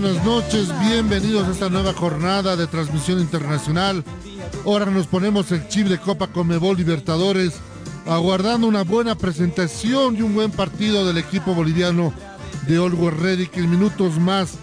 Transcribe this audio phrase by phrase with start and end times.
[0.00, 0.68] Buenas noches.
[0.80, 4.04] Bienvenidos a esta nueva jornada de transmisión internacional.
[4.66, 7.54] Ahora nos ponemos el chip de Copa Comebol Libertadores,
[8.06, 12.12] aguardando una buena presentación y un buen partido del equipo boliviano
[12.68, 14.58] de Always Ready, que en minutos más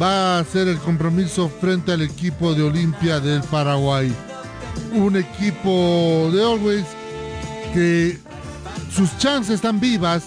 [0.00, 4.14] va a hacer el compromiso frente al equipo de Olimpia del Paraguay.
[4.92, 6.86] Un equipo de Always
[7.74, 8.20] que
[8.94, 10.26] sus chances están vivas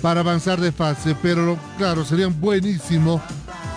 [0.00, 3.20] para avanzar de fase, pero claro, sería buenísimo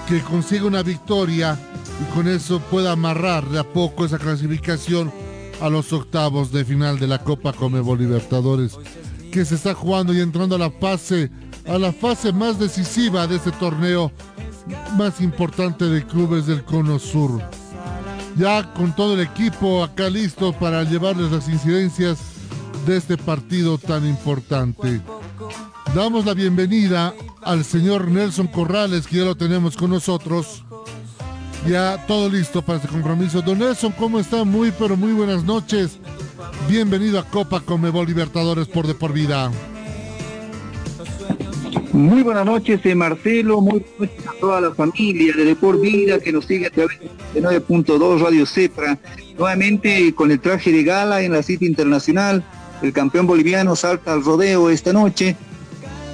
[0.09, 1.55] que consiga una victoria
[2.01, 5.11] y con eso pueda amarrar de a poco esa clasificación
[5.61, 8.75] a los octavos de final de la Copa Comebol Libertadores,
[9.31, 11.29] que se está jugando y entrando a la fase,
[11.67, 14.11] a la fase más decisiva de este torneo
[14.97, 17.39] más importante de clubes del Cono Sur.
[18.35, 22.17] Ya con todo el equipo acá listo para llevarles las incidencias
[22.87, 25.01] de este partido tan importante.
[25.93, 30.63] Damos la bienvenida al señor Nelson Corrales, que ya lo tenemos con nosotros.
[31.67, 33.41] Ya todo listo para este compromiso.
[33.41, 34.43] Don Nelson, ¿cómo está?
[34.43, 35.99] Muy, pero muy buenas noches.
[36.69, 39.51] Bienvenido a Copa Comebol Libertadores por De Por Vida.
[41.91, 43.61] Muy buenas noches, eh, Marcelo.
[43.61, 46.99] Muy buenas noches a toda la familia de Depor Vida que nos sigue a través
[47.33, 48.97] de 9.2 Radio Cepra.
[49.37, 52.43] Nuevamente con el traje de gala en la cita internacional.
[52.81, 55.35] El campeón boliviano salta al rodeo esta noche.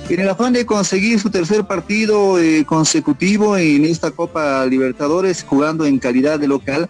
[0.08, 5.88] En el afán de conseguir su tercer partido eh, consecutivo en esta Copa Libertadores, jugando
[5.88, 6.88] en calidad de local,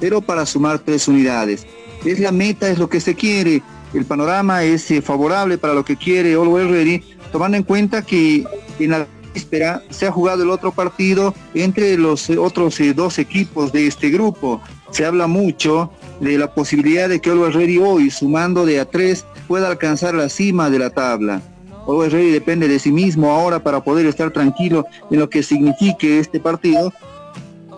[0.00, 1.66] pero para sumar tres unidades.
[2.04, 3.62] Es la meta, es lo que se quiere.
[3.94, 7.02] El panorama es eh, favorable para lo que quiere Always Ready,
[7.32, 8.44] tomando en cuenta que
[8.78, 13.72] en la víspera se ha jugado el otro partido entre los eh, otros dos equipos
[13.72, 14.60] de este grupo.
[14.90, 15.90] Se habla mucho
[16.20, 20.28] de la posibilidad de que Always Ready hoy, sumando de a tres, pueda alcanzar la
[20.28, 21.40] cima de la tabla.
[21.88, 26.18] Always Ready depende de sí mismo ahora para poder estar tranquilo en lo que signifique
[26.18, 26.92] este partido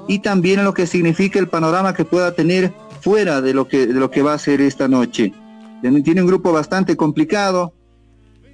[0.09, 3.87] y también en lo que significa el panorama que pueda tener fuera de lo que,
[3.87, 5.32] de lo que va a ser esta noche.
[5.81, 7.72] Tiene un grupo bastante complicado.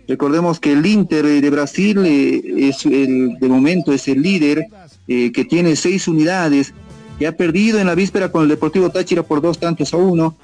[0.07, 4.67] Recordemos que el Inter de Brasil eh, es el, de momento es el líder
[5.09, 6.75] eh, que tiene seis unidades,
[7.19, 10.37] que ha perdido en la víspera con el Deportivo Táchira por dos tantos a uno.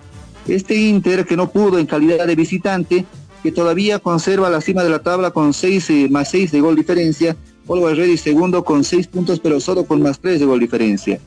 [0.49, 3.05] Este Inter que no pudo en calidad de visitante,
[3.43, 6.77] que todavía conserva la cima de la tabla con seis eh, más seis de gol
[6.77, 7.37] diferencia.
[7.69, 11.21] Always Ready segundo con seis puntos, pero solo con más tres de gol diferencia.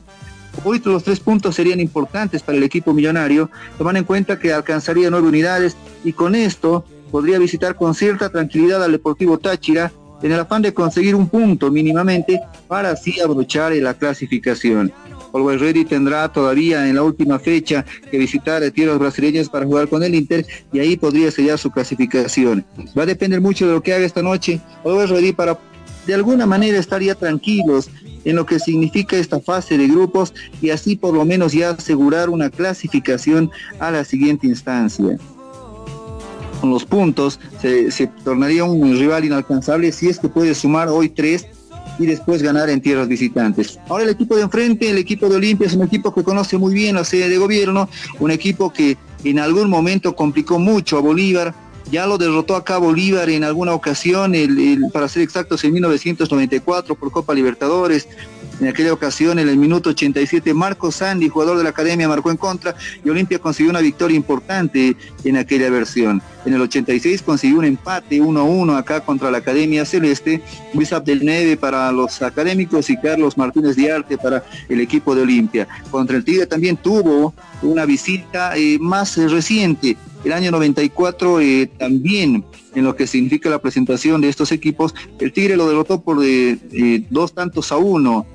[0.64, 5.10] Hoy los tres puntos serían importantes para el equipo millonario, tomando en cuenta que alcanzaría
[5.10, 9.92] nueve unidades y con esto podría visitar con cierta tranquilidad al Deportivo Táchira
[10.22, 14.92] en el afán de conseguir un punto mínimamente para así abrochar la clasificación.
[15.36, 19.88] Always Ready tendrá todavía en la última fecha que visitar a tierras brasileñas para jugar
[19.88, 22.64] con el Inter y ahí podría sellar su clasificación.
[22.98, 25.58] Va a depender mucho de lo que haga esta noche Always Ready para
[26.06, 27.90] de alguna manera estaría tranquilos
[28.24, 32.30] en lo que significa esta fase de grupos y así por lo menos ya asegurar
[32.30, 35.18] una clasificación a la siguiente instancia.
[36.60, 41.08] Con los puntos se, se tornaría un rival inalcanzable si es que puede sumar hoy
[41.08, 41.46] tres
[41.98, 43.78] y después ganar en tierras visitantes.
[43.88, 46.74] Ahora el equipo de enfrente, el equipo de Olimpia, es un equipo que conoce muy
[46.74, 47.88] bien la sede de gobierno,
[48.20, 51.54] un equipo que en algún momento complicó mucho a Bolívar,
[51.90, 54.34] ya lo derrotó acá Bolívar en alguna ocasión,
[54.92, 58.08] para ser exactos, en 1994 por Copa Libertadores.
[58.58, 62.38] En aquella ocasión, en el minuto 87, Marco Sandy, jugador de la academia, marcó en
[62.38, 62.74] contra
[63.04, 66.22] y Olimpia consiguió una victoria importante en aquella versión.
[66.46, 70.42] En el 86 consiguió un empate 1-1 acá contra la Academia Celeste,
[70.72, 75.68] Luis Abdelneve para los académicos y Carlos Martínez Diarte para el equipo de Olimpia.
[75.90, 82.44] Contra el Tigre también tuvo una visita eh, más reciente, el año 94 eh, también
[82.74, 86.58] en lo que significa la presentación de estos equipos, el Tigre lo derrotó por eh,
[87.10, 88.26] dos tantos a uno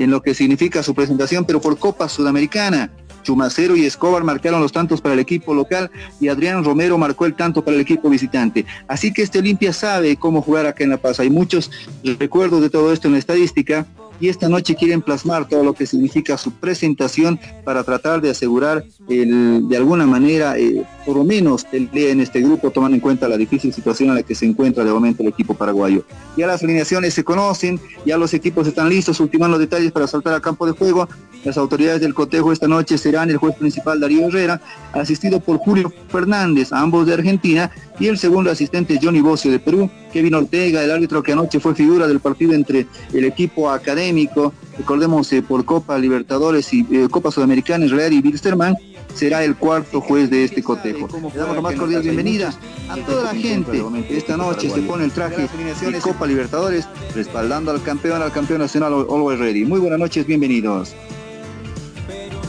[0.00, 2.90] en lo que significa su presentación, pero por Copa Sudamericana.
[3.22, 7.34] Chumacero y Escobar marcaron los tantos para el equipo local y Adrián Romero marcó el
[7.34, 8.64] tanto para el equipo visitante.
[8.88, 11.20] Así que este Olimpia sabe cómo jugar acá en La Paz.
[11.20, 11.70] Hay muchos
[12.18, 13.86] recuerdos de todo esto en la estadística
[14.20, 18.84] y esta noche quieren plasmar todo lo que significa su presentación para tratar de asegurar
[19.08, 23.26] el, de alguna manera, eh, por lo menos el en este grupo, tomando en cuenta
[23.26, 26.04] la difícil situación en la que se encuentra de momento el equipo paraguayo.
[26.36, 30.34] Ya las alineaciones se conocen, ya los equipos están listos, ultiman los detalles para saltar
[30.34, 31.08] al campo de juego.
[31.42, 34.60] Las autoridades del cotejo esta noche serán el juez principal Darío Herrera,
[34.92, 39.90] asistido por Julio Fernández, ambos de Argentina, y el segundo asistente Johnny Bocio de Perú,
[40.12, 45.32] Kevin Ortega, el árbitro que anoche fue figura del partido entre el equipo académico, recordemos
[45.32, 48.76] eh, por Copa Libertadores y eh, Copa Sudamericana, Israel y Wilstermann,
[49.14, 51.08] será el cuarto juez de este cotejo.
[51.32, 52.52] Le damos la más cordial bienvenida
[52.88, 53.82] a toda la gente.
[54.08, 58.92] Esta noche se pone el traje de Copa Libertadores, respaldando al campeón, al campeón nacional
[58.92, 59.64] Always Ready.
[59.64, 60.94] Muy buenas noches, bienvenidos.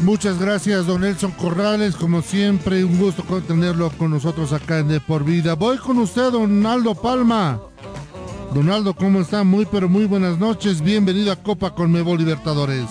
[0.02, 1.96] Muchas gracias, don Nelson Corrales.
[1.96, 5.54] Como siempre, un gusto tenerlo con nosotros acá en De Por Vida.
[5.54, 7.62] Voy con usted, don Aldo Palma.
[8.54, 9.44] Donaldo, ¿cómo está?
[9.44, 10.82] Muy, pero muy buenas noches.
[10.82, 12.88] Bienvenido a Copa Conmebol Libertadores.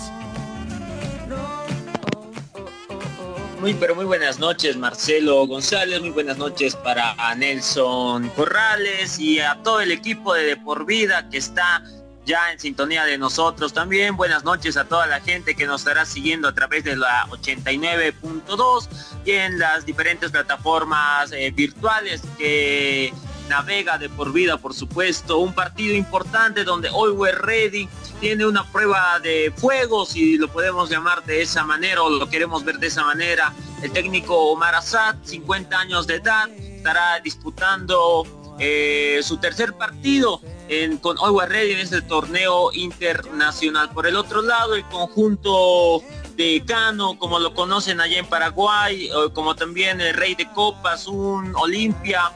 [3.60, 6.00] Muy, pero muy buenas noches, Marcelo González.
[6.00, 11.28] Muy buenas noches para Nelson Corrales y a todo el equipo de De Por Vida
[11.28, 11.82] que está
[12.24, 14.16] ya en sintonía de nosotros también.
[14.16, 18.88] Buenas noches a toda la gente que nos estará siguiendo a través de la 89.2
[19.26, 23.12] y en las diferentes plataformas eh, virtuales que
[23.50, 25.38] navega de por vida, por supuesto.
[25.38, 27.88] Un partido importante donde hoy we're ready
[28.20, 32.64] tiene una prueba de fuego, si lo podemos llamar de esa manera o lo queremos
[32.64, 33.52] ver de esa manera.
[33.82, 38.24] El técnico Omar Assad, 50 años de edad, estará disputando
[38.60, 43.90] eh, su tercer partido en, con Always Ready en este torneo internacional.
[43.90, 46.04] Por el otro lado, el conjunto
[46.36, 51.52] de Cano, como lo conocen allá en Paraguay, como también el Rey de Copas, un
[51.56, 52.30] Olimpia,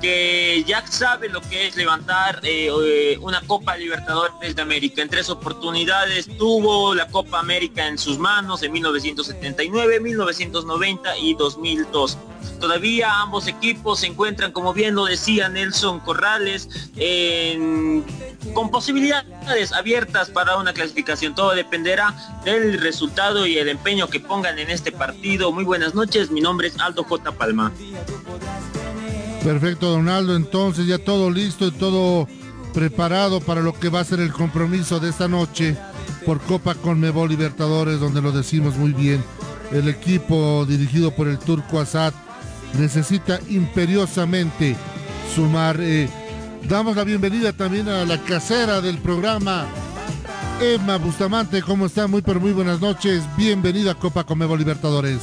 [0.00, 5.02] que ya sabe lo que es levantar eh, eh, una Copa Libertadores de América.
[5.02, 12.18] En tres oportunidades tuvo la Copa América en sus manos en 1979, 1990 y 2002.
[12.60, 16.68] Todavía ambos equipos se encuentran, como bien lo decía Nelson Corrales,
[18.54, 21.34] con posibilidades abiertas para una clasificación.
[21.34, 25.52] Todo dependerá del resultado y el empeño que pongan en este partido.
[25.52, 27.32] Muy buenas noches, mi nombre es Aldo J.
[27.32, 27.72] Palma.
[29.42, 30.36] Perfecto, Donaldo.
[30.36, 32.28] Entonces ya todo listo y todo
[32.74, 35.76] preparado para lo que va a ser el compromiso de esta noche
[36.24, 39.22] por Copa Conmebol Libertadores, donde lo decimos muy bien.
[39.72, 42.12] El equipo dirigido por el turco Assad
[42.78, 44.76] necesita imperiosamente
[45.34, 45.78] sumar.
[45.80, 46.08] Eh,
[46.68, 49.66] damos la bienvenida también a la casera del programa,
[50.60, 51.62] Emma Bustamante.
[51.62, 52.06] ¿Cómo está?
[52.06, 53.24] Muy, pero muy buenas noches.
[53.36, 55.20] Bienvenida a Copa Conmebol Libertadores.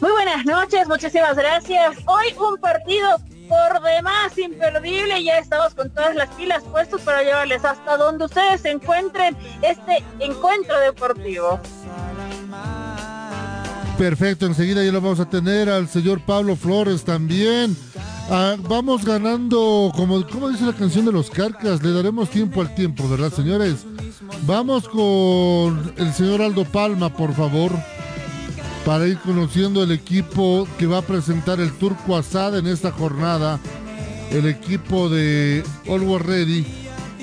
[0.00, 1.98] Muy buenas noches, muchísimas gracias.
[2.06, 3.18] Hoy un partido
[3.48, 5.22] por demás imperdible.
[5.22, 10.02] Ya estamos con todas las pilas puestas para llevarles hasta donde ustedes se encuentren este
[10.18, 11.60] encuentro deportivo.
[13.96, 17.76] Perfecto, enseguida ya lo vamos a tener al señor Pablo Flores también.
[18.30, 22.74] Ah, vamos ganando, como, como dice la canción de los Carcas, le daremos tiempo al
[22.74, 23.86] tiempo, ¿verdad, señores?
[24.42, 27.70] Vamos con el señor Aldo Palma, por favor
[28.88, 33.60] para ir conociendo el equipo que va a presentar el Turco Asad en esta jornada.
[34.30, 36.66] El equipo de Always Ready,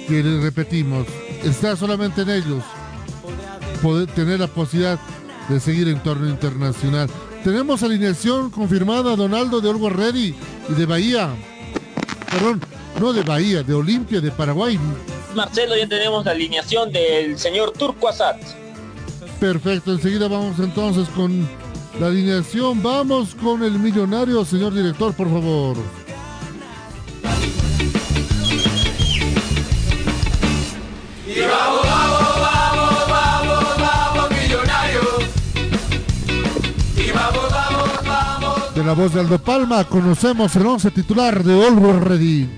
[0.08, 1.08] que les repetimos,
[1.44, 2.64] está solamente en ellos
[3.82, 5.00] poder tener la posibilidad
[5.50, 7.10] de seguir en torneo internacional.
[7.44, 10.36] Tenemos alineación confirmada, Donaldo, de Always Ready
[10.70, 11.36] y de Bahía.
[12.30, 12.62] Perdón,
[13.02, 14.80] no de Bahía, de Olimpia, de Paraguay.
[15.34, 18.36] Marcelo, ya tenemos la alineación del señor Turco Asad.
[19.40, 21.48] Perfecto, enseguida vamos entonces con
[22.00, 22.82] la alineación.
[22.82, 25.78] Vamos con el millonario, señor director, por favor.
[31.28, 35.02] Y vamos, vamos, vamos, vamos, vamos, millonario.
[36.98, 38.76] Y vamos, vamos, vamos.
[38.76, 42.50] De la voz de Aldo Palma conocemos el once titular de Olvo Ready.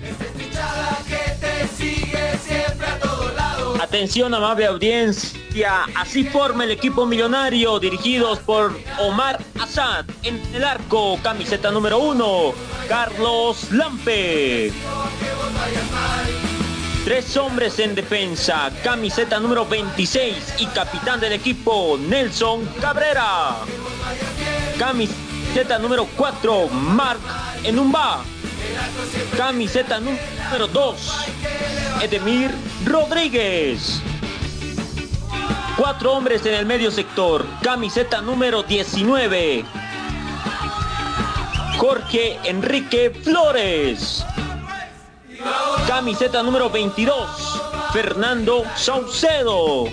[3.88, 11.18] Atención amable audiencia, así forma el equipo millonario dirigidos por Omar Azad en el arco,
[11.22, 12.52] camiseta número uno,
[12.86, 14.70] Carlos Lampe.
[17.06, 23.56] Tres hombres en defensa, camiseta número 26 y capitán del equipo, Nelson Cabrera.
[24.78, 27.20] Camiseta número 4, Marc
[27.64, 28.22] Enumba.
[29.36, 31.26] Camiseta número 2,
[32.02, 32.50] Edemir
[32.84, 34.00] Rodríguez.
[35.76, 37.46] Cuatro hombres en el medio sector.
[37.62, 39.64] Camiseta número 19.
[41.78, 44.24] Jorge Enrique Flores.
[45.86, 47.62] Camiseta número 22.
[47.92, 49.84] Fernando Saucedo.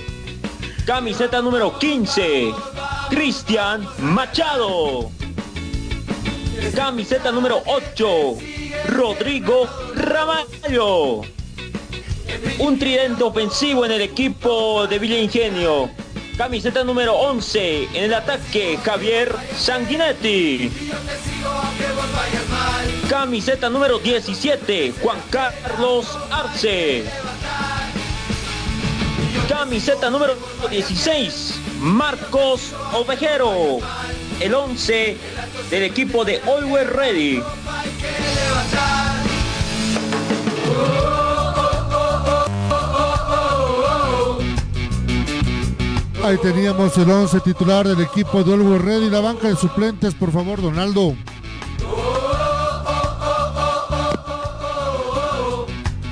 [0.87, 2.51] Camiseta número 15.
[3.11, 5.11] Cristian Machado.
[6.75, 8.37] Camiseta número 8.
[8.89, 11.21] Rodrigo Ramallo.
[12.59, 15.89] Un tridente ofensivo en el equipo de Villa Ingenio.
[16.37, 20.69] Camiseta número 11 en el ataque, Javier Sanguinetti.
[23.09, 27.05] Camiseta número 17, Juan Carlos Arce.
[29.47, 30.35] Camiseta número
[30.69, 33.79] 16, Marcos Ovejero.
[34.39, 35.17] El 11
[35.69, 37.43] del equipo de Always Ready.
[46.23, 49.09] Ahí teníamos el 11 titular del equipo de Always Ready.
[49.09, 51.15] La banca de suplentes, por favor, Donaldo.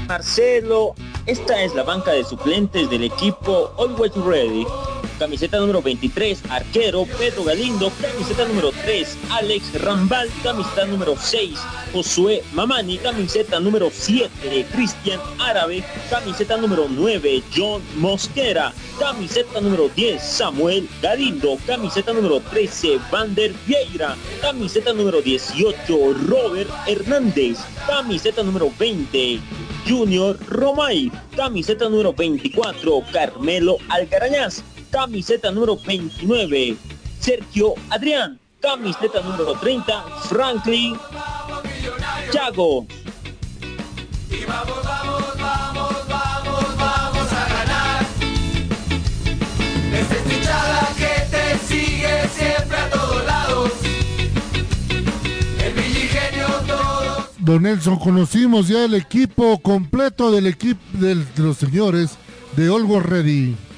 [0.07, 0.93] Marcelo,
[1.25, 4.67] esta es la banca de suplentes del equipo Always Ready.
[5.19, 7.91] Camiseta número 23, arquero Pedro Galindo.
[8.01, 10.29] Camiseta número 3, Alex Rambal.
[10.41, 11.59] Camiseta número 6,
[11.93, 12.97] Josué Mamani.
[12.97, 15.83] Camiseta número 7, Cristian Árabe.
[16.09, 18.73] Camiseta número 9, John Mosquera.
[18.99, 21.57] Camiseta número 10, Samuel Galindo.
[21.65, 24.15] Camiseta número 13, Vander Vieira.
[24.41, 27.59] Camiseta número 18, Robert Hernández.
[27.87, 29.39] Camiseta número 20,
[29.87, 31.11] Junior Romay.
[31.35, 34.63] Camiseta número 24, Carmelo Alcarañaz.
[34.93, 36.77] Camiseta número 29,
[37.19, 38.39] Sergio Adrián.
[38.61, 40.95] Camiseta número 30, Franklin
[42.31, 42.85] Chago.
[44.29, 48.05] Y vamos, vamos, vamos, vamos, vamos a ganar.
[49.91, 53.71] Esta hinchada que te sigue siempre a todos lados.
[55.59, 57.29] El villigenio todo.
[57.39, 62.11] Don Nelson, conocimos ya el equipo completo del equipo de los señores
[62.55, 63.72] de Always Ready.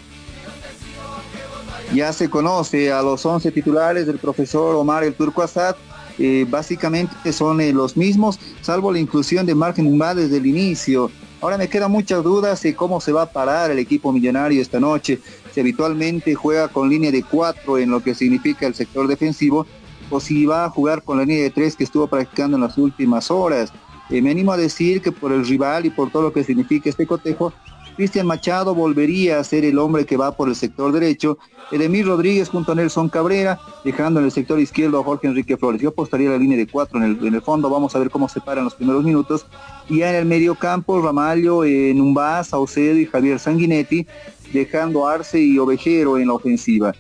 [1.94, 5.76] Ya se conoce a los 11 titulares del profesor Omar el Turco Assad.
[6.18, 11.12] eh, básicamente son eh, los mismos, salvo la inclusión de Margen Umba desde el inicio.
[11.42, 14.80] Ahora me quedan muchas dudas de cómo se va a parar el equipo millonario esta
[14.80, 15.20] noche.
[15.54, 19.68] Si habitualmente juega con línea de 4 en lo que significa el sector defensivo,
[20.10, 22.78] o si va a jugar con la línea de 3 que estuvo practicando en las
[22.78, 23.74] últimas horas.
[24.10, 26.90] Eh, me animo a decir que por el rival y por todo lo que significa
[26.90, 27.54] este cotejo,
[27.96, 31.38] Cristian Machado volvería a ser el hombre que va por el sector derecho,
[31.72, 35.82] Edemir Rodríguez junto a Nelson Cabrera, dejando en el sector izquierdo a Jorge Enrique Flores.
[35.82, 38.66] Yo apostaría la línea de cuatro en el, fondo, vamos a ver cómo se paran
[38.66, 39.46] los primeros minutos.
[39.90, 44.06] Y ya en el medio campo, Ramallo, eh, Numbá, Saucedo y Javier Sanguinetti,
[44.52, 46.94] dejando Arce y Ovejero en la ofensiva.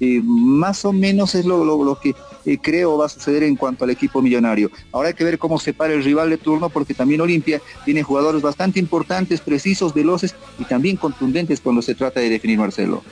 [0.00, 2.14] Eh, más o menos es lo que
[2.46, 4.70] eh, creo va a suceder en cuanto al equipo millonario.
[4.92, 8.02] Ahora hay que ver cómo se para el rival de turno porque también Olimpia tiene
[8.02, 13.02] jugadores bastante importantes, precisos, veloces y también contundentes cuando se trata de definir Marcelo.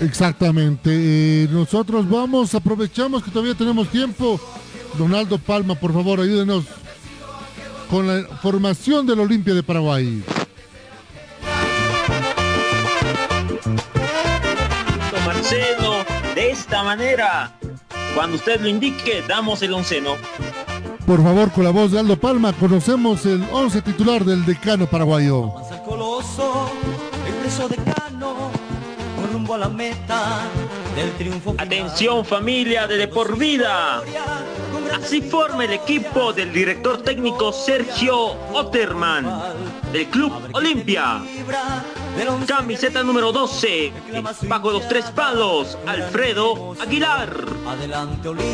[0.00, 0.90] Exactamente.
[0.92, 4.40] Eh, nosotros vamos, aprovechamos que todavía tenemos tiempo.
[4.96, 6.64] Donaldo Palma, por favor, ayúdenos
[7.90, 10.22] con la formación del Olimpia de Paraguay.
[15.26, 17.58] Marcelo, de esta manera,
[18.14, 20.16] cuando usted lo indique, damos el onceno.
[21.06, 25.56] Por favor, con la voz de Aldo Palma, conocemos el 11 titular del decano paraguayo.
[25.70, 26.70] Al coloso,
[27.26, 28.50] el preso decano,
[29.16, 30.42] con rumbo a la meta
[31.58, 34.02] Atención familia de, de por vida.
[34.94, 39.26] Así forma el equipo del director técnico Sergio Otterman
[39.92, 41.22] del Club Olimpia.
[42.46, 43.92] Camiseta número 12,
[44.42, 47.30] bajo los tres palos, Alfredo Aguilar.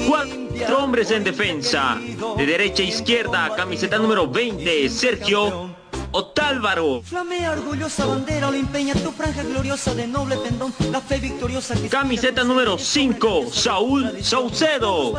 [0.07, 1.99] Cuatro hombres en defensa.
[2.37, 5.75] De derecha a izquierda, camiseta número 20, Sergio
[6.17, 7.03] Otálvaro.
[7.03, 12.45] Flamea orgullosa bandera olimpeña, tu franja gloriosa de noble pendón, la fe victoriosa que Camiseta
[12.45, 15.13] número 5, Saúl Saucedo.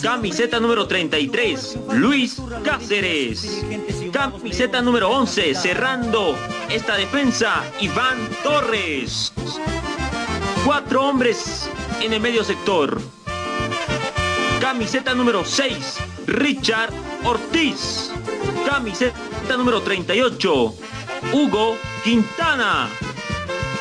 [0.00, 3.62] Camiseta número 33, Luis Cáceres.
[4.10, 6.34] Camiseta número 11, cerrando
[6.70, 9.34] esta defensa, Iván Torres.
[10.64, 11.68] Cuatro hombres
[12.00, 13.02] en el medio sector.
[14.62, 16.90] Camiseta número 6, Richard
[17.22, 18.10] Ortiz.
[18.66, 19.14] Camiseta
[19.56, 20.74] número 38,
[21.32, 22.88] Hugo Quintana.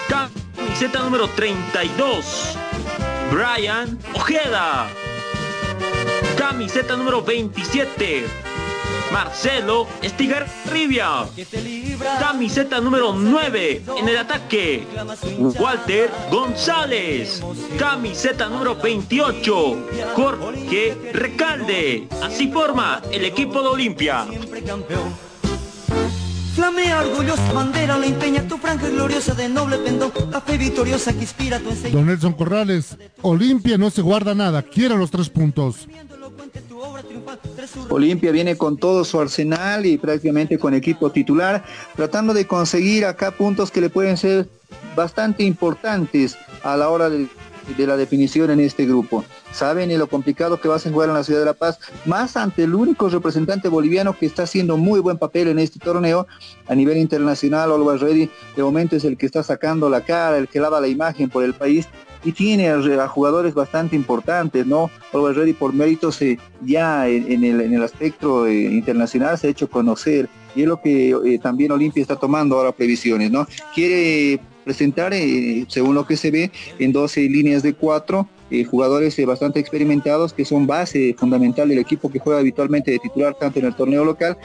[0.08, 2.58] Camiseta número 32,
[3.32, 4.88] Brian Ojeda.
[6.38, 8.26] Camiseta número 27,
[9.12, 11.28] Marcelo Estigarribia.
[12.20, 14.88] Camiseta número 9 en el ataque.
[15.60, 17.44] Walter González.
[17.78, 19.88] Camiseta número 28.
[20.16, 22.08] Jorge Recalde.
[22.24, 24.26] Así forma el equipo de Olimpia.
[26.60, 31.58] Flamea orgullosa bandera olimpeña, tu franja gloriosa de noble pendón, la fe victoriosa que inspira
[31.58, 31.98] tu enseñanza.
[31.98, 35.88] Don Nelson Corrales, Olimpia no se guarda nada, quiere los tres puntos.
[37.88, 41.64] Olimpia viene con todo su arsenal y prácticamente con equipo titular,
[41.96, 44.50] tratando de conseguir acá puntos que le pueden ser
[44.98, 47.30] bastante importantes a la hora de,
[47.78, 49.24] de la definición en este grupo.
[49.52, 52.38] Saben lo complicado que va a ser jugar en la ciudad de La Paz, más
[52.38, 56.28] ante el único representante boliviano que está haciendo muy buen papel en este torneo
[56.68, 57.72] a nivel internacional.
[57.72, 60.88] Always Ready de momento es el que está sacando la cara, el que lava la
[60.88, 61.88] imagen por el país
[62.24, 64.92] y tiene a, jugadores bastante importantes, ¿no?
[65.14, 69.48] Always Ready por méritos eh, ya en, en, el, en, el, aspecto eh, internacional se
[69.48, 73.48] ha hecho conocer y es lo que eh, también Olimpia está tomando ahora previsiones, ¿no?
[73.74, 79.18] Quiere presentar, eh, según lo que se ve, en 12 líneas de cuatro, eh, jugadores
[79.18, 83.58] eh, bastante experimentados que son base fundamental del equipo que juega habitualmente de titular tanto
[83.58, 84.38] en el torneo local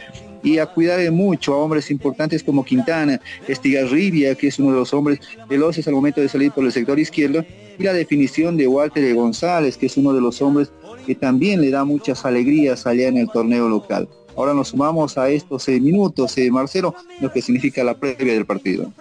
[0.42, 4.78] y a cuidar de mucho a hombres importantes como Quintana, Estigarribia, que es uno de
[4.78, 7.44] los hombres veloces al momento de salir por el sector izquierdo,
[7.78, 10.72] y la definición de Walter González, que es uno de los hombres
[11.06, 14.08] que también le da muchas alegrías allá en el torneo local.
[14.36, 18.46] Ahora nos sumamos a estos eh, minutos, eh, Marcelo, lo que significa la previa del
[18.46, 18.92] partido.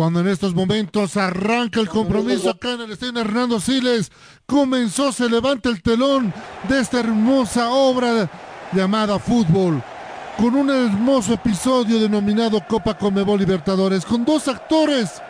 [0.00, 4.10] Cuando en estos momentos arranca el compromiso acá en el estadio Hernando Siles,
[4.46, 6.32] comenzó, se levanta el telón
[6.70, 8.30] de esta hermosa obra
[8.72, 9.82] llamada fútbol,
[10.38, 15.20] con un hermoso episodio denominado Copa Comebol Libertadores, con dos actores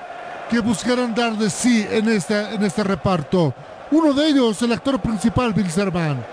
[0.48, 3.52] que buscarán dar de sí en este, en este reparto.
[3.90, 6.24] Uno de ellos, el actor principal, Bill Servan.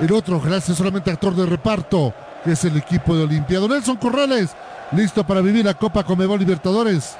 [0.00, 2.12] El otro, gracias solamente actor de reparto,
[2.44, 3.58] que es el equipo de Olimpia.
[3.58, 4.50] Don Nelson Corrales,
[4.92, 7.16] listo para vivir la Copa Comebol Libertadores.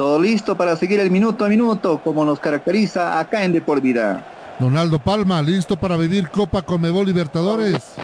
[0.00, 3.82] Todo listo para seguir el minuto a minuto, como nos caracteriza acá en De Por
[3.82, 4.24] Vida.
[4.58, 7.96] Donaldo Palma, listo para vivir Copa Conmebol Libertadores.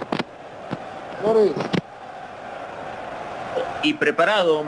[3.83, 4.63] Y preparado.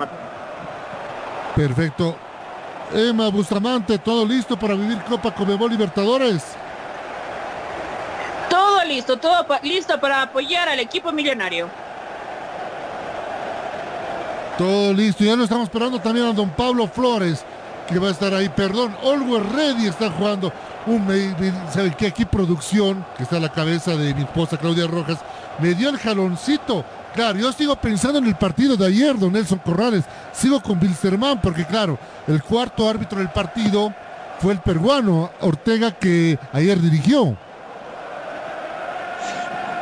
[1.55, 2.17] Perfecto.
[2.95, 6.43] Emma Bustamante, todo listo para vivir Copa Conmebol Libertadores.
[8.49, 11.69] Todo listo, todo pa listo para apoyar al equipo millonario.
[14.59, 17.45] Todo listo, ya lo estamos esperando también a don Pablo Flores,
[17.89, 18.49] que va a estar ahí.
[18.49, 20.53] Perdón, Always Ready está jugando.
[20.85, 21.07] Un,
[21.73, 22.09] ¿Sabe qué?
[22.09, 25.19] Aquí producción, que está a la cabeza de mi esposa Claudia Rojas,
[25.61, 26.85] me dio el jaloncito.
[27.15, 30.05] Claro, yo sigo pensando en el partido de ayer, don Nelson Corrales.
[30.33, 33.95] Sigo con Bilsterman, porque claro, el cuarto árbitro del partido
[34.41, 37.37] fue el peruano Ortega que ayer dirigió.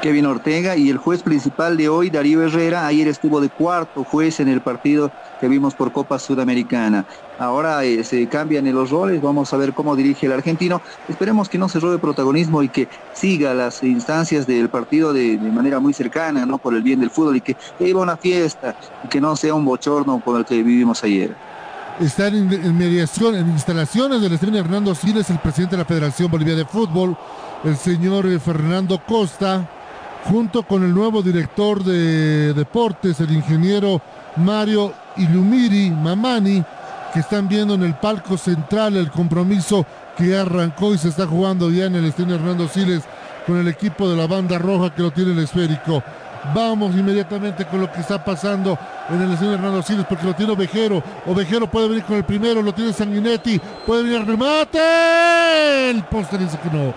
[0.06, 4.38] Kevin Ortega y el juez principal de hoy, Darío Herrera, ayer estuvo de cuarto juez
[4.38, 7.04] en el partido que vimos por Copa Sudamericana.
[7.40, 10.80] Ahora eh, se cambian los roles, vamos a ver cómo dirige el argentino.
[11.08, 15.80] Esperemos que no se robe protagonismo y que siga las instancias del partido de, manera
[15.80, 16.58] muy cercana, ¿no?
[16.58, 19.64] Por el bien del fútbol y que, viva una fiesta y que no sea un
[19.64, 21.34] bochorno como el que vivimos ayer.
[21.98, 26.60] Están en, mediación, en instalaciones del estreno Hernando Siles, el presidente de la Federación Boliviana
[26.60, 27.16] de Fútbol,
[27.64, 29.68] el señor eh, Fernando Costa,
[30.28, 34.00] junto con el nuevo director de deportes, el ingeniero
[34.36, 36.64] Mario Ilumiri Mamani,
[37.12, 39.86] que están viendo en el palco central el compromiso
[40.16, 43.02] que arrancó y se está jugando ya en el Estadio Hernando Siles
[43.46, 46.02] con el equipo de la banda roja que lo tiene el esférico.
[46.54, 48.78] Vamos inmediatamente con lo que está pasando
[49.10, 51.02] en el señor Hernando Siles porque lo tiene Ovejero.
[51.26, 55.90] Ovejero puede venir con el primero, lo tiene Sanguinetti, puede venir remate.
[55.90, 56.94] El poste le dice que no.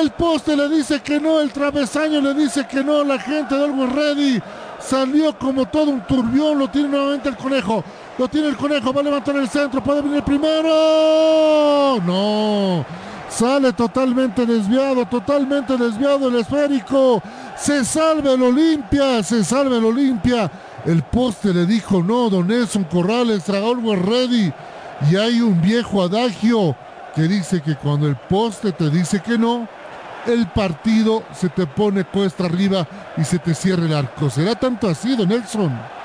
[0.00, 3.04] El poste le dice que no, el travesaño le dice que no.
[3.04, 4.42] La gente de Always Ready
[4.80, 7.84] salió como todo un turbión, lo tiene nuevamente el conejo.
[8.18, 12.00] Lo tiene el conejo, va a levantar el centro, puede venir el primero.
[12.04, 12.84] No.
[13.28, 17.22] Sale totalmente desviado, totalmente desviado el esférico.
[17.56, 20.50] Se salve el Olimpia, se salve el Olimpia.
[20.84, 24.52] El poste le dijo no, don Nelson Corrales, Always Ready.
[25.10, 26.76] Y hay un viejo adagio
[27.14, 29.68] que dice que cuando el poste te dice que no,
[30.26, 32.86] el partido se te pone cuesta arriba
[33.16, 34.30] y se te cierra el arco.
[34.30, 35.95] ¿Será tanto así, don Nelson?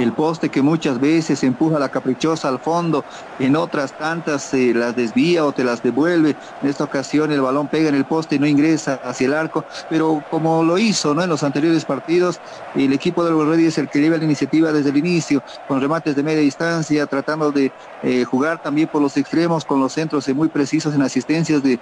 [0.00, 3.04] El poste que muchas veces empuja la caprichosa al fondo,
[3.38, 6.36] en otras tantas se las desvía o te las devuelve.
[6.62, 9.64] En esta ocasión el balón pega en el poste y no ingresa hacia el arco,
[9.88, 11.22] pero como lo hizo ¿no?
[11.22, 12.40] en los anteriores partidos,
[12.74, 16.16] el equipo del Ready es el que lleva la iniciativa desde el inicio, con remates
[16.16, 20.48] de media distancia, tratando de eh, jugar también por los extremos, con los centros muy
[20.48, 21.80] precisos en asistencias de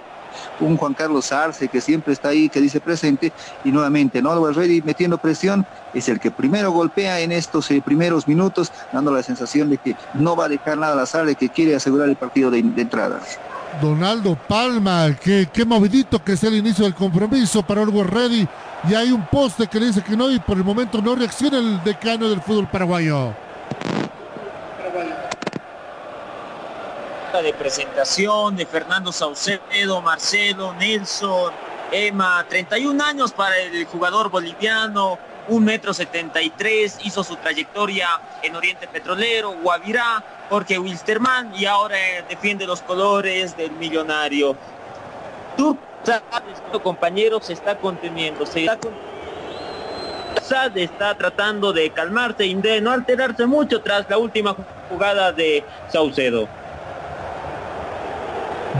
[0.59, 3.31] un Juan Carlos Arce que siempre está ahí, que dice presente,
[3.63, 4.49] y nuevamente, ¿no?
[4.51, 9.23] Ready metiendo presión, es el que primero golpea en estos eh, primeros minutos, dando la
[9.23, 12.15] sensación de que no va a dejar nada al azar, de que quiere asegurar el
[12.15, 13.19] partido de, entrada.
[13.81, 18.47] Donaldo Palma, qué, qué movidito que es el inicio del compromiso para Orwell Ready.
[18.89, 21.59] Y hay un poste que le dice que no y por el momento no reacciona
[21.59, 23.33] el decano del fútbol paraguayo.
[27.37, 31.53] De presentación de Fernando Saucedo, Marcelo, Nelson,
[31.91, 38.09] Emma, 31 años para el jugador boliviano, un metro 73, hizo su trayectoria
[38.41, 44.57] en Oriente Petrolero, Guavirá, Jorge Wilstermann y ahora defiende los colores del millonario.
[45.55, 46.21] Tú sabes,
[46.81, 48.79] compañero, se está conteniendo, se está
[50.73, 54.55] está tratando de calmarse y de no alterarse mucho tras la última
[54.89, 56.58] jugada de Saucedo.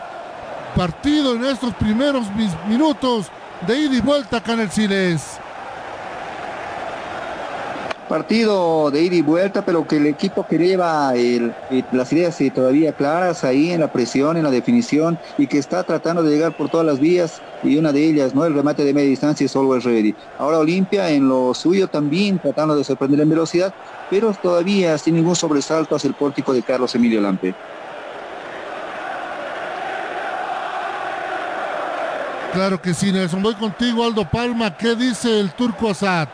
[0.76, 2.26] Partido en estos primeros
[2.68, 3.28] minutos
[3.68, 5.40] de ida y vuelta acá en el Siles
[8.12, 11.14] partido de ida y vuelta, pero que el equipo que lleva
[11.94, 16.22] las ideas todavía claras ahí en la presión, en la definición y que está tratando
[16.22, 18.44] de llegar por todas las vías y una de ellas, ¿no?
[18.44, 20.14] El remate de media distancia es always ready.
[20.38, 23.74] Ahora Olimpia en lo suyo también tratando de sorprender en velocidad,
[24.10, 27.56] pero todavía sin ningún sobresalto hacia el pórtico de Carlos Emilio Lampe.
[32.52, 33.42] Claro que sí, Nelson.
[33.42, 34.76] Voy contigo, Aldo Palma.
[34.76, 36.28] ¿Qué dice el turco Asad?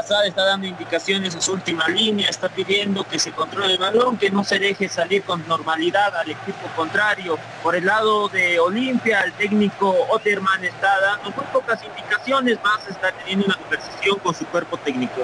[0.00, 4.30] Está dando indicaciones en su última línea, está pidiendo que se controle el balón, que
[4.30, 7.38] no se deje salir con normalidad al equipo contrario.
[7.62, 13.12] Por el lado de Olimpia, el técnico Otterman está dando muy pocas indicaciones, más está
[13.12, 15.22] teniendo una conversación con su cuerpo técnico.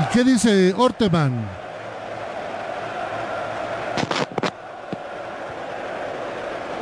[0.00, 0.74] ¿Y qué dice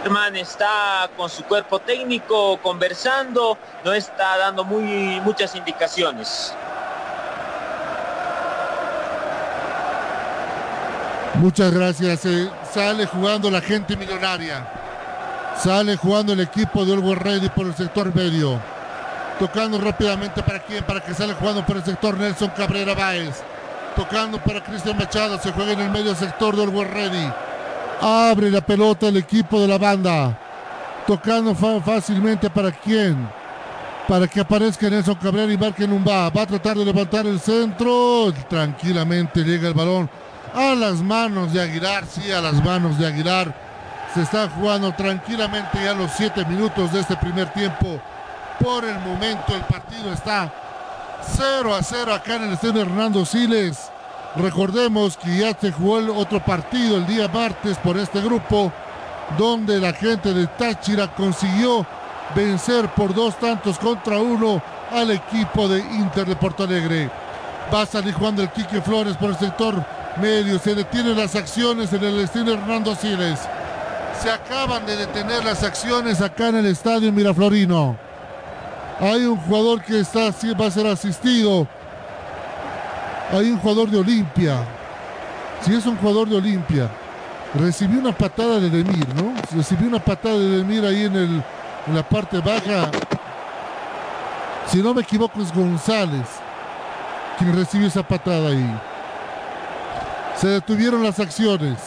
[0.03, 0.35] Otterman?
[0.37, 6.53] está con su cuerpo técnico conversando, no está dando muy, muchas indicaciones.
[11.35, 12.25] Muchas gracias.
[12.27, 14.67] Eh, sale jugando la gente millonaria.
[15.57, 18.61] Sale jugando el equipo de Olgo Ready por el sector medio.
[19.38, 23.43] Tocando rápidamente para quién, para que sale jugando por el sector Nelson Cabrera Báez.
[23.97, 25.38] Tocando para Cristian Machado.
[25.38, 27.33] Se juega en el medio sector del Ready.
[28.05, 30.37] Abre la pelota el equipo de la banda.
[31.07, 33.31] Tocando fácilmente para quién.
[34.09, 36.29] Para que aparezca Nelson Cabrera y marque un va.
[36.29, 38.33] Va a tratar de levantar el centro.
[38.49, 40.11] Tranquilamente llega el balón
[40.53, 42.05] a las manos de Aguilar.
[42.05, 43.55] Sí, a las manos de Aguilar.
[44.12, 48.01] Se está jugando tranquilamente ya los siete minutos de este primer tiempo.
[48.59, 50.53] Por el momento el partido está
[51.37, 53.91] 0 a 0 acá en el estadio Hernando Siles.
[54.37, 58.73] Recordemos que ya se jugó el otro partido el día martes por este grupo,
[59.37, 61.87] donde la gente de Táchira consiguió
[62.35, 67.11] vencer por dos tantos contra uno al equipo de Inter de Porto Alegre.
[67.73, 69.85] Va a salir jugando el Quique Flores por el sector
[70.21, 70.59] medio.
[70.59, 73.38] Se detienen las acciones en el estadio Hernando Siles.
[74.23, 77.97] Se acaban de detener las acciones acá en el estadio Miraflorino.
[79.01, 81.66] Hay un jugador que está, va a ser asistido.
[83.33, 84.59] Hay un jugador de Olimpia.
[85.62, 86.90] Si es un jugador de Olimpia,
[87.55, 89.33] recibió una patada de Demir, ¿no?
[89.57, 91.42] Recibió una patada de Demir ahí en, el,
[91.87, 92.90] en la parte baja.
[94.66, 96.27] Si no me equivoco, es González
[97.38, 98.81] quien recibió esa patada ahí.
[100.37, 101.79] Se detuvieron las acciones.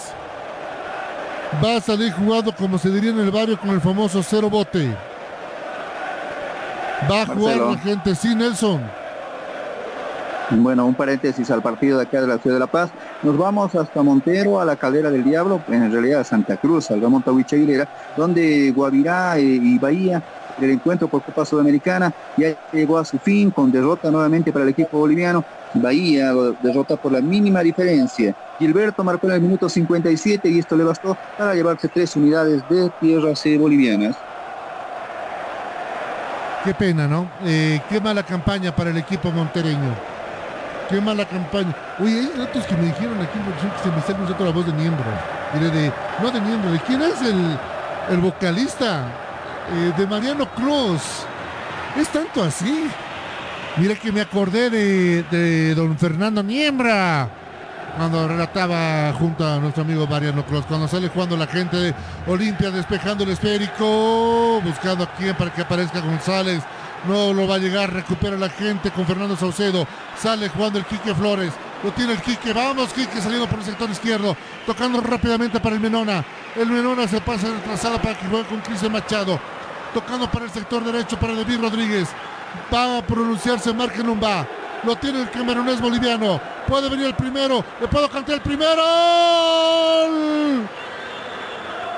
[1.63, 4.95] Va a salir jugando como se diría en el barrio con el famoso cero bote.
[7.09, 9.04] Va a jugar la gente, sí, Nelson.
[10.51, 12.91] Bueno, un paréntesis al partido de acá de la Ciudad de La Paz.
[13.23, 17.01] Nos vamos hasta Montero, a la Caldera del Diablo, en realidad a Santa Cruz, al
[17.01, 20.21] Ramón Tahuicha Aguilera, donde Guavirá eh, y Bahía,
[20.57, 24.69] del encuentro por Copa Sudamericana, ya llegó a su fin con derrota nuevamente para el
[24.69, 25.43] equipo boliviano.
[25.73, 26.31] Bahía
[26.61, 28.33] derrota por la mínima diferencia.
[28.59, 32.89] Gilberto marcó en el minuto 57 y esto le bastó para llevarse tres unidades de
[33.01, 34.15] tierras bolivianas.
[36.63, 37.27] Qué pena, ¿no?
[37.43, 40.14] Eh, qué mala campaña para el equipo montereño.
[40.89, 41.75] Qué mala campaña.
[41.99, 44.73] Oye, hay datos que me dijeron aquí que se me está escuchando la voz de
[44.73, 45.05] miembro.
[45.59, 49.07] De, no de miembro, ¿de quién es el, vocalista?
[49.73, 51.01] Eh, de Mariano Cruz.
[51.97, 52.89] Es tanto así.
[53.77, 57.29] Mira que me acordé de, de don Fernando Niembra
[57.97, 61.93] cuando relataba junto a nuestro amigo Mariano Cruz, cuando sale jugando la gente de
[62.27, 66.61] Olimpia despejando el esférico, buscando a quién para que aparezca González.
[67.07, 69.87] No lo va a llegar, recupera la gente con Fernando Saucedo.
[70.17, 71.53] Sale jugando el Quique Flores.
[71.83, 72.51] Lo tiene el Quique.
[72.51, 74.35] Vamos, Quique saliendo por el sector izquierdo.
[74.65, 76.25] Tocando rápidamente para el Menona.
[76.55, 79.39] El Menona se pasa retrasado para que juegue con Cristian Machado.
[79.93, 82.09] Tocando para el sector derecho para David Rodríguez.
[82.73, 84.47] Va a pronunciarse, un va.
[84.83, 86.41] Lo tiene el camerunés boliviano.
[86.67, 87.63] Puede venir el primero.
[87.79, 88.81] Le puedo cantar el primero.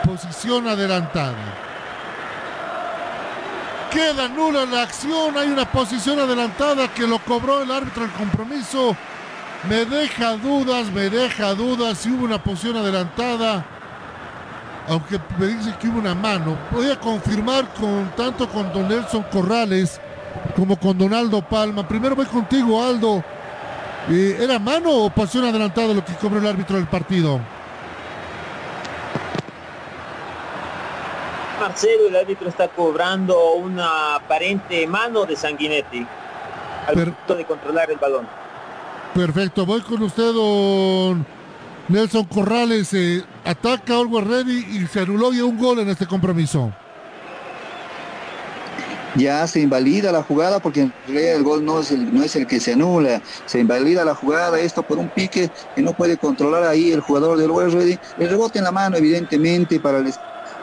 [0.04, 1.67] Posición adelantada.
[3.92, 5.38] Queda nula la acción.
[5.38, 8.96] Hay una posición adelantada que lo cobró el árbitro el compromiso.
[9.70, 13.66] Me deja dudas, me deja dudas si hubo una posición adelantada.
[14.88, 16.58] Aunque me dice que hubo una mano.
[16.72, 20.00] Voy confirmar con tanto con Don Nelson Corrales
[20.56, 21.88] como con Donaldo Palma.
[21.88, 23.24] Primero voy contigo, Aldo.
[24.10, 27.42] Eh, ¿Era mano o pasión adelantada lo que cobró el árbitro del partido?
[31.68, 36.08] Marcelo, el árbitro está cobrando una aparente mano de Sanguinetti
[36.88, 38.26] al punto de controlar el balón.
[39.14, 41.26] Perfecto, voy con usted, don
[41.90, 42.94] Nelson Corrales.
[42.94, 46.72] Eh, ataca Always Ready y se anuló ya un gol en este compromiso
[49.18, 52.36] ya se invalida la jugada porque en realidad el gol no es el, no es
[52.36, 56.18] el que se anula, se invalida la jugada, esto por un pique que no puede
[56.18, 60.08] controlar ahí el jugador del Ready, el rebote en la mano evidentemente para el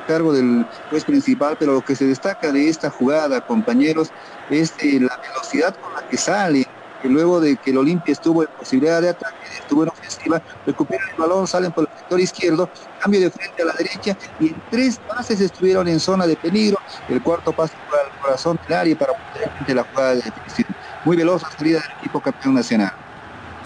[0.07, 4.11] cargo del juez principal, pero lo que se destaca de esta jugada, compañeros,
[4.51, 6.67] es eh, la velocidad con la que sale
[7.09, 11.17] luego de que el Olimpia estuvo en posibilidad de ataque, estuvo en ofensiva, recuperan el
[11.17, 15.01] balón, salen por el sector izquierdo, cambio de frente a la derecha y en tres
[15.07, 16.79] pases estuvieron en zona de peligro.
[17.09, 20.69] El cuarto pase para el corazón del área para poder la jugada de definición.
[21.05, 22.93] Muy veloz la salida del equipo campeón nacional.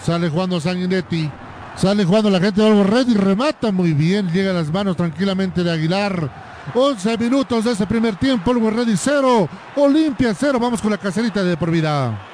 [0.03, 1.29] Sale jugando Sanguinetti.
[1.75, 4.31] Sale jugando la gente de Red y remata muy bien.
[4.31, 6.29] Llega las manos tranquilamente de Aguilar.
[6.73, 8.51] 11 minutos de ese primer tiempo.
[8.51, 9.49] Algo Ready 0.
[9.75, 10.59] Olimpia 0.
[10.59, 12.28] Vamos con la caserita de por vida.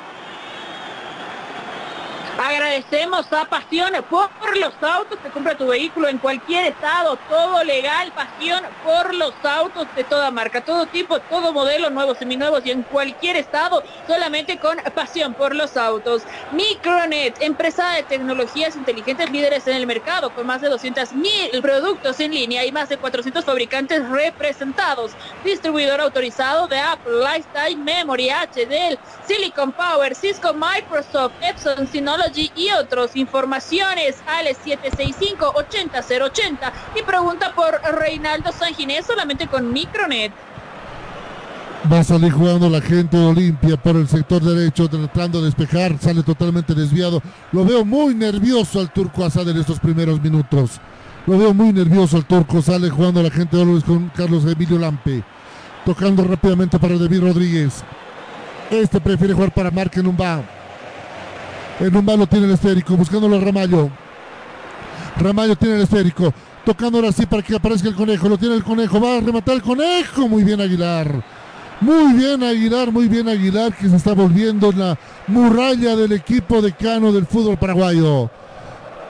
[2.46, 8.12] Agradecemos a Pasión por los autos que compra tu vehículo en cualquier estado, todo legal,
[8.12, 12.84] Pasión por los autos de toda marca, todo tipo, todo modelo, nuevos, seminuevos y en
[12.84, 16.22] cualquier estado, solamente con Pasión por los autos.
[16.52, 22.20] Micronet, empresa de tecnologías inteligentes líderes en el mercado, con más de 200 mil productos
[22.20, 25.14] en línea y más de 400 fabricantes representados.
[25.44, 33.16] Distribuidor autorizado de Apple, Lifestyle Memory, HDL, Silicon Power, Cisco, Microsoft, Epson, Synology y otros.
[33.16, 40.34] Informaciones al 765-80080 y pregunta por Reinaldo Sanginés solamente con Micronet.
[41.92, 46.00] Va a salir jugando la gente de Olimpia por el sector derecho, tratando de despejar,
[46.00, 47.22] sale totalmente desviado.
[47.52, 50.82] Lo veo muy nervioso al turco Asad en estos primeros minutos.
[51.28, 55.24] Lo veo muy nervioso al turco, sale jugando la gente de con Carlos Emilio Lampe.
[55.86, 57.84] Tocando rápidamente para David Rodríguez.
[58.72, 60.18] Este prefiere jugar para Mark un
[61.80, 63.90] En un lo tiene el esférico, buscándolo a Ramallo.
[65.18, 66.34] Ramallo tiene el esférico.
[66.66, 68.30] Tocando ahora sí para que aparezca el conejo.
[68.30, 69.00] Lo tiene el conejo.
[69.00, 70.28] Va a rematar el conejo.
[70.28, 71.24] Muy bien Aguilar.
[71.82, 76.72] Muy bien Aguilar, muy bien Aguilar que se está volviendo la muralla del equipo de
[76.72, 78.30] Cano del fútbol paraguayo.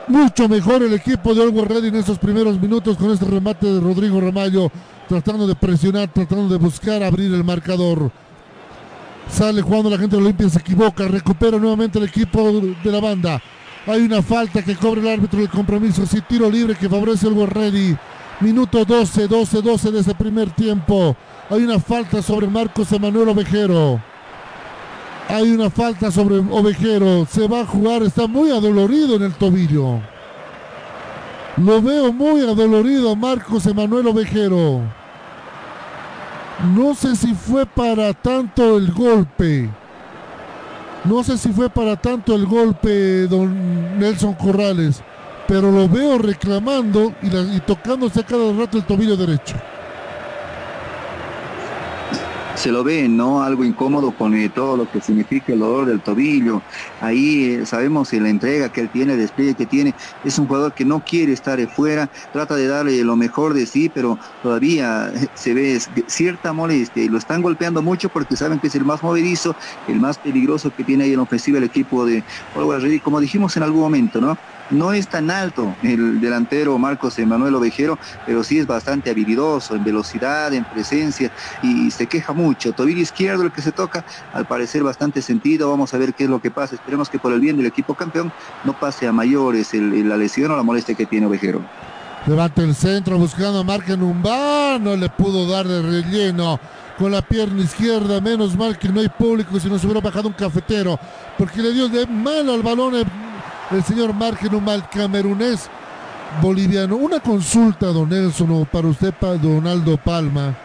[0.07, 3.79] Mucho mejor el equipo de Olgo Ready en estos primeros minutos con este remate de
[3.79, 4.71] Rodrigo Ramallo,
[5.07, 8.11] tratando de presionar, tratando de buscar abrir el marcador.
[9.29, 13.41] Sale jugando la gente de Olimpia, se equivoca, recupera nuevamente el equipo de la banda.
[13.87, 17.47] Hay una falta que cobra el árbitro del compromiso, sí, tiro libre que favorece el
[17.47, 17.97] Ready.
[18.41, 21.15] Minuto 12, 12, 12 de ese primer tiempo.
[21.49, 24.01] Hay una falta sobre Marcos Emanuel Ovejero.
[25.29, 27.25] Hay una falta sobre Ovejero.
[27.29, 28.03] Se va a jugar.
[28.03, 30.01] Está muy adolorido en el tobillo.
[31.57, 34.81] Lo veo muy adolorido Marcos Emanuel Ovejero.
[36.63, 39.69] No sé si fue para tanto el golpe.
[41.03, 45.03] No sé si fue para tanto el golpe, don Nelson Corrales.
[45.47, 49.55] Pero lo veo reclamando y, y tocándose cada rato el tobillo derecho
[52.55, 53.43] se lo ve, ¿no?
[53.43, 56.65] Algo incómodo con eh, todo lo que significa el dolor del tobillo.
[56.99, 59.95] Ahí eh, sabemos la entrega que él tiene, el despliegue que tiene.
[60.23, 63.89] Es un jugador que no quiere estar fuera, trata de darle lo mejor de sí,
[63.89, 68.67] pero todavía eh, se ve cierta molestia y lo están golpeando mucho porque saben que
[68.67, 72.25] es el más movedizo, el más peligroso que tiene ahí en ofensiva el equipo de
[73.01, 74.39] como dijimos en algún momento, ¿no?
[74.71, 79.83] No es tan alto el delantero Marcos Emanuel Ovejero, pero sí es bastante habilidoso en
[79.83, 82.73] velocidad, en presencia y se queja mucho.
[82.73, 85.69] Tobillo izquierdo el que se toca, al parecer bastante sentido.
[85.69, 86.75] Vamos a ver qué es lo que pasa.
[86.75, 88.31] Esperemos que por el bien del equipo campeón
[88.63, 91.61] no pase a mayores la lesión o la molestia que tiene Ovejero.
[92.25, 96.59] Levanta el centro buscando a Marca Numba, no le pudo dar de relleno
[96.97, 98.19] con la pierna izquierda.
[98.19, 100.99] Menos mal que no hay público, si no se hubiera bajado un cafetero,
[101.37, 102.95] porque le dio de mal al balón
[103.71, 105.69] el señor Margenumal camerunés
[106.41, 106.95] boliviano.
[106.95, 110.55] Una consulta, don Nelson, para usted, para Donaldo Palma.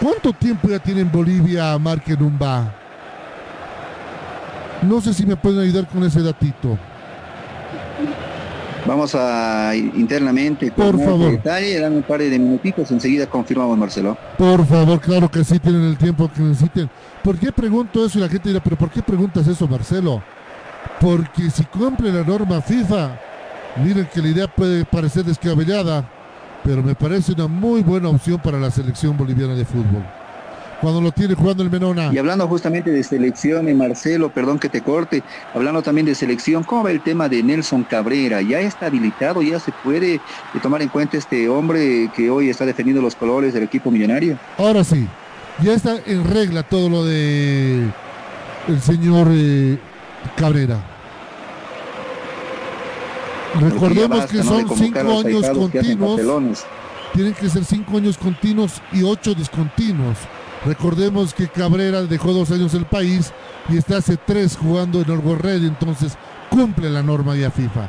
[0.00, 2.72] ¿Cuánto tiempo ya tiene en Bolivia Margenumba?
[4.82, 6.78] No sé si me pueden ayudar con ese datito.
[8.86, 11.32] Vamos a internamente con por favor.
[11.32, 14.16] detalle, dame un par de minutitos, enseguida confirmamos Marcelo.
[14.38, 16.88] Por favor, claro que sí tienen el tiempo que necesiten.
[17.22, 18.18] ¿Por qué pregunto eso?
[18.18, 20.22] Y la gente dirá, pero ¿por qué preguntas eso, Marcelo?
[21.00, 23.18] Porque si cumple la norma FIFA,
[23.84, 26.08] miren que la idea puede parecer descabellada,
[26.64, 30.04] pero me parece una muy buena opción para la selección boliviana de fútbol.
[30.80, 32.10] Cuando lo tiene jugando el Menona.
[32.12, 36.62] Y hablando justamente de selección, y Marcelo, perdón que te corte, hablando también de selección,
[36.62, 38.42] ¿cómo va el tema de Nelson Cabrera?
[38.42, 39.42] ¿Ya está habilitado?
[39.42, 40.20] ¿Ya se puede eh,
[40.62, 44.38] tomar en cuenta este hombre que hoy está defendiendo los colores del equipo millonario?
[44.56, 45.08] Ahora sí,
[45.62, 47.88] ya está en regla todo lo de
[48.68, 49.78] el señor eh,
[50.36, 50.78] Cabrera.
[53.60, 56.66] Recordemos que son cinco años continuos.
[57.14, 60.18] Tienen que ser cinco años continuos y ocho discontinuos.
[60.64, 63.32] Recordemos que Cabrera dejó dos años el país
[63.68, 66.16] y está hace tres jugando en el Red, entonces
[66.50, 67.88] cumple la norma ya FIFA.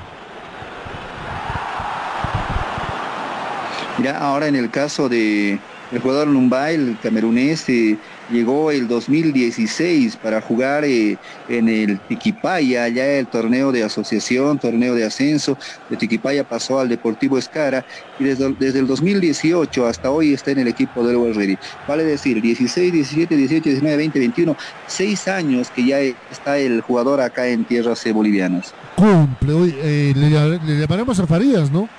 [4.04, 5.60] Ya ahora en el caso de
[5.92, 7.98] el jugador Numbay, el camerunés, eh,
[8.32, 14.94] llegó el 2016 para jugar eh, en el Tiquipaya, ya el torneo de asociación, torneo
[14.94, 15.58] de ascenso.
[15.90, 17.86] De Tiquipaya pasó al Deportivo Escara
[18.20, 21.58] y desde, el 2018 hasta hoy está en el equipo del Ready.
[21.88, 27.22] Vale decir, 16, 17, 18, 19, 20, 21, seis años que ya está el jugador
[27.22, 28.74] acá en tierras eh, bolivianas.
[28.96, 31.90] Cumple, hoy le, le llamaremos a Farías, ¿no?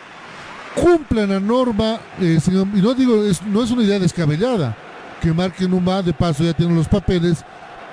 [0.74, 4.76] Cumplan la norma, eh, y no digo, no es una idea descabellada,
[5.20, 7.44] que marquen un más, de paso ya tienen los papeles,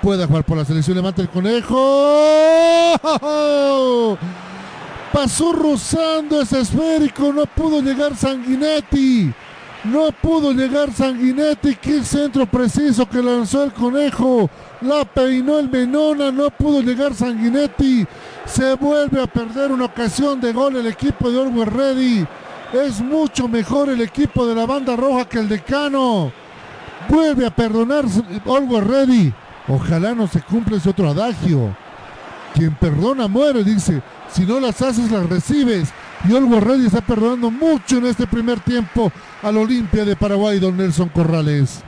[0.01, 1.77] pueda jugar por la selección, levanta el conejo,
[5.11, 9.33] pasó rozando ese esférico, no pudo llegar Sanguinetti,
[9.85, 14.49] no pudo llegar Sanguinetti, qué centro preciso que lanzó el conejo,
[14.81, 18.05] la peinó el Menona, no pudo llegar Sanguinetti,
[18.45, 22.27] se vuelve a perder una ocasión de gol el equipo de Orwell Ready.
[22.73, 26.31] Es mucho mejor el equipo de la banda roja que el decano.
[27.07, 28.05] Vuelve a perdonar
[28.45, 29.33] Olgo Ready.
[29.67, 31.75] Ojalá no se cumpla ese otro adagio.
[32.53, 34.01] quien perdona muere, dice.
[34.29, 35.89] Si no las haces, las recibes.
[36.27, 39.11] Y Olgo Ready está perdonando mucho en este primer tiempo
[39.41, 41.83] al Olimpia de Paraguay, don Nelson Corrales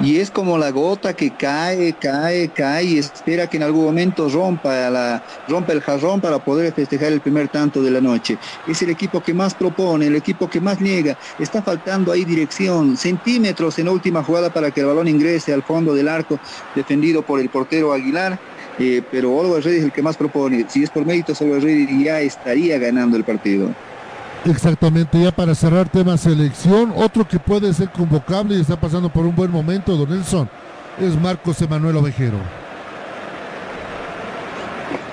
[0.00, 4.28] y es como la gota que cae, cae, cae y espera que en algún momento
[4.28, 8.36] rompa, la, rompa el jarrón para poder festejar el primer tanto de la noche.
[8.66, 11.16] Es el equipo que más propone, el equipo que más niega.
[11.38, 15.94] Está faltando ahí dirección, centímetros en última jugada para que el balón ingrese al fondo
[15.94, 16.38] del arco
[16.74, 18.38] defendido por el portero Aguilar.
[18.78, 20.66] Eh, pero Oliver Ready es el que más propone.
[20.68, 23.74] Si es por méritos, Oliver Ready ya estaría ganando el partido.
[24.44, 29.26] Exactamente, ya para cerrar tema selección, otro que puede ser convocable y está pasando por
[29.26, 30.48] un buen momento, don Nelson,
[31.00, 32.38] es Marcos Emanuel Ovejero.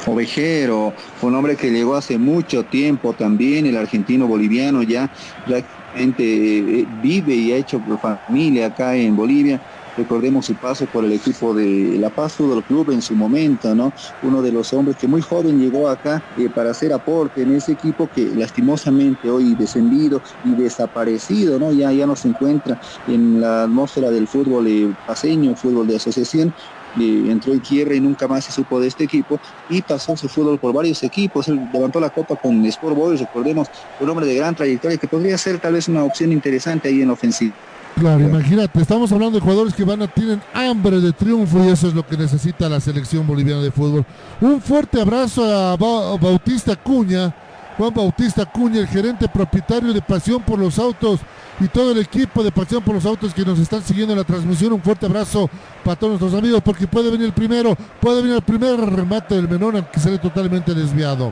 [0.05, 5.09] Ovejero, fue un hombre que llegó hace mucho tiempo también, el argentino boliviano ya
[5.45, 9.61] prácticamente eh, vive y ha hecho familia acá en Bolivia
[9.95, 13.93] Recordemos su paso por el equipo de La Paz Fútbol Club en su momento, ¿no?
[14.23, 17.73] Uno de los hombres que muy joven llegó acá eh, para hacer aporte en ese
[17.73, 21.71] equipo que lastimosamente hoy descendido y desaparecido, ¿no?
[21.71, 26.53] Ya, ya no se encuentra en la atmósfera del fútbol eh, paseño, fútbol de asociación,
[26.99, 29.39] eh, entró en quiebra y nunca más se supo de este equipo
[29.69, 33.67] y pasó su fútbol por varios equipos, él levantó la copa con Sport Boys, recordemos,
[33.99, 37.09] un hombre de gran trayectoria que podría ser tal vez una opción interesante ahí en
[37.09, 37.53] ofensiva.
[37.95, 41.87] Claro, imagínate, estamos hablando de jugadores que van a tienen hambre de triunfo y eso
[41.87, 44.03] es lo que necesita la selección boliviana de fútbol.
[44.41, 47.33] Un fuerte abrazo a Bautista Cuña,
[47.77, 51.19] Juan Bautista Cuña, el gerente propietario de Pasión por los Autos
[51.59, 54.25] y todo el equipo de Pasión por los Autos que nos están siguiendo en la
[54.25, 54.73] transmisión.
[54.73, 55.49] Un fuerte abrazo
[55.83, 59.47] para todos nuestros amigos porque puede venir el primero, puede venir el primer remate del
[59.47, 61.31] Menón que sale totalmente desviado.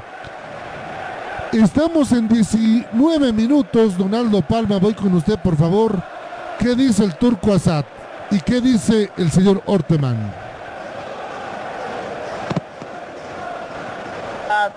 [1.52, 6.21] Estamos en 19 minutos, Donaldo Palma, voy con usted por favor.
[6.62, 7.86] ¿Qué dice el turco Assad?
[8.30, 10.51] ¿Y qué dice el señor Orteman?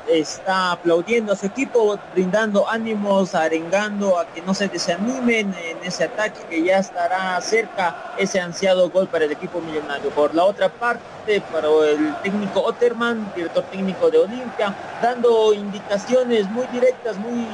[0.09, 6.05] Está aplaudiendo a su equipo, brindando ánimos, arengando a que no se desanimen en ese
[6.05, 10.11] ataque que ya estará cerca ese ansiado gol para el equipo millonario.
[10.11, 16.67] Por la otra parte, para el técnico Otterman, director técnico de Olimpia, dando indicaciones muy
[16.69, 17.47] directas, muy,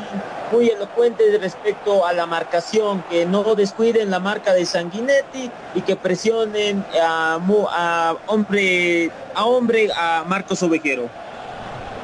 [0.52, 5.96] muy elocuentes respecto a la marcación, que no descuiden la marca de Sanguinetti y que
[5.96, 7.38] presionen a,
[8.26, 11.08] hombre a hombre a Marcos Ovejero.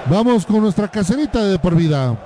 [0.08, 2.16] Vamos con nuestra caserita de por vida.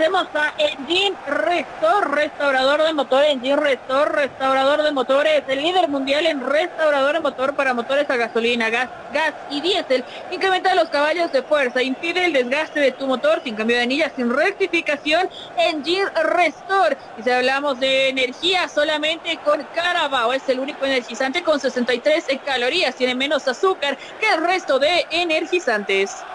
[0.00, 6.24] Agradecemos a Engine Restor, restaurador de motores, Engine Restor, restaurador de motores, el líder mundial
[6.24, 10.02] en restaurador de motor para motores a gasolina, gas, gas y diésel.
[10.30, 14.12] Incrementa los caballos de fuerza, impide el desgaste de tu motor sin cambio de anillas,
[14.16, 15.28] sin rectificación,
[15.58, 16.96] Engine Restor.
[17.18, 22.96] Y si hablamos de energía, solamente con Carabao, es el único energizante con 63 calorías,
[22.96, 26.26] tiene menos azúcar que el resto de energizantes.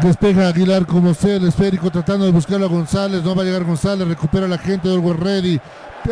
[0.00, 3.22] Despeja Aguilar como sea el esférico tratando de buscar a González.
[3.22, 4.08] No va a llegar González.
[4.08, 5.60] Recupera la gente de Orwell Ready.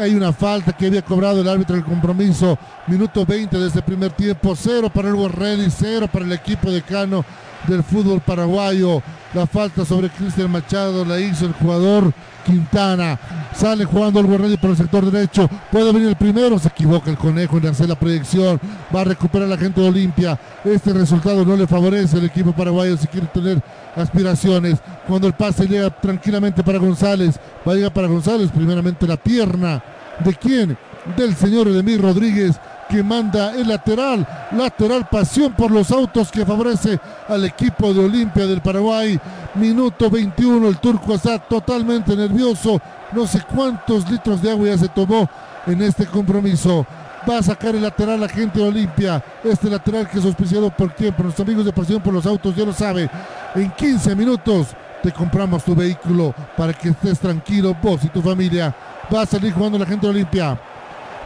[0.01, 2.59] Hay una falta que había cobrado el árbitro del compromiso.
[2.87, 4.55] Minuto 20 de este primer tiempo.
[4.55, 5.71] Cero para el Ready.
[5.71, 7.25] Cero para el equipo de Cano
[7.67, 9.03] del fútbol paraguayo.
[9.35, 12.13] La falta sobre Cristian Machado la hizo el jugador
[12.51, 13.19] Quintana.
[13.55, 15.49] Sale jugando el Ready por el sector derecho.
[15.71, 16.59] Puede venir el primero.
[16.59, 18.61] Se equivoca el conejo en hacer la proyección.
[18.95, 20.39] Va a recuperar la gente de Olimpia.
[20.65, 23.63] Este resultado no le favorece al equipo paraguayo si quiere tener
[23.97, 24.79] aspiraciones.
[25.07, 27.39] Cuando el pase llega tranquilamente para González.
[27.67, 28.51] Va a llegar para González.
[28.51, 29.83] Primeramente la pierna.
[30.25, 30.77] ¿De quién?
[31.17, 36.99] Del señor Edemir Rodríguez que manda el lateral, lateral pasión por los autos que favorece
[37.29, 39.19] al equipo de Olimpia del Paraguay.
[39.55, 42.81] Minuto 21, el turco está totalmente nervioso,
[43.13, 45.29] no sé cuántos litros de agua ya se tomó
[45.67, 46.85] en este compromiso.
[47.29, 49.23] Va a sacar el lateral la gente de Olimpia.
[49.45, 51.23] Este lateral que es auspiciado por tiempo.
[51.23, 53.11] Nuestros amigos de Pasión por los Autos ya lo sabe.
[53.55, 54.69] En 15 minutos
[55.03, 58.75] te compramos tu vehículo para que estés tranquilo vos y tu familia.
[59.15, 60.59] Va a salir jugando la gente de Olimpia.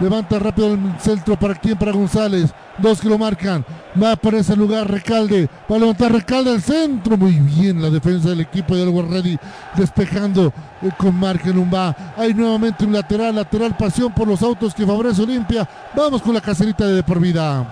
[0.01, 2.53] Levanta rápido el centro para quien, para González.
[2.79, 3.65] Dos que lo marcan.
[4.01, 5.49] Va por ese lugar Recalde.
[5.71, 7.17] Va a levantar Recalde al centro.
[7.17, 9.39] Muy bien la defensa del equipo de Ready.
[9.77, 11.95] Despejando eh, con margen va.
[12.17, 13.37] Hay nuevamente un lateral.
[13.37, 15.69] Lateral pasión por los autos que favorece Olimpia.
[15.95, 17.65] Vamos con la caserita de por vida.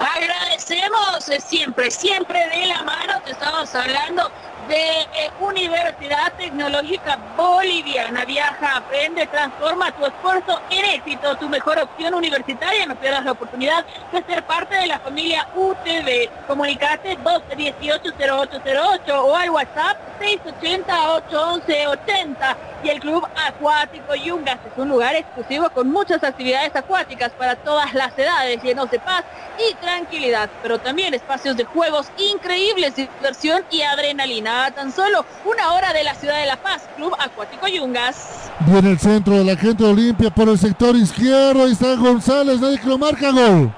[0.00, 3.12] Agradecemos eh, siempre, siempre de la mano.
[3.22, 4.30] Te estamos hablando
[4.68, 5.06] de
[5.40, 8.24] Universidad Tecnológica Boliviana.
[8.24, 11.36] Viaja, aprende, transforma tu esfuerzo en éxito.
[11.36, 12.86] Tu mejor opción universitaria.
[12.86, 16.30] No pierdas la oportunidad de ser parte de la familia UTV.
[16.46, 22.56] Comunicate 218-0808 o al WhatsApp 680-811-80.
[22.84, 27.94] Y el Club Acuático Yungas es un lugar exclusivo con muchas actividades acuáticas para todas
[27.94, 29.24] las edades, llenos de paz
[29.58, 34.53] y tranquilidad, pero también espacios de juegos increíbles, diversión y adrenalina.
[34.54, 38.50] Tan solo una hora de la ciudad de La Paz, Club Acuático Yungas.
[38.60, 41.64] Viene el centro de la gente Olimpia por el sector izquierdo.
[41.64, 43.72] Ahí está González, nadie que lo marca, gol.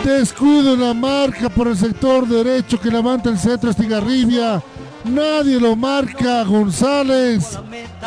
[0.04, 4.60] Descuido en la marca por el sector derecho que levanta el centro Estigarribia.
[5.08, 6.44] Nadie lo marca.
[6.44, 7.58] González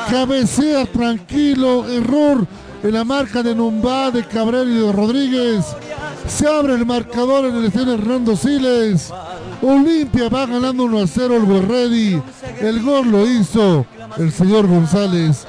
[0.10, 1.88] cabecea tranquilo.
[1.90, 2.48] Error
[2.84, 5.66] en la marca de Numbá, de Cabrera y de Rodríguez.
[6.28, 9.12] Se abre el marcador en el estadio Hernando Siles.
[9.62, 12.22] Olimpia va ganando 1 a 0 el Borredi.
[12.60, 13.86] El gol lo hizo
[14.18, 15.46] el señor González.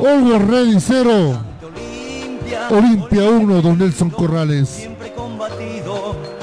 [0.00, 1.38] Olgo Ready 0.
[2.70, 4.88] Olimpia 1, don Nelson Corrales.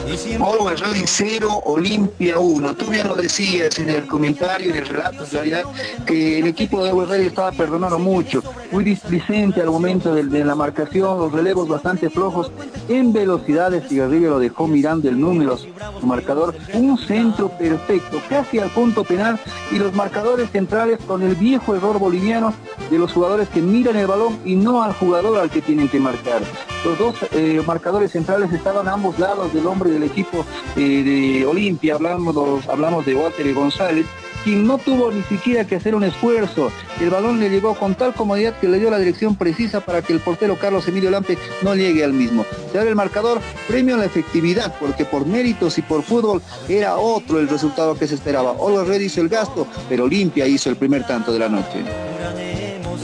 [0.10, 2.76] Always Ready 0, Olimpia 1.
[2.76, 5.64] Tú bien lo decías en el comentario, en el relato, en realidad,
[6.08, 8.42] que el equipo de Ready estaba perdonando mucho.
[8.72, 12.52] Muy displicente al momento de, de la marcación, los relevos bastante flojos.
[12.88, 16.56] En velocidades, Cigarrillo lo dejó mirando el número, su marcador.
[16.74, 19.40] Un centro perfecto, casi al punto penal.
[19.72, 22.52] Y los marcadores centrales con el viejo error boliviano
[22.90, 26.00] de los jugadores que miran el balón y no al jugador al que tienen que
[26.00, 26.42] marcar.
[26.84, 30.46] Los dos eh, marcadores centrales estaban a ambos lados del hombre del equipo
[30.76, 34.06] eh, de Olimpia, hablamos, hablamos de Walter González,
[34.44, 36.72] quien no tuvo ni siquiera que hacer un esfuerzo.
[37.02, 40.14] El balón le llegó con tal comodidad que le dio la dirección precisa para que
[40.14, 42.46] el portero Carlos Emilio Lampe no llegue al mismo.
[42.72, 46.98] Se abre el marcador, premio a la efectividad, porque por méritos y por fútbol era
[46.98, 48.52] otro el resultado que se esperaba.
[48.52, 51.84] Olo Red hizo el gasto, pero Olimpia hizo el primer tanto de la noche.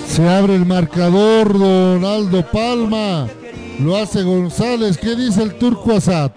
[0.07, 3.27] Se abre el marcador, Donaldo Palma.
[3.79, 4.97] Lo hace González.
[4.97, 6.31] ¿Qué dice el turco Asad?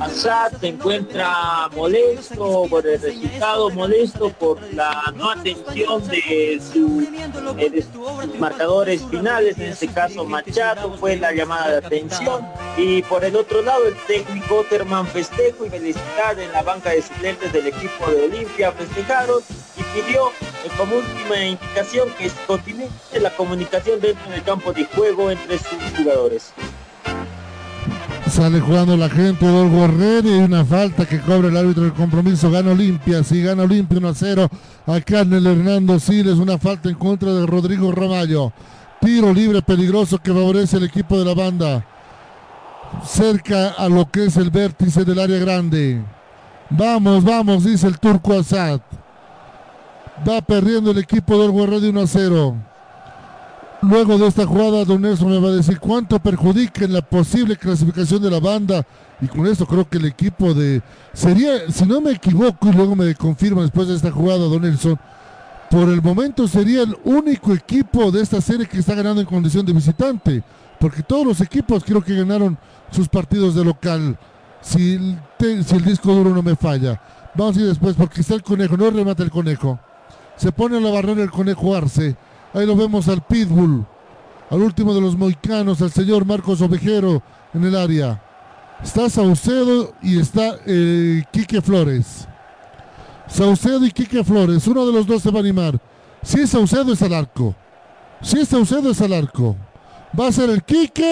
[0.00, 7.00] Assad se encuentra molesto por el resultado, molesto por la no atención de, su,
[7.56, 12.46] de sus marcadores finales, en este caso Machado fue la llamada de atención.
[12.76, 17.02] Y por el otro lado el técnico Terman festejo y felicidad en la banca de
[17.02, 19.42] suplentes del equipo de Olimpia festejaron
[19.92, 22.88] pidió eh, como última indicación que continúe
[23.20, 26.52] la comunicación dentro del campo de juego entre sus jugadores.
[28.30, 31.92] Sale jugando la gente de Olgo Herrera y una falta que cobra el árbitro del
[31.92, 32.48] compromiso.
[32.48, 34.48] Gana Olimpia, sí, gana Olimpia 1 a 0.
[34.86, 38.52] Acá en el Hernando Siles, una falta en contra de Rodrigo Ramallo.
[39.00, 41.84] Tiro libre peligroso que favorece el equipo de la banda.
[43.04, 46.00] Cerca a lo que es el vértice del área grande.
[46.70, 48.80] Vamos, vamos, dice el turco Assad.
[50.28, 52.56] Va perdiendo el equipo de Olgo Herrera 1 a 0.
[53.82, 57.56] Luego de esta jugada, Don Nelson me va a decir cuánto perjudica en la posible
[57.56, 58.84] clasificación de la banda.
[59.22, 60.82] Y con esto creo que el equipo de...
[61.14, 64.98] Sería, si no me equivoco, y luego me confirma después de esta jugada, Don Nelson,
[65.70, 69.64] por el momento sería el único equipo de esta serie que está ganando en condición
[69.64, 70.42] de visitante.
[70.78, 72.58] Porque todos los equipos creo que ganaron
[72.90, 74.18] sus partidos de local.
[74.60, 77.00] Si el, te- si el disco duro no me falla.
[77.34, 79.78] Vamos a ir después porque está el conejo, no remata el conejo.
[80.40, 82.16] Se pone a la barrera el conejo Arce.
[82.54, 83.84] Ahí lo vemos al Pitbull.
[84.48, 87.22] Al último de los moicanos, al señor Marcos Ovejero
[87.52, 88.22] en el área.
[88.82, 92.26] Está Saucedo y está eh, Quique Flores.
[93.26, 94.66] Saucedo y Quique Flores.
[94.66, 95.78] Uno de los dos se va a animar.
[96.22, 97.54] Si es Saucedo es al arco.
[98.22, 99.54] Si es Saucedo es al arco.
[100.18, 101.04] Va a ser el Quique.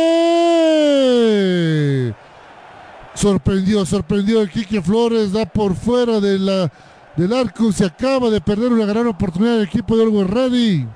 [3.13, 5.33] Sorprendió, sorprendió el Quique Flores.
[5.33, 6.73] Da por fuera de la,
[7.19, 7.73] del arco.
[7.73, 10.87] Se acaba de perder una gran oportunidad del equipo de Olgo Ready.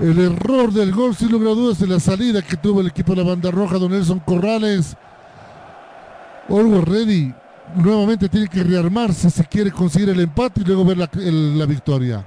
[0.00, 3.14] El error del gol, sin lugar a dudas, en la salida que tuvo el equipo
[3.14, 4.96] de la banda roja, don Nelson Corrales.
[6.48, 7.32] Olgo Ready
[7.74, 12.24] nuevamente tiene que rearmarse si quiere conseguir el empate y luego ver la victoria.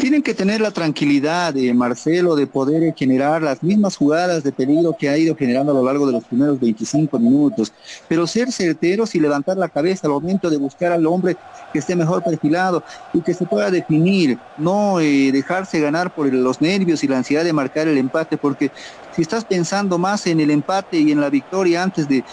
[0.00, 4.94] Tienen que tener la tranquilidad de Marcelo de poder generar las mismas jugadas de peligro
[4.98, 7.72] que ha ido generando a lo largo de los primeros 25 minutos,
[8.08, 11.36] pero ser certeros y levantar la cabeza al momento de buscar al hombre
[11.72, 16.60] que esté mejor perfilado y que se pueda definir, no eh, dejarse ganar por los
[16.60, 18.70] nervios y la ansiedad de marcar el empate, porque
[19.14, 22.24] si estás pensando más en el empate y en la victoria antes de,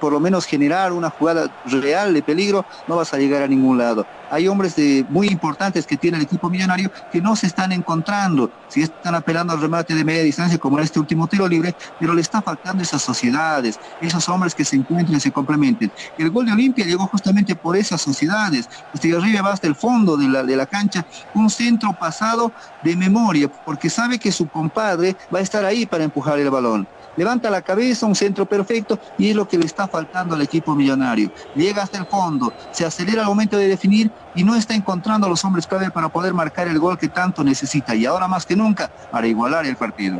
[0.00, 3.78] por lo menos generar una jugada real de peligro, no vas a llegar a ningún
[3.78, 4.06] lado.
[4.30, 8.50] Hay hombres de, muy importantes que tiene el equipo millonario que no se están encontrando.
[8.68, 12.14] Si están apelando al remate de media distancia, como en este último tiro libre, pero
[12.14, 15.90] le está faltando esas sociedades, esos hombres que se encuentren y se complementen.
[16.18, 18.68] El gol de Olimpia llegó justamente por esas sociedades.
[18.92, 22.94] Este arriba va hasta el fondo de la, de la cancha, un centro pasado de
[22.94, 26.86] memoria, porque sabe que su compadre va a estar ahí para empujar el balón.
[27.18, 30.76] Levanta la cabeza, un centro perfecto y es lo que le está faltando al equipo
[30.76, 31.32] millonario.
[31.56, 35.44] Llega hasta el fondo, se acelera al momento de definir y no está encontrando los
[35.44, 38.88] hombres clave para poder marcar el gol que tanto necesita y ahora más que nunca
[39.10, 40.18] para igualar el partido.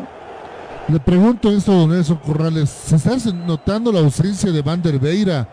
[0.88, 5.46] Le pregunto esto, don Nelson Corrales, ¿se está notando la ausencia de Van der Beira?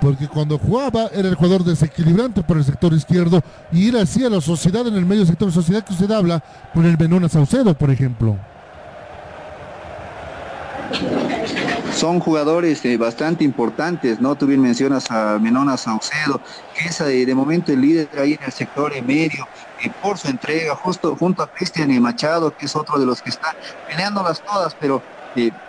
[0.00, 4.30] Porque cuando jugaba era el jugador desequilibrante por el sector izquierdo y era así a
[4.30, 6.42] la sociedad en el medio sector sociedad que usted habla
[6.72, 8.38] con el Benona Saucedo, por ejemplo
[11.92, 14.36] son jugadores eh, bastante importantes, ¿no?
[14.36, 16.40] Tú bien mencionas a Menona Saucedo,
[16.74, 19.48] que es eh, de momento el líder ahí en el sector medio,
[19.82, 23.22] eh, por su entrega, justo junto a Cristian y Machado, que es otro de los
[23.22, 23.56] que está
[23.88, 25.02] peleándolas todas, pero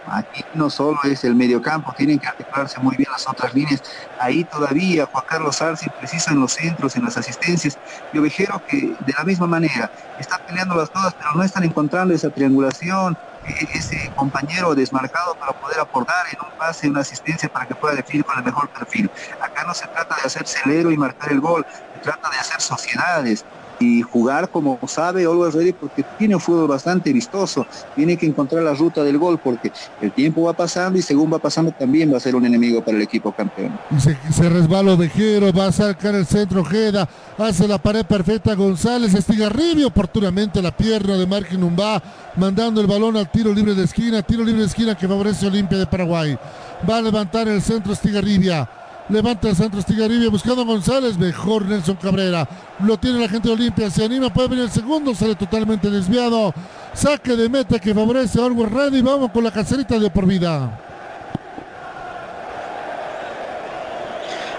[0.05, 3.81] aquí no solo es el mediocampo, tienen que articularse muy bien las otras líneas.
[4.19, 7.77] Ahí todavía Juan Carlos Arce precisa en los centros, en las asistencias.
[8.13, 12.29] Y Ovejero que de la misma manera está peleándolas todas, pero no están encontrando esa
[12.29, 13.17] triangulación,
[13.73, 18.25] ese compañero desmarcado para poder aportar en un pase, una asistencia para que pueda definir
[18.25, 19.09] con el mejor perfil.
[19.41, 22.61] Acá no se trata de hacer celero y marcar el gol, se trata de hacer
[22.61, 23.45] sociedades,
[23.79, 27.65] y jugar como sabe Always Ready porque tiene un fútbol bastante vistoso.
[27.95, 29.71] Tiene que encontrar la ruta del gol porque
[30.01, 32.97] el tiempo va pasando y según va pasando también va a ser un enemigo para
[32.97, 33.77] el equipo campeón.
[33.99, 37.07] Se, se resbala Ovejero, va a sacar el centro Jeda,
[37.37, 41.67] hace la pared perfecta González, Estigarribia oportunamente la pierna de Marquín
[42.35, 45.77] mandando el balón al tiro libre de esquina, tiro libre de esquina que favorece Olimpia
[45.77, 46.37] de Paraguay.
[46.89, 48.67] Va a levantar el centro Estigarribia
[49.09, 51.17] Levanta el centro Estigaribia buscando a González.
[51.17, 52.47] Mejor Nelson Cabrera.
[52.79, 53.89] Lo tiene la gente de Olimpia.
[53.89, 54.33] Se anima.
[54.33, 55.15] Puede venir el segundo.
[55.15, 56.53] Sale totalmente desviado.
[56.93, 59.01] Saque de meta que favorece a Always Ready.
[59.01, 60.81] Vamos con la cacerita de por vida.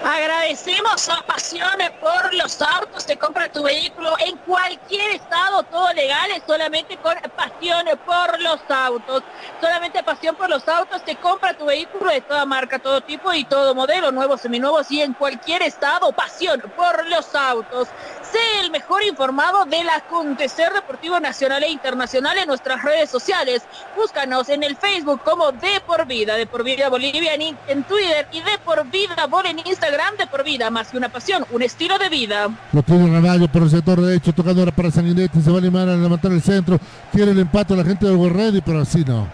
[0.08, 3.04] Agradecemos a Pasiones por los autos.
[3.04, 9.22] Te compra tu vehículo en cualquier estado, todo legal, solamente con Pasiones por los autos.
[9.60, 11.04] Solamente pasión por los autos.
[11.04, 15.02] Te compra tu vehículo de toda marca, todo tipo y todo modelo, nuevos, seminuevos y
[15.02, 16.10] en cualquier estado.
[16.14, 17.88] Pasión por los autos.
[18.32, 23.62] Sé el mejor informado del acontecer deportivo nacional e internacional en nuestras redes sociales.
[23.96, 28.40] Búscanos en el Facebook como De Por Vida, De Por Vida Bolivia en, Twitter y
[28.40, 31.98] De Por Vida Bol en Instagram, De Por Vida, más que una pasión, un estilo
[31.98, 32.50] de vida.
[32.72, 35.88] Lo tiene Ramallo por el sector derecho, tocando ahora para Sanguinetti, se va a animar
[35.88, 36.78] a levantar el centro,
[37.12, 39.26] quiere el empate la gente de Ready, pero así no.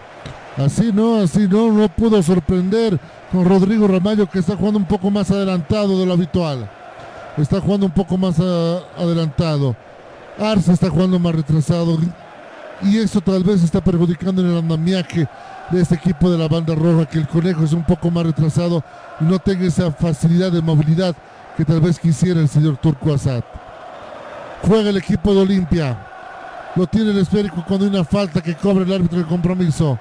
[0.57, 2.97] Así no, así no, no pudo sorprender
[3.29, 6.69] con Rodrigo Ramallo que está jugando un poco más adelantado de lo habitual
[7.37, 9.75] está jugando un poco más adelantado.
[10.39, 11.97] Arce está jugando más retrasado.
[12.81, 15.27] Y eso tal vez está perjudicando en el andamiaje
[15.71, 18.83] de este equipo de la banda roja, que el conejo es un poco más retrasado
[19.19, 21.15] y no tenga esa facilidad de movilidad
[21.55, 23.43] que tal vez quisiera el señor Turco Asad.
[24.67, 25.97] Juega el equipo de Olimpia.
[26.75, 29.97] Lo tiene el esférico cuando hay una falta que cobra el árbitro de compromiso.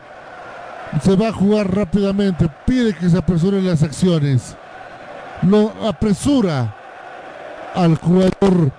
[1.00, 2.50] Se va a jugar rápidamente.
[2.66, 4.56] Pide que se apresuren las acciones.
[5.42, 6.74] Lo apresura
[7.74, 8.72] al jugador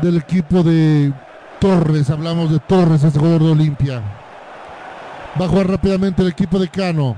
[0.00, 1.12] del equipo de
[1.58, 2.10] Torres.
[2.10, 4.02] Hablamos de Torres, este jugador de Olimpia.
[5.40, 7.16] Va a jugar rápidamente el equipo de Cano.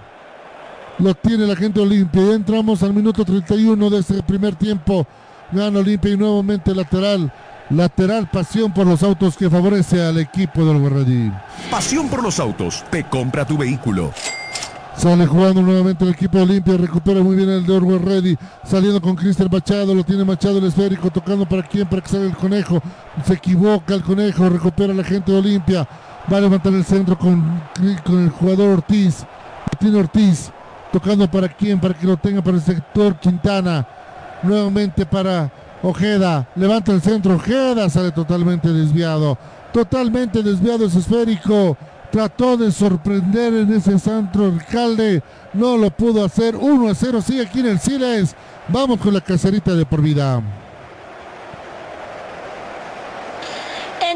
[0.99, 2.23] Lo tiene la gente de Olimpia.
[2.23, 5.07] Ya entramos al minuto 31 de este primer tiempo.
[5.53, 7.33] Gana Olimpia y nuevamente lateral.
[7.69, 11.35] Lateral pasión por los autos que favorece al equipo del Guerradín.
[11.71, 12.85] Pasión por los autos.
[12.91, 14.13] Te compra tu vehículo.
[14.97, 19.15] Sale jugando nuevamente el equipo Olimpia, recupera muy bien el de Orwell Ready, saliendo con
[19.15, 22.81] Cristian Machado, lo tiene Machado el esférico, tocando para quién, para que salga el conejo,
[23.23, 25.87] se equivoca el conejo, recupera la gente de Olimpia,
[26.33, 27.61] va a levantar el centro con,
[28.05, 29.27] con el jugador Ortiz,
[29.79, 30.51] tiene Ortiz,
[30.91, 33.87] tocando para quién, para que lo tenga para el sector Quintana,
[34.43, 39.37] nuevamente para Ojeda, levanta el centro, Ojeda sale totalmente desviado,
[39.75, 41.77] totalmente desviado ese esférico,
[42.17, 47.43] trató de sorprender en ese centro alcalde, no lo pudo hacer, 1 a 0, sigue
[47.43, 48.35] aquí en el Siles,
[48.69, 50.43] vamos con la cacerita de por vida.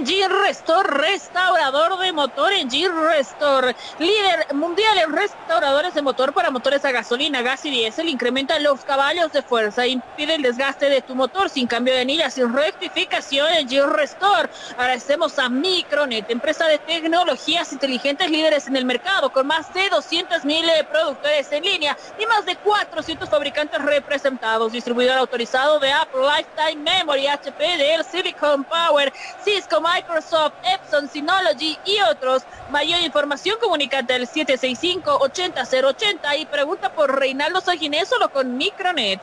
[0.00, 6.84] En G-Restore, restaurador de motor en G-Restore, líder mundial en restauradores de motor para motores
[6.86, 11.14] a gasolina, gas y diésel, incrementa los caballos de fuerza, impide el desgaste de tu
[11.14, 14.48] motor sin cambio de anillas, sin rectificación en G-Restore.
[14.78, 20.46] Agradecemos a Micronet, empresa de tecnologías inteligentes líderes en el mercado, con más de 200
[20.46, 26.22] mil eh, productores en línea y más de 400 fabricantes representados, distribuidor autorizado de Apple
[26.22, 29.12] Lifetime Memory, HP, Dell, Silicon Power,
[29.44, 32.42] Cisco, Microsoft, Epson, Synology y otros.
[32.70, 39.20] Mayor información, comunícate al 765-80080 y pregunta por Reinaldo Saginés solo con Micronet.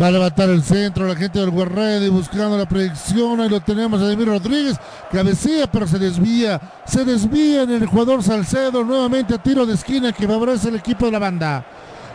[0.00, 3.38] Va a levantar el centro la gente del Guerrero buscando la predicción.
[3.40, 4.78] Ahí lo tenemos a Ademir Rodríguez.
[5.10, 6.58] Cabecilla, pero se desvía.
[6.86, 8.82] Se desvía en el jugador Salcedo.
[8.84, 11.66] Nuevamente tiro de esquina que favorece el equipo de la banda.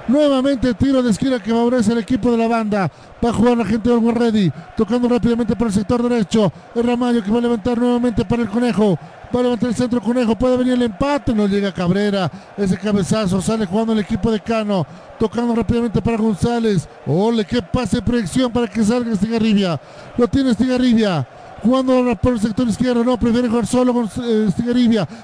[0.08, 2.90] Nuevamente tiro de esquina que favorece el equipo de la banda.
[3.24, 4.52] Va a jugar la gente del Ready.
[4.78, 6.52] Tocando rápidamente por el sector derecho.
[6.76, 8.98] El Ramallo que va a levantar nuevamente para el conejo.
[9.36, 10.38] Va a levantar el centro conejo.
[10.38, 11.34] Puede venir el empate.
[11.34, 12.32] No llega Cabrera.
[12.56, 13.42] Ese cabezazo.
[13.42, 14.88] Sale jugando el equipo de Cano.
[15.20, 16.88] Tocando rápidamente para González.
[17.06, 19.78] Ole, qué pase de proyección para que salga Estigarribia.
[20.16, 21.28] Lo tiene Estigarribia
[21.64, 24.50] jugando por el sector izquierdo, no, prefiere jugar solo con eh,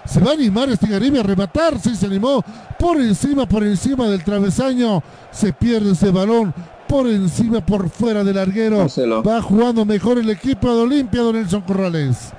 [0.06, 2.44] Se va a animar Estigarribia a rematar, sí se animó
[2.80, 5.02] por encima, por encima del travesaño.
[5.32, 6.54] Se pierde ese balón
[6.88, 8.88] por encima, por fuera del larguero.
[9.26, 12.34] Va jugando mejor el equipo de Olimpia, don Nelson Corrales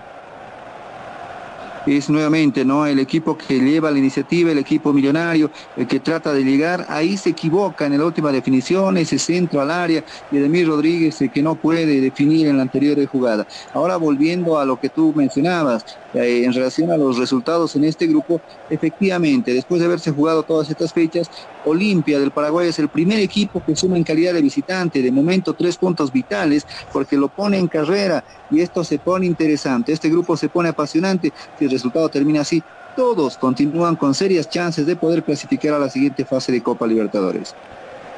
[1.86, 2.86] es nuevamente ¿no?
[2.86, 7.16] el equipo que lleva la iniciativa, el equipo millonario, el que trata de llegar, ahí
[7.16, 11.54] se equivoca en la última definición, ese centro al área y Edemir Rodríguez que no
[11.54, 13.46] puede definir en la anterior jugada.
[13.72, 18.06] Ahora volviendo a lo que tú mencionabas, eh, en relación a los resultados en este
[18.06, 21.30] grupo, efectivamente, después de haberse jugado todas estas fechas,
[21.64, 25.54] Olimpia del Paraguay es el primer equipo que suma en calidad de visitante, de momento
[25.54, 30.36] tres puntos vitales, porque lo pone en carrera y esto se pone interesante, este grupo
[30.36, 32.62] se pone apasionante, si el resultado termina así,
[32.96, 37.54] todos continúan con serias chances de poder clasificar a la siguiente fase de Copa Libertadores.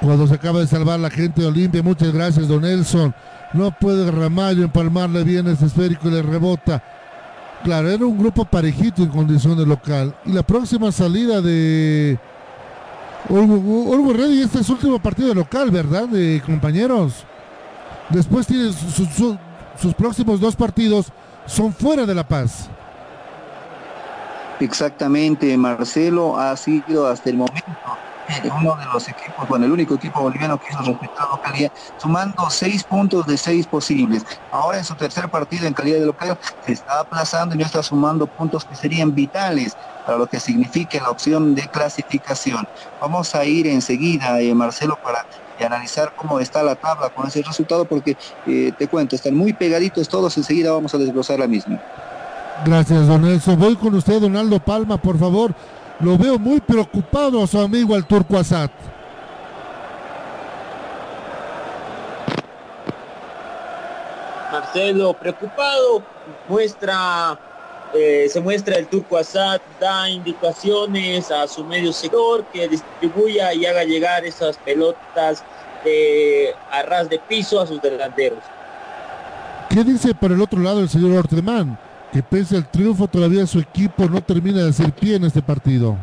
[0.01, 3.15] Cuando se acaba de salvar la gente de Olimpia, muchas gracias, don Nelson.
[3.55, 6.83] No puede Ramallo empalmarle bien ese esférico y le rebota.
[7.65, 10.15] Claro, era un grupo parejito en condición de local.
[10.27, 12.19] Y la próxima salida de
[13.29, 17.25] Orgo Ready, este es su último partido de local, ¿verdad, de compañeros?
[18.09, 21.07] Después tiene sus próximos dos partidos,
[21.47, 22.69] son fuera de La Paz.
[24.61, 27.65] Exactamente, Marcelo ha sido hasta el momento
[28.59, 32.83] uno de los equipos, bueno, el único equipo boliviano que hizo respetar localidad, sumando seis
[32.83, 34.25] puntos de seis posibles.
[34.51, 37.83] Ahora en su tercer partido en calidad de local se está aplazando y no está
[37.83, 39.77] sumando puntos que serían vitales
[40.07, 42.67] para lo que significa la opción de clasificación.
[43.01, 45.27] Vamos a ir enseguida, eh, Marcelo, para
[45.65, 50.09] analizar cómo está la tabla con ese resultado, porque eh, te cuento, están muy pegaditos
[50.09, 51.81] todos, enseguida vamos a desglosar la misma.
[52.65, 53.59] Gracias, don Nelson.
[53.59, 55.53] Voy con usted, Donaldo Palma, por favor.
[56.01, 58.71] Lo veo muy preocupado a su amigo el Turco Asad.
[64.53, 66.03] Marcelo, preocupado,
[66.49, 67.39] muestra,
[67.95, 73.67] eh, se muestra el Turco Asad, da indicaciones a su medio sector que distribuya y
[73.67, 75.43] haga llegar esas pelotas
[76.73, 78.41] a ras de piso a sus delanteros.
[79.71, 81.79] ¿Qué dice por el otro lado el señor Orteman?
[82.13, 85.99] que pese al triunfo todavía su equipo no termina de hacer pie en este partido.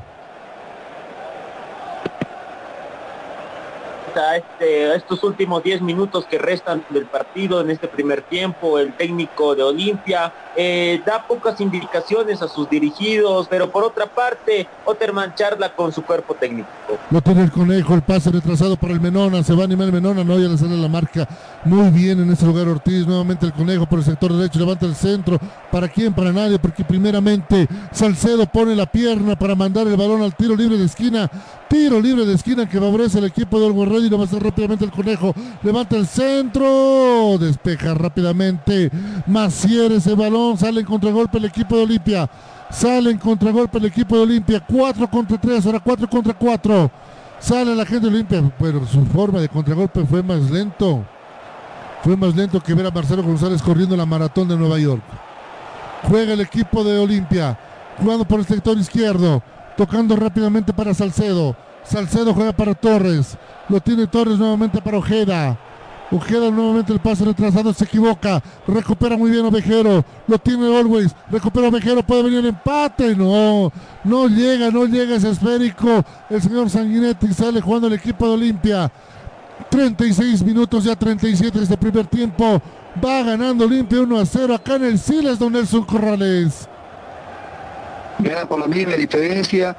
[4.13, 9.55] Este, estos últimos 10 minutos que restan del partido en este primer tiempo, el técnico
[9.55, 15.73] de Olimpia eh, da pocas indicaciones a sus dirigidos, pero por otra parte, Otterman charla
[15.75, 16.69] con su cuerpo técnico.
[17.09, 19.93] Lo tiene el conejo, el pase retrasado por el Menona, se va a animar el
[19.93, 21.27] Menona, no, ya le sale la marca
[21.65, 24.95] muy bien en ese lugar Ortiz, nuevamente el conejo por el sector derecho, levanta el
[24.95, 25.39] centro,
[25.71, 26.13] ¿para quién?
[26.13, 30.77] Para nadie, porque primeramente Salcedo pone la pierna para mandar el balón al tiro libre
[30.77, 31.29] de esquina,
[31.73, 34.43] tiro libre de esquina que favorece el equipo de Olgo y lo va a hacer
[34.43, 38.91] rápidamente el conejo, levanta el centro, despeja rápidamente,
[39.25, 42.29] Macier ese balón, sale en contragolpe el equipo de Olimpia.
[42.69, 44.59] Sale en contragolpe el equipo de Olimpia.
[44.59, 46.91] 4 contra 3, ahora 4 contra 4.
[47.39, 51.03] Sale la gente de Olimpia, pero su forma de contragolpe fue más lento.
[52.03, 55.03] Fue más lento que ver a Marcelo González corriendo la maratón de Nueva York.
[56.03, 57.57] Juega el equipo de Olimpia,
[57.99, 59.41] jugando por el sector izquierdo,
[59.77, 61.55] tocando rápidamente para Salcedo.
[61.83, 63.37] Salcedo juega para Torres.
[63.69, 65.57] Lo tiene Torres nuevamente para Ojeda.
[66.11, 68.41] Ojeda nuevamente el pase retrasado, se equivoca.
[68.67, 70.05] Recupera muy bien Ovejero.
[70.27, 71.15] Lo tiene Always.
[71.31, 73.15] Recupera Ovejero, puede venir el empate.
[73.15, 73.71] No,
[74.03, 76.03] no llega, no llega ese esférico.
[76.29, 78.91] El señor Sanguinetti sale jugando el equipo de Olimpia.
[79.69, 82.61] 36 minutos, ya 37 de este primer tiempo.
[83.03, 86.69] Va ganando Olimpia 1 a 0 acá en el Siles, don Nelson Corrales.
[88.19, 89.75] Gana por la misma diferencia.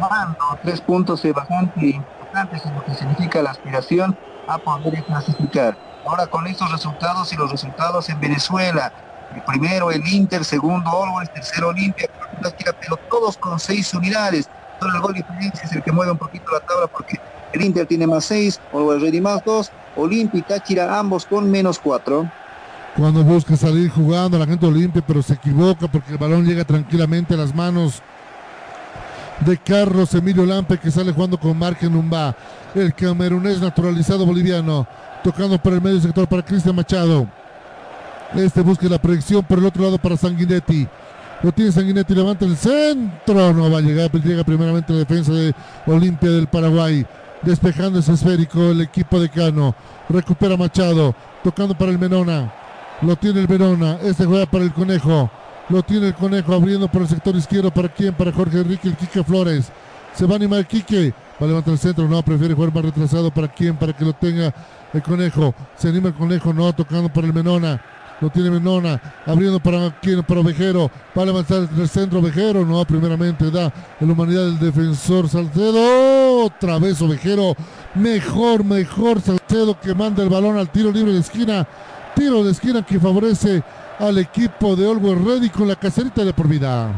[0.00, 5.76] Mando tres puntos bastante importantes en lo que significa la aspiración a poder clasificar.
[6.06, 8.92] Ahora con estos resultados y los resultados en Venezuela,
[9.34, 12.08] el primero el Inter, segundo Always, tercero Olimpia,
[12.80, 14.48] pero todos con seis unidades.
[14.78, 17.20] Solo el gol diferencia es el que mueve un poquito la tabla porque
[17.52, 21.78] el Inter tiene más seis, Always Ready más dos, Olimpia y Táchira ambos con menos
[21.78, 22.30] cuatro.
[22.98, 27.34] Cuando busca salir jugando la gente Olimpia, pero se equivoca porque el balón llega tranquilamente
[27.34, 28.02] a las manos
[29.46, 32.34] de Carlos Emilio Lampe que sale jugando con Marque Numba,
[32.74, 34.84] el camerunés naturalizado boliviano,
[35.22, 37.28] tocando por el medio sector para Cristian Machado.
[38.34, 40.88] Este busca la proyección por el otro lado para Sanguinetti.
[41.44, 43.54] Lo tiene Sanguinetti, levanta el centro.
[43.54, 45.54] No va a llegar, llega primeramente la defensa de
[45.86, 47.06] Olimpia del Paraguay.
[47.42, 49.72] Despejando ese esférico el equipo de Cano.
[50.08, 52.57] Recupera Machado, tocando para el Menona.
[53.00, 53.98] Lo tiene el Menona.
[54.02, 55.30] Este juega para el Conejo.
[55.68, 57.70] Lo tiene el Conejo abriendo por el sector izquierdo.
[57.70, 58.12] ¿Para quién?
[58.14, 59.70] Para Jorge Enrique, el Quique Flores.
[60.14, 61.14] Se va a animar el Quique.
[61.40, 62.08] Va a levantar el centro.
[62.08, 63.30] No, prefiere jugar más retrasado.
[63.30, 63.76] ¿Para quién?
[63.76, 64.52] Para que lo tenga
[64.92, 65.54] el Conejo.
[65.76, 66.52] Se anima el Conejo.
[66.52, 67.80] No, tocando para el Menona.
[68.20, 69.00] Lo tiene Menona.
[69.26, 70.24] Abriendo para quién?
[70.24, 70.90] Para Ovejero.
[71.16, 72.64] Va a levantar el centro Ovejero.
[72.64, 76.46] No, primeramente da la humanidad del defensor Salcedo.
[76.46, 77.54] Otra vez Ovejero.
[77.94, 81.68] Mejor, mejor Salcedo que manda el balón al tiro libre de esquina.
[82.18, 83.62] Tiro de esquina que favorece
[84.00, 86.90] al equipo de Always Ready con la caserita de por vida.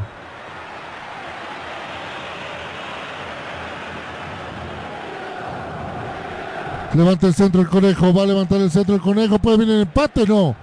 [6.94, 9.82] Levanta el centro el conejo, va a levantar el centro el conejo, puede venir el
[9.82, 10.56] empate, no.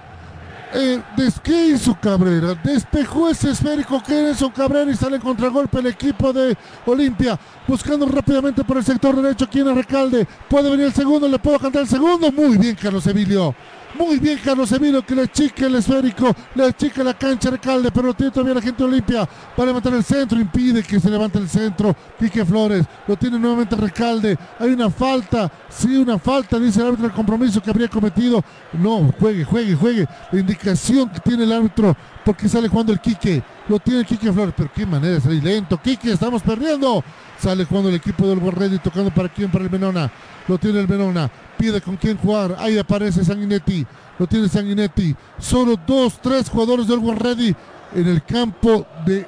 [0.73, 1.01] Eh,
[1.43, 2.55] ¿Qué Cabrera?
[2.63, 7.39] Despejó ese esférico que es Cabrera y sale en contragolpe el equipo de Olimpia.
[7.67, 10.27] Buscando rápidamente por el sector derecho aquí en Recalde.
[10.49, 12.31] Puede venir el segundo, le puedo cantar el segundo.
[12.31, 13.53] Muy bien, Carlos Emilio.
[13.95, 17.89] Muy bien Carlos Emilio que le chique el esférico, le chique la cancha de Calde,
[17.91, 21.47] pero tiene todavía la gente Olimpia para levantar el centro, impide que se levante el
[21.47, 21.95] centro.
[22.19, 24.37] Quique Flores lo tiene nuevamente Recalde.
[24.59, 28.43] Hay una falta, sí, una falta, dice el árbitro del compromiso que habría cometido.
[28.73, 30.07] No, juegue, juegue, juegue.
[30.31, 31.95] La indicación que tiene el árbitro
[32.27, 33.41] porque sale jugando el Quique.
[33.69, 35.79] Lo tiene Quique Flores, pero qué manera de salir lento.
[35.81, 37.01] Quique, estamos perdiendo.
[37.39, 40.11] Sale jugando el equipo del Borrelli tocando para quién, para el Menona.
[40.45, 42.57] Lo tiene el Menona pide con quién jugar.
[42.59, 43.87] Ahí aparece Sanguinetti.
[44.19, 45.15] Lo tiene Sanguinetti.
[45.39, 47.55] Solo dos, tres jugadores del Ready
[47.95, 49.25] en el campo de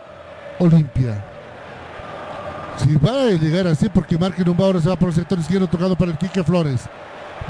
[0.60, 1.26] Olimpia.
[2.80, 5.68] Si va a llegar así, porque Marque un ahora se va por el sector izquierdo
[5.68, 6.82] tocado para el Quique Flores.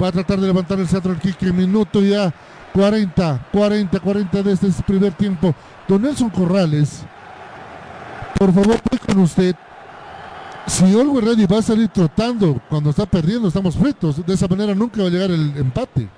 [0.00, 1.52] Va a tratar de levantar el centro el Quique.
[1.52, 2.32] Minuto ya
[2.72, 5.54] 40, 40, 40 de este primer tiempo.
[5.88, 7.02] Don Nelson Corrales,
[8.38, 9.56] por favor, voy con usted
[10.66, 14.24] si Olwe Ready va a salir trotando cuando está perdiendo, estamos fritos.
[14.24, 16.08] De esa manera nunca va a llegar el empate.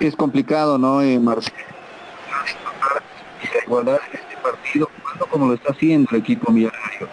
[0.00, 1.56] Es complicado, ¿no, eh, Marcelo?
[3.64, 7.08] igualdad en este partido, jugando como lo está haciendo el equipo millonario.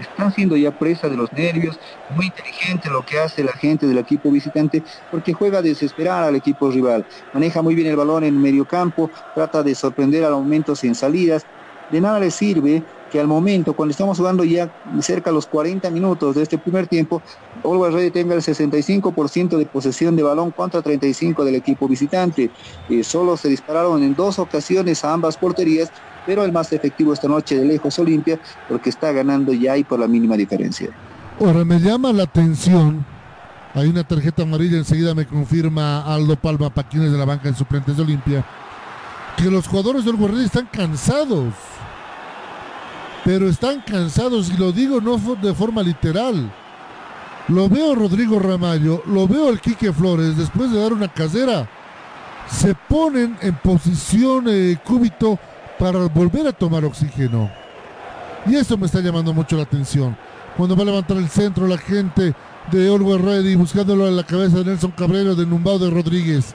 [0.00, 1.78] Están siendo ya presa de los nervios,
[2.08, 6.36] muy inteligente lo que hace la gente del equipo visitante, porque juega a desesperar al
[6.36, 10.76] equipo rival, maneja muy bien el balón en medio campo, trata de sorprender al momento
[10.76, 11.46] sin salidas,
[11.90, 14.70] de nada le sirve que al momento, cuando estamos jugando ya
[15.00, 17.22] cerca de los 40 minutos de este primer tiempo,
[17.64, 22.52] Always Ready tenga el 65% de posesión de balón contra 35 del equipo visitante.
[22.88, 25.90] Eh, solo se dispararon en dos ocasiones a ambas porterías,
[26.28, 29.98] pero el más efectivo esta noche de lejos Olimpia, porque está ganando ya y por
[29.98, 30.90] la mínima diferencia.
[31.40, 33.02] Ahora me llama la atención,
[33.72, 37.96] hay una tarjeta amarilla, enseguida me confirma Aldo Palma Paquines de la banca en suplentes
[37.96, 38.44] de Olimpia,
[39.38, 41.54] que los jugadores del Ready están cansados
[43.24, 46.52] pero están cansados y lo digo no de forma literal.
[47.48, 51.68] Lo veo Rodrigo Ramallo, lo veo al Quique Flores después de dar una casera.
[52.50, 55.38] Se ponen en posición eh, cúbito
[55.78, 57.50] para volver a tomar oxígeno.
[58.46, 60.16] Y eso me está llamando mucho la atención.
[60.56, 62.34] Cuando va a levantar el centro la gente
[62.70, 66.54] de Always Ready buscándolo en la cabeza de Nelson Cabrero de Numbao de Rodríguez.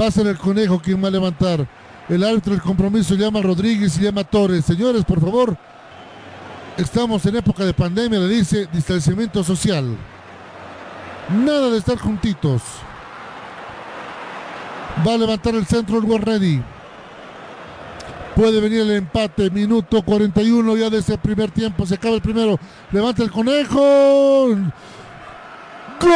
[0.00, 1.66] Va a ser el conejo quien va a levantar.
[2.08, 4.64] El árbitro del compromiso llama a Rodríguez y llama a Torres.
[4.64, 5.56] Señores, por favor,
[6.76, 9.96] Estamos en época de pandemia, le dice distanciamiento social.
[11.32, 12.62] Nada de estar juntitos.
[15.06, 16.60] Va a levantar el centro el Ready.
[18.34, 21.86] Puede venir el empate, minuto 41 ya de ese primer tiempo.
[21.86, 22.58] Se acaba el primero.
[22.90, 24.48] Levanta el conejo.
[26.00, 26.14] ¡Gol!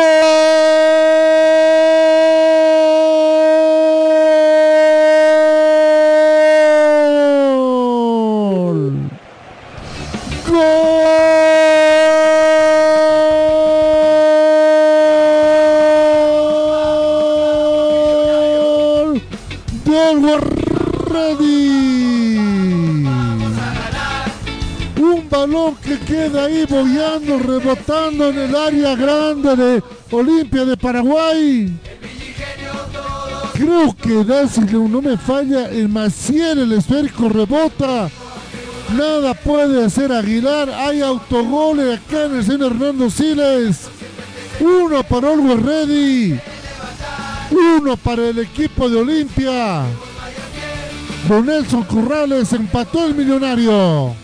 [26.79, 31.72] Boyando, rebotando en el área grande de Olimpia de Paraguay.
[33.55, 38.09] Creo que si no me falla, el Maciel, el esférico rebota.
[38.97, 40.70] Nada puede hacer Aguilar.
[40.70, 43.89] Hay autogoles acá en el señor Hernando Siles.
[44.61, 46.41] Uno para Always Ready.
[47.51, 49.83] Uno para el equipo de Olimpia.
[51.26, 54.14] Con Nelson Corrales empató el millonario.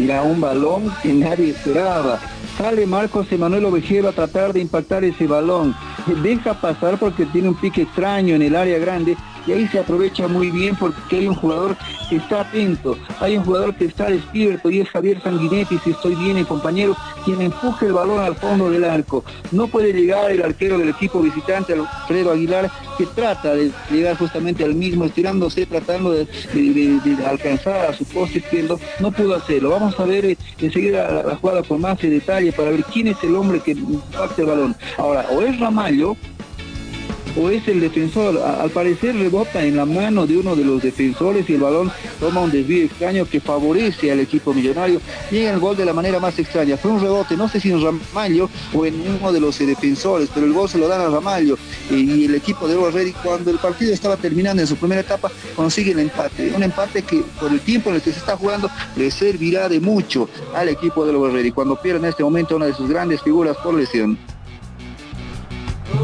[0.00, 2.18] Mira, un balón que nadie esperaba.
[2.56, 5.76] Sale Marcos Emanuel Ovejero a tratar de impactar ese balón.
[6.22, 9.18] Deja pasar porque tiene un pique extraño en el área grande
[9.50, 11.76] y ahí se aprovecha muy bien porque hay un jugador
[12.08, 16.14] que está atento, hay un jugador que está despierto y es Javier Sanguinetti, si estoy
[16.14, 19.24] bien, el compañero, quien empuja el balón al fondo del arco.
[19.50, 24.62] No puede llegar el arquero del equipo visitante, Alfredo Aguilar, que trata de llegar justamente
[24.62, 26.28] al mismo, estirándose, tratando de,
[27.26, 29.70] alcanzar a su poste izquierdo, no pudo hacerlo.
[29.70, 33.16] Vamos a ver eh, enseguida la, la, jugada con más detalle para ver quién es
[33.24, 34.76] el hombre que impacta el balón.
[34.96, 36.16] Ahora, o es Ramallo,
[37.36, 38.38] o es el defensor.
[38.38, 42.40] Al parecer rebota en la mano de uno de los defensores y el balón toma
[42.40, 45.00] un desvío extraño que favorece al equipo millonario.
[45.30, 46.76] Llega el gol de la manera más extraña.
[46.76, 50.28] Fue un rebote, no sé si en Ramallo o en uno de los eh, defensores,
[50.32, 51.56] pero el gol se lo dan a Ramallo
[51.90, 55.30] y el equipo de Evo Ready cuando el partido estaba terminando en su primera etapa
[55.56, 56.52] consigue el empate.
[56.54, 59.80] Un empate que por el tiempo en el que se está jugando le servirá de
[59.80, 63.22] mucho al equipo de Evo Ready cuando pierde en este momento una de sus grandes
[63.22, 64.18] figuras por lesión.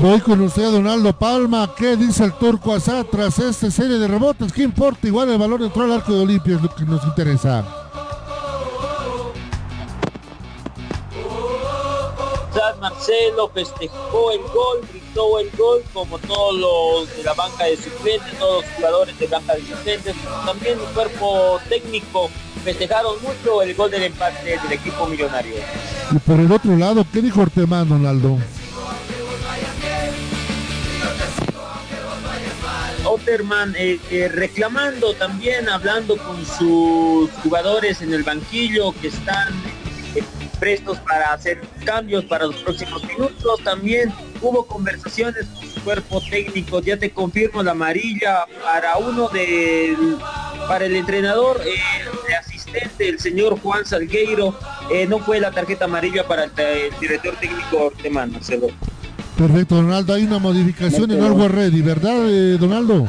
[0.01, 1.73] Voy con usted, Donaldo Palma.
[1.77, 4.53] ¿Qué dice el turco Asá tras esta serie de rebotes?
[4.53, 5.07] ¿Qué importa?
[5.07, 7.65] Igual el valor entró al arco de Olimpia, es lo que nos interesa.
[12.81, 18.39] Marcelo festejó el gol, gritó el gol como todos los de la banca de suplentes,
[18.39, 20.15] todos los jugadores de banca de suplentes,
[20.45, 22.31] también el cuerpo técnico
[22.63, 25.55] festejaron mucho el gol del empate del equipo millonario.
[26.13, 28.39] Y por el otro lado, ¿qué dijo Ortemán, Donaldo?
[33.17, 39.55] Otterman eh, eh, reclamando también, hablando con sus jugadores en el banquillo que están
[40.15, 40.23] eh,
[40.61, 43.61] prestos para hacer cambios para los próximos minutos.
[43.65, 44.13] También
[44.43, 46.81] hubo conversaciones con su cuerpo técnico.
[46.81, 50.19] Ya te confirmo la amarilla para uno del
[50.69, 54.59] para el entrenador el asistente, el señor Juan Salgueiro.
[55.09, 56.53] no fue la tarjeta amarilla para el,
[57.01, 58.69] director técnico Ortemán, Marcelo.
[59.37, 60.15] Perfecto, Donaldo.
[60.15, 63.07] Hay una modificación en Algo Ready, ¿verdad, eh, Donaldo?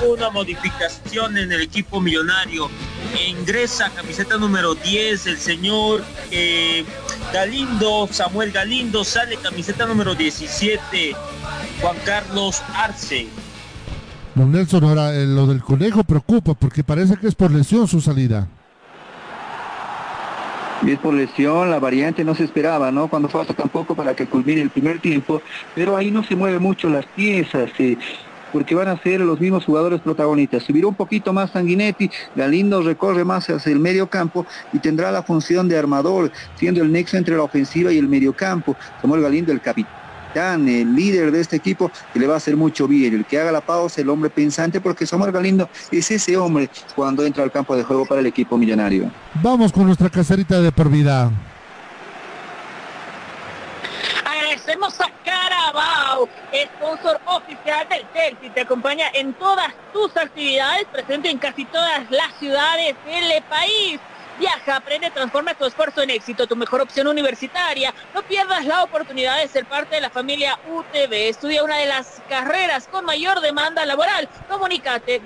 [0.00, 2.70] Hubo una modificación en el equipo millonario.
[3.28, 6.84] Ingresa camiseta número 10 el señor eh,
[7.32, 11.16] Galindo, Samuel Galindo, sale camiseta número 17,
[11.80, 13.26] Juan Carlos Arce.
[14.36, 18.00] Don Nelson, ahora eh, lo del conejo preocupa porque parece que es por lesión su
[18.00, 18.48] salida.
[20.86, 23.08] Es por lesión, la variante no se esperaba, ¿no?
[23.08, 25.40] Cuando falta tampoco para que culmine el primer tiempo,
[25.74, 27.70] pero ahí no se mueven mucho las piezas.
[27.78, 27.96] Eh,
[28.52, 30.62] porque van a ser los mismos jugadores protagonistas.
[30.62, 35.24] Subirá un poquito más Sanguinetti, Galindo recorre más hacia el medio campo y tendrá la
[35.24, 38.76] función de armador, siendo el nexo entre la ofensiva y el medio campo.
[39.00, 40.03] Samuel Galindo, el capitán
[40.34, 43.14] el líder de este equipo, que le va a hacer mucho bien.
[43.14, 47.24] El que haga la pausa, el hombre pensante, porque Samuel Galindo es ese hombre cuando
[47.24, 49.10] entra al campo de juego para el equipo millonario.
[49.42, 51.30] Vamos con nuestra caserita de por vida.
[54.24, 58.54] Agradecemos a Carabao, sponsor oficial del Chelsea.
[58.54, 64.00] Te acompaña en todas tus actividades, presente en casi todas las ciudades del país.
[64.38, 67.94] Viaja, aprende, transforma tu esfuerzo en éxito, tu mejor opción universitaria.
[68.14, 71.28] No pierdas la oportunidad de ser parte de la familia UTV.
[71.28, 74.28] Estudia una de las carreras con mayor demanda laboral.
[74.48, 75.22] Comunícate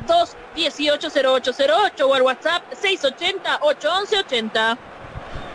[0.55, 4.77] 218-0808 o al WhatsApp 680-811-80.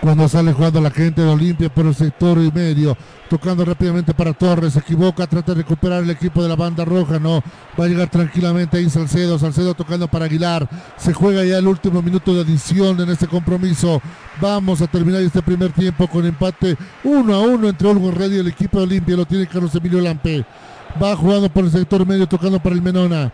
[0.02, 2.98] Cuando sale jugando la gente de Olimpia por el sector y medio,
[3.34, 7.18] tocando rápidamente para Torres, se equivoca, trata de recuperar el equipo de la banda roja,
[7.18, 7.42] no,
[7.80, 12.04] va a llegar tranquilamente ahí Salcedo, Salcedo tocando para Aguilar, se juega ya el último
[12.04, 14.00] minuto de adición en este compromiso,
[14.40, 18.38] vamos a terminar este primer tiempo con empate 1 a 1 entre Olgo Red y
[18.38, 20.46] el equipo de Olimpia, lo tiene Carlos Emilio Lampe,
[21.02, 23.34] va jugando por el sector medio, tocando para el Menona,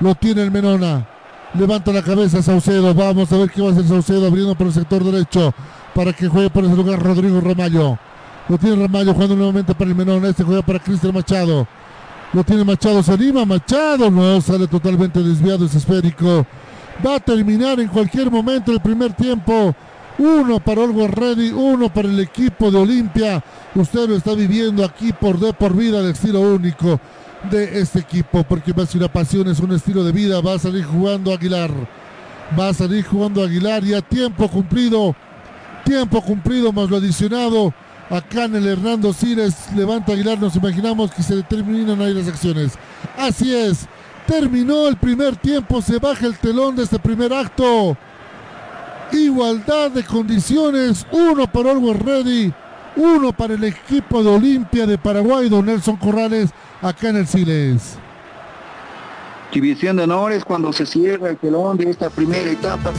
[0.00, 1.06] lo tiene el Menona,
[1.52, 4.72] levanta la cabeza Saucedo, vamos a ver qué va a hacer Saucedo abriendo por el
[4.72, 5.52] sector derecho,
[5.94, 7.98] para que juegue por ese lugar Rodrigo Ramallo.
[8.48, 10.24] Lo tiene Ramallo jugando nuevamente para el menor.
[10.24, 11.66] Este juega para Cristian Machado.
[12.32, 14.10] Lo tiene Machado, se Machado.
[14.10, 16.46] No, sale totalmente desviado ese esférico.
[17.04, 19.74] Va a terminar en cualquier momento el primer tiempo.
[20.18, 23.44] Uno para Olgo Ready, uno para el equipo de Olimpia.
[23.74, 27.00] Usted lo está viviendo aquí por de por vida de estilo único.
[27.50, 30.54] de este equipo, porque va a ser una pasión, es un estilo de vida, va
[30.54, 31.70] a salir jugando Aguilar,
[32.58, 35.14] va a salir jugando Aguilar y a tiempo cumplido,
[35.84, 37.72] tiempo cumplido más lo adicionado,
[38.10, 42.72] acá en el Hernando Cires, levanta Aguilar, nos imaginamos que se determinan ahí las acciones,
[43.16, 43.86] así es,
[44.26, 47.96] terminó el primer tiempo, se baja el telón de este primer acto,
[49.12, 52.54] igualdad de condiciones, uno para Always Ready,
[52.96, 56.50] uno para el equipo de Olimpia de Paraguay, don Nelson Corrales,
[56.80, 57.98] acá en el Siles.
[59.52, 62.92] División de honores cuando se cierra el telón de esta primera etapa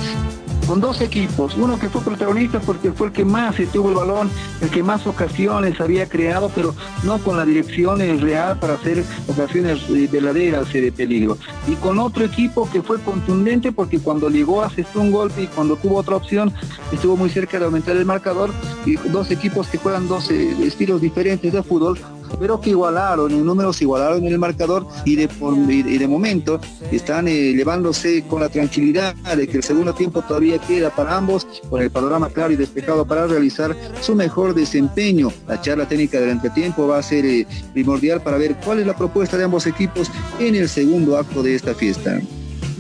[0.68, 4.30] con dos equipos, uno que fue protagonista porque fue el que más tuvo el balón,
[4.61, 9.80] el que más ocasiones había creado, pero no con la dirección real para hacer ocasiones
[10.11, 11.38] verdaderas de peligro.
[11.68, 15.78] Y con otro equipo que fue contundente porque cuando llegó asestó un golpe y cuando
[15.78, 16.53] tuvo otra opción
[16.91, 18.51] estuvo muy cerca de aumentar el marcador
[18.86, 21.97] y dos equipos que juegan dos eh, estilos diferentes de fútbol
[22.39, 25.30] pero que igualaron, en números igualaron en el marcador y de,
[25.69, 26.59] y de momento
[26.91, 31.47] están eh, llevándose con la tranquilidad de que el segundo tiempo todavía queda para ambos,
[31.69, 35.32] con el panorama claro y despejado para realizar su mejor desempeño.
[35.47, 38.95] La charla técnica del entretiempo va a ser eh, primordial para ver cuál es la
[38.95, 42.19] propuesta de ambos equipos en el segundo acto de esta fiesta.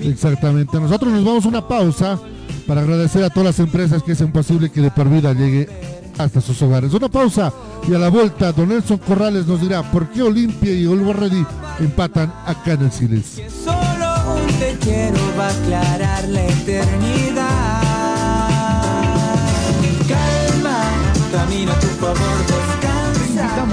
[0.01, 2.19] Exactamente, nosotros nos vamos a una pausa
[2.67, 5.67] para agradecer a todas las empresas que hacen posible que de por vida llegue
[6.17, 6.93] hasta sus hogares.
[6.93, 7.51] Una pausa
[7.87, 11.45] y a la vuelta Don Nelson Corrales nos dirá por qué Olimpia y Ready
[11.79, 13.41] empatan acá en el Siles.
[13.63, 17.81] Solo un te quiero va a aclarar la eternidad.
[20.07, 20.83] Calma,
[21.31, 22.46] camino a tu favor,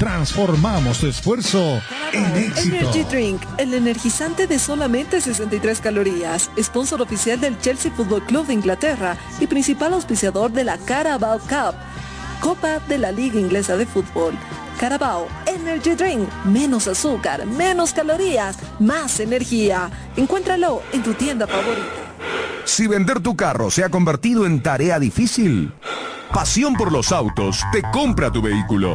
[0.00, 1.78] Transformamos tu esfuerzo
[2.14, 2.74] en éxito.
[2.74, 6.50] Energy Drink, el energizante de solamente 63 calorías.
[6.58, 11.74] Sponsor oficial del Chelsea Football Club de Inglaterra y principal auspiciador de la Carabao Cup,
[12.40, 14.32] Copa de la Liga Inglesa de Fútbol.
[14.80, 19.90] Carabao Energy Drink, menos azúcar, menos calorías, más energía.
[20.16, 21.84] Encuéntralo en tu tienda favorita.
[22.64, 25.74] Si vender tu carro se ha convertido en tarea difícil,
[26.32, 28.94] Pasión por los autos te compra tu vehículo.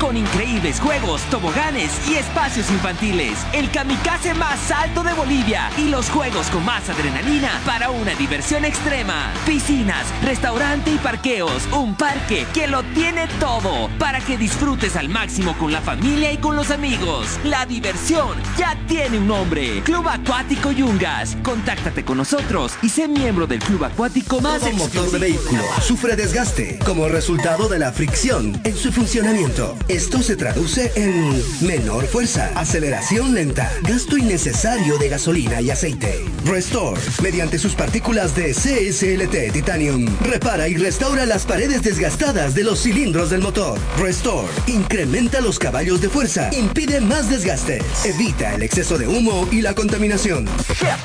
[0.00, 3.38] con increíbles juegos, toboganes y espacios infantiles.
[3.52, 8.64] El kamikaze más alto de Bolivia y los juegos con más adrenalina para una diversión
[8.64, 9.32] extrema.
[9.46, 15.56] Piscinas, restaurante y parqueos, un parque que lo tiene todo para que disfrutes al máximo
[15.58, 17.38] con la familia y con los amigos.
[17.44, 19.82] La diversión ya tiene un nombre.
[19.82, 21.36] Club Acuático Yungas.
[21.42, 26.16] Contáctate con nosotros y sé miembro del Club Acuático más El motor de vehículo sufre
[26.16, 29.76] desgaste como resultado de la fricción en su funcionamiento.
[29.88, 36.26] Esto se traduce en menor fuerza, aceleración lenta, gasto innecesario de gasolina y aceite.
[36.44, 42.82] Restore, mediante sus partículas de CSLT Titanium, repara y restaura las paredes desgastadas de los
[42.82, 43.78] cilindros del motor.
[43.98, 49.62] Restore, incrementa los caballos de fuerza, impide más desgastes, evita el exceso de humo y
[49.62, 50.46] la contaminación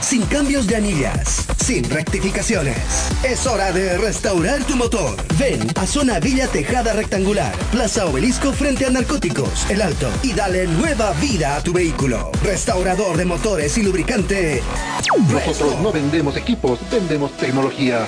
[0.02, 2.78] sin cambios de anillas, sin rectificaciones.
[3.24, 5.16] Es hora de restaurar tu motor.
[5.40, 11.12] Ven a Zona Villa Tejada Rectangular, Plaza Obelisco frente Narcóticos, El Alto, y dale nueva
[11.13, 12.32] vida a tu vehículo.
[12.41, 14.63] Restaurador de motores y lubricante.
[15.29, 18.08] Nosotros no vendemos equipos, vendemos tecnología.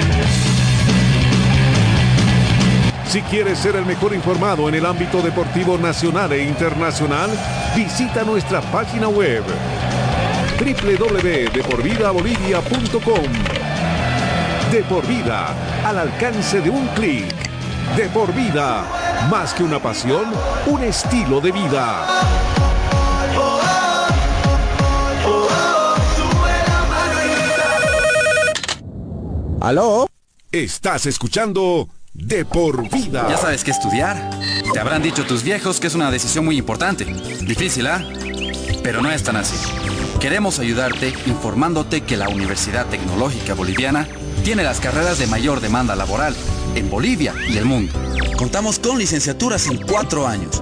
[3.11, 7.29] Si quieres ser el mejor informado en el ámbito deportivo nacional e internacional,
[7.75, 9.43] Visita nuestra página web
[10.59, 13.25] www.deporvidabolivia.com
[14.71, 15.53] De por vida,
[15.85, 17.25] al alcance de un clic.
[17.97, 18.85] De por vida,
[19.29, 20.31] más que una pasión,
[20.67, 22.07] un estilo de vida.
[29.59, 30.07] ¿Aló?
[30.49, 33.27] Estás escuchando De por vida.
[33.29, 34.31] Ya sabes qué estudiar.
[34.73, 37.05] Te habrán dicho tus viejos que es una decisión muy importante.
[37.05, 38.03] Difícil, ¿ah?
[38.83, 39.55] Pero no es tan así.
[40.19, 44.07] Queremos ayudarte informándote que la Universidad Tecnológica Boliviana
[44.43, 46.35] tiene las carreras de mayor demanda laboral
[46.75, 47.93] en Bolivia y el mundo.
[48.37, 50.61] Contamos con licenciaturas en cuatro años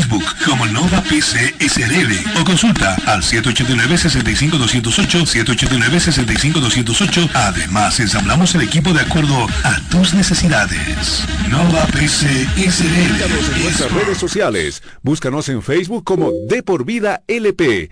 [0.45, 7.29] como Nova PC SRL o consulta al 789-65208, 789-65208.
[7.33, 11.23] Además, ensamblamos el equipo de acuerdo a tus necesidades.
[11.49, 13.55] Nova PC SRL.
[13.55, 14.81] En nuestras redes sociales.
[15.01, 17.89] Búscanos en Facebook como De por Vida LP.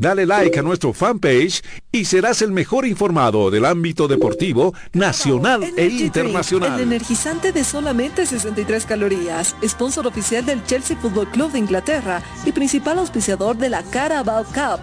[0.00, 1.60] Dale like a nuestro fanpage
[1.90, 6.68] y serás el mejor informado del ámbito deportivo nacional e Energy internacional.
[6.68, 12.22] Drink, el energizante de solamente 63 calorías, sponsor oficial del Chelsea Football Club de Inglaterra
[12.46, 14.80] y principal auspiciador de la Carabao Cup,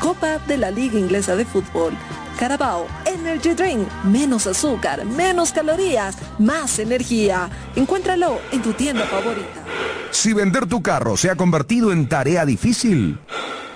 [0.00, 1.94] Copa de la Liga Inglesa de Fútbol.
[2.38, 7.48] Carabao Energy Drink, menos azúcar, menos calorías, más energía.
[7.74, 9.64] Encuéntralo en tu tienda favorita.
[10.10, 13.18] Si vender tu carro se ha convertido en tarea difícil,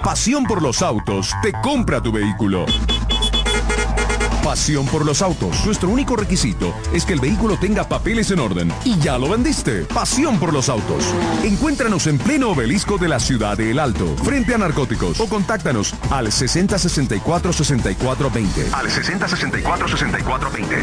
[0.03, 2.67] Pasión por los autos te compra tu vehículo.
[4.47, 5.67] Pasión por los autos.
[5.67, 8.73] Nuestro único requisito es que el vehículo tenga papeles en orden.
[8.85, 9.81] Y ya lo vendiste.
[9.87, 11.05] Pasión por los autos.
[11.43, 15.19] Encuéntranos en pleno obelisco de la ciudad de El Alto, frente a narcóticos.
[15.19, 18.73] O contáctanos al 6064-6420.
[18.73, 20.81] Al 6064-6420.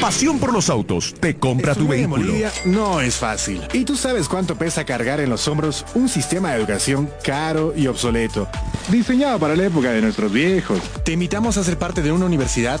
[0.00, 2.24] Pasión por los autos te compra tu en vehículo.
[2.24, 3.60] Bolivia no es fácil.
[3.74, 7.86] ¿Y tú sabes cuánto pesa cargar en los hombros un sistema de educación caro y
[7.86, 8.48] obsoleto?
[8.88, 10.80] Diseñado para la época de nuestros viejos.
[11.04, 12.80] Te invitamos a ser parte de una universidad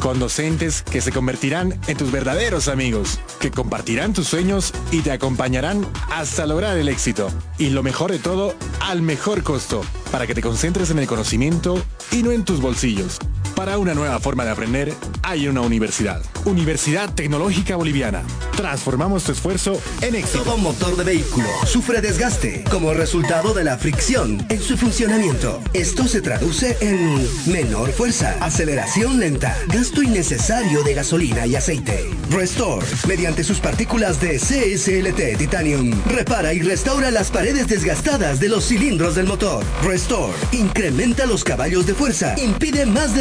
[0.00, 5.10] Con docentes que se convertirán en tus verdaderos amigos, que compartirán tus sueños y te
[5.10, 7.28] acompañarán hasta lograr el éxito.
[7.58, 9.82] Y lo mejor de todo, al mejor costo,
[10.12, 11.82] para que te concentres en el conocimiento
[12.12, 13.18] y no en tus bolsillos.
[13.56, 14.92] Para una nueva forma de aprender,
[15.22, 16.20] hay una universidad.
[16.44, 18.22] Universidad Tecnológica Boliviana.
[18.54, 20.44] Transformamos tu esfuerzo en éxito.
[20.44, 25.60] Todo motor de vehículo sufre desgaste como resultado de la fricción en su funcionamiento.
[25.72, 32.10] Esto se traduce en menor fuerza, aceleración lenta, gasto innecesario de gasolina y aceite.
[32.30, 38.66] Restore, mediante sus partículas de CSLT Titanium, repara y restaura las paredes desgastadas de los
[38.66, 39.64] cilindros del motor.
[39.82, 43.14] Restore, incrementa los caballos de fuerza, impide más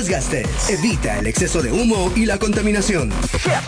[0.69, 3.11] evita el exceso de humo y la contaminación.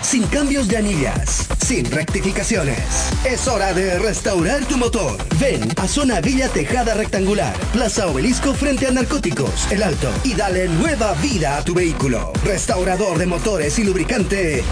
[0.02, 2.80] Sin cambios de anillas, sin rectificaciones.
[3.26, 5.18] Es hora de restaurar tu motor.
[5.40, 10.68] Ven a Zona Villa Tejada Rectangular, Plaza Obelisco frente a Narcóticos, El Alto, y dale
[10.68, 12.32] nueva vida a tu vehículo.
[12.44, 14.64] Restaurador de motores y lubricante.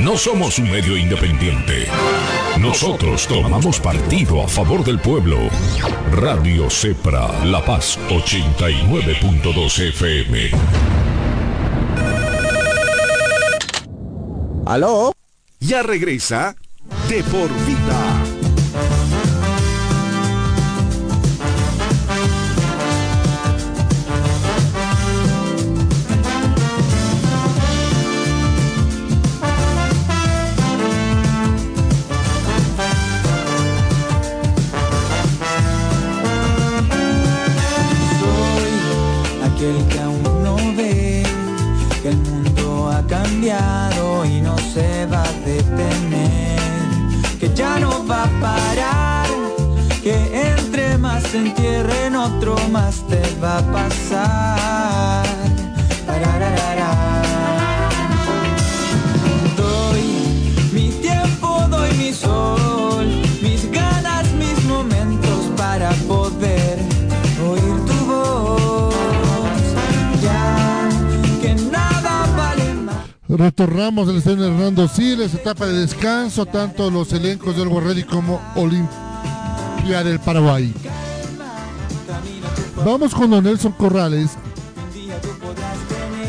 [0.00, 1.86] No somos un medio independiente.
[2.58, 5.38] Nosotros tomamos partido a favor del pueblo.
[6.12, 10.50] Radio Cepra, La Paz 89.2 FM.
[14.66, 15.12] ¿Aló?
[15.60, 16.56] Ya regresa
[17.08, 18.27] De por Vida.
[51.30, 55.26] Se entierren otro más te va a pasar.
[59.56, 60.02] Doy
[60.72, 63.06] mi tiempo, doy mi sol,
[63.42, 66.78] mis ganas, mis momentos para poder
[67.46, 68.94] oír tu voz.
[70.22, 70.88] Ya
[71.42, 72.96] que nada vale más.
[73.28, 79.08] Retornamos al estadio Hernando Siles, etapa de descanso, tanto los elencos del Ready como Olimpia
[80.04, 80.72] del Paraguay.
[82.88, 84.30] Vamos con don Nelson Corrales.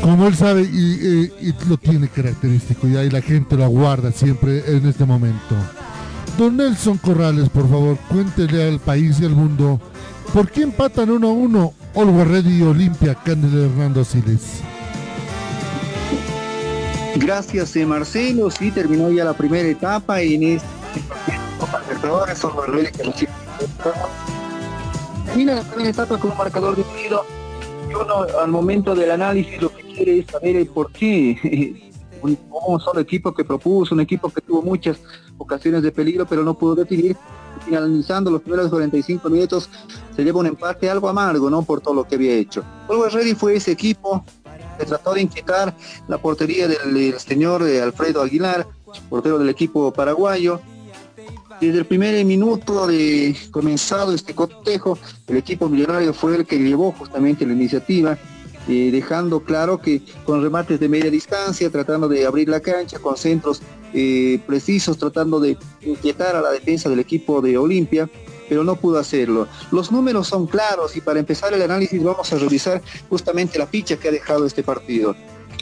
[0.01, 4.11] Como él sabe y, y- y lo tiene característico y ahí la gente lo aguarda
[4.11, 5.55] siempre en este momento.
[6.37, 9.79] Don Nelson Corrales, por favor, cuéntele al país y al mundo
[10.33, 14.61] por qué empatan 1 a 1 Olwa Ready y Olimpia el Hernando Siles.
[17.15, 18.49] Gracias, eh, Marcelo.
[18.51, 20.67] Sí, terminó ya la primera etapa y en este
[21.87, 23.27] Libertadores que.
[25.29, 27.23] Termina la primera etapa con un marcador dividido
[27.87, 31.85] y uno al momento del análisis lo que quiere es saber el por qué.
[32.21, 32.37] Un,
[32.81, 34.99] solo equipo que propuso, un equipo que tuvo muchas
[35.37, 37.15] ocasiones de peligro pero no pudo definir.
[37.63, 39.69] Finalizando los primeros 45 minutos
[40.13, 41.61] se lleva un empate algo amargo, ¿no?
[41.61, 42.63] Por todo lo que había hecho.
[42.89, 44.25] Always Ready fue ese equipo
[44.77, 45.73] que trató de inquietar
[46.09, 48.67] la portería del, del señor eh, Alfredo Aguilar,
[49.09, 50.59] portero del equipo paraguayo.
[51.61, 56.93] Desde el primer minuto de comenzado este cotejo, el equipo millonario fue el que llevó
[56.93, 58.17] justamente la iniciativa,
[58.69, 63.17] eh, dejando claro que con remates de media distancia, tratando de abrir la cancha, con
[63.17, 63.61] centros
[63.93, 68.09] eh, precisos, tratando de inquietar a la defensa del equipo de Olimpia,
[68.47, 69.47] pero no pudo hacerlo.
[69.71, 73.97] Los números son claros y para empezar el análisis vamos a revisar justamente la ficha
[73.97, 75.13] que ha dejado este partido.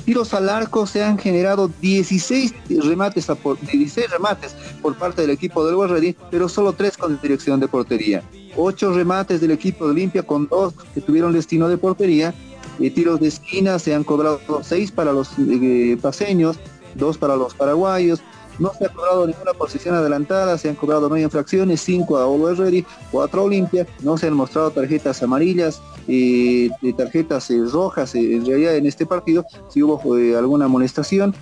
[0.07, 5.67] Tiros al arco se han generado 16 remates, por, 16 remates por parte del equipo
[5.67, 8.23] del Ready, pero solo 3 con dirección de portería.
[8.55, 12.33] 8 remates del equipo de Olimpia con 2 que tuvieron destino de portería.
[12.79, 16.57] Eh, tiros de esquina se han cobrado 6 para los eh, paseños,
[16.95, 18.21] 2 para los paraguayos.
[18.59, 22.57] No se ha cobrado ninguna posición adelantada, se han cobrado 9 infracciones, 5 a Always
[22.57, 28.35] Ready, 4 a Olimpia, no se han mostrado tarjetas amarillas, eh, tarjetas eh, rojas eh,
[28.35, 31.35] en realidad en este partido, si hubo eh, alguna amonestación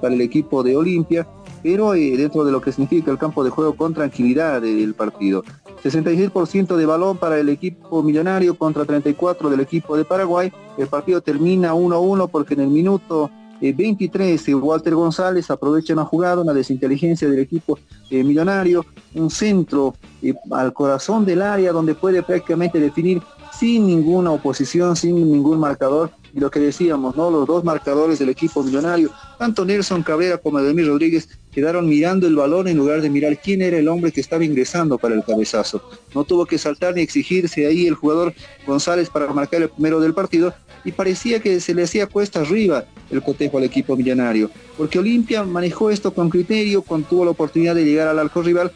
[0.00, 1.26] para el equipo de Olimpia,
[1.60, 5.42] pero dentro de lo que significa el campo de juego con tranquilidad del partido.
[5.82, 10.52] 66% de balón para el equipo millonario contra 34 del equipo de Paraguay.
[10.78, 13.28] El partido termina 1-1 porque en el minuto
[13.62, 17.78] eh, 23 eh, Walter González aprovecha una jugada, una desinteligencia del equipo
[18.10, 18.84] eh, millonario,
[19.14, 23.22] un centro eh, al corazón del área donde puede prácticamente definir
[23.56, 26.10] sin ninguna oposición, sin ningún marcador.
[26.34, 27.30] Y lo que decíamos, ¿no?
[27.30, 32.34] Los dos marcadores del equipo millonario, tanto Nelson Cabrera como Ademir Rodríguez, quedaron mirando el
[32.34, 35.82] balón en lugar de mirar quién era el hombre que estaba ingresando para el cabezazo.
[36.14, 38.32] No tuvo que saltar ni exigirse ahí el jugador
[38.66, 42.84] González para marcar el primero del partido y parecía que se le hacía cuesta arriba
[43.10, 47.74] el cotejo al equipo millonario, porque Olimpia manejó esto con criterio, cuando tuvo la oportunidad
[47.74, 48.72] de llegar al arco rival,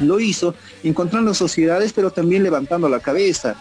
[0.00, 3.56] lo hizo encontrando sociedades pero también levantando la cabeza.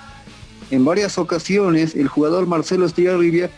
[0.71, 3.49] En varias ocasiones el jugador Marcelo Estigarribia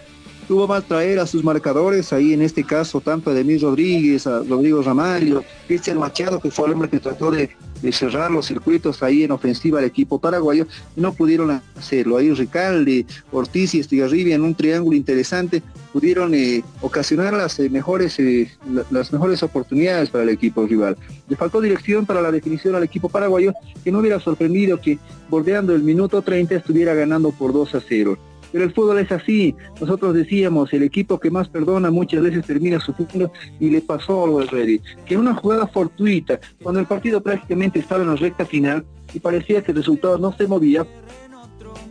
[0.47, 4.43] tuvo mal traer a sus marcadores, ahí en este caso tanto a Demir Rodríguez, a
[4.43, 7.49] Rodrigo Ramallo, Cristian Machado, que fue el hombre que trató de,
[7.81, 12.17] de cerrar los circuitos ahí en ofensiva al equipo paraguayo, no pudieron hacerlo.
[12.17, 15.61] Ahí Ricalde, Ortiz y Estigarribia en un triángulo interesante
[15.93, 20.97] pudieron eh, ocasionar las eh, mejores eh, la- las mejores oportunidades para el equipo rival.
[21.29, 24.99] Le faltó dirección para la definición al equipo paraguayo, que no hubiera sorprendido que
[25.29, 28.17] bordeando el minuto 30 estuviera ganando por 2 a 0.
[28.51, 29.55] Pero el fútbol es así.
[29.79, 34.39] Nosotros decíamos, el equipo que más perdona muchas veces termina sufriendo y le pasó algo
[34.39, 34.81] al Ready.
[35.05, 39.19] Que en una jugada fortuita, cuando el partido prácticamente estaba en la recta final y
[39.19, 40.85] parecía que el resultado no se movía,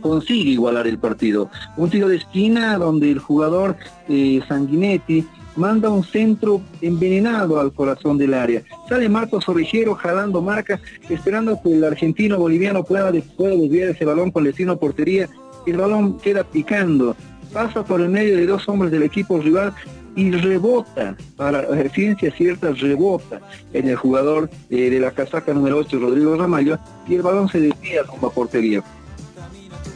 [0.01, 1.49] consigue igualar el partido.
[1.75, 3.75] Un tiro de esquina donde el jugador
[4.07, 5.25] eh, Sanguinetti
[5.55, 8.61] manda un centro envenenado al corazón del área.
[8.87, 10.79] Sale Marcos Ovejero jalando marca,
[11.09, 15.27] esperando que el argentino boliviano pueda, pueda desviar ese balón con destino portería.
[15.67, 17.13] El balón queda picando,
[17.51, 19.73] pasa por el medio de dos hombres del equipo rival
[20.15, 23.41] y rebota, para ciencia cierta, rebota
[23.73, 27.59] en el jugador eh, de la casaca número 8, Rodrigo Ramallo, y el balón se
[27.59, 28.81] desvía rumbo a portería.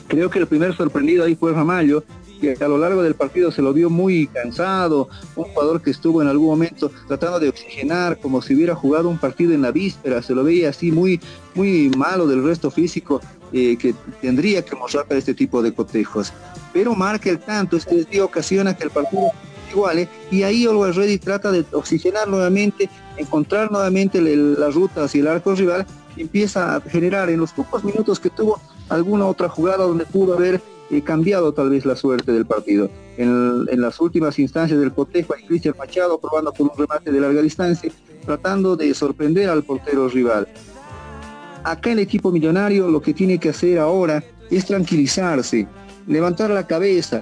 [0.09, 2.03] Creo que el primer sorprendido ahí fue Ramallo,
[2.41, 5.07] que a lo largo del partido se lo vio muy cansado,
[5.37, 9.17] un jugador que estuvo en algún momento tratando de oxigenar como si hubiera jugado un
[9.17, 11.21] partido en la víspera, se lo veía así muy,
[11.55, 13.21] muy malo del resto físico
[13.53, 16.33] eh, que tendría que mostrar para este tipo de cotejos.
[16.73, 19.29] Pero marca el tanto, este desvío ocasiona que el partido
[19.71, 25.21] iguale y ahí Always Ready trata de oxigenar nuevamente, encontrar nuevamente el- la ruta hacia
[25.21, 25.85] el arco rival
[26.17, 28.59] empieza a generar en los pocos minutos que tuvo
[28.89, 32.89] alguna otra jugada donde pudo haber eh, cambiado tal vez la suerte del partido.
[33.17, 37.41] En, las últimas instancias del cotejo hay Cristian Machado probando con un remate de larga
[37.41, 37.89] distancia,
[38.25, 40.49] tratando de sorprender al portero rival.
[41.63, 45.67] Acá el equipo millonario lo que tiene que hacer ahora es tranquilizarse,
[46.07, 47.21] levantar la cabeza.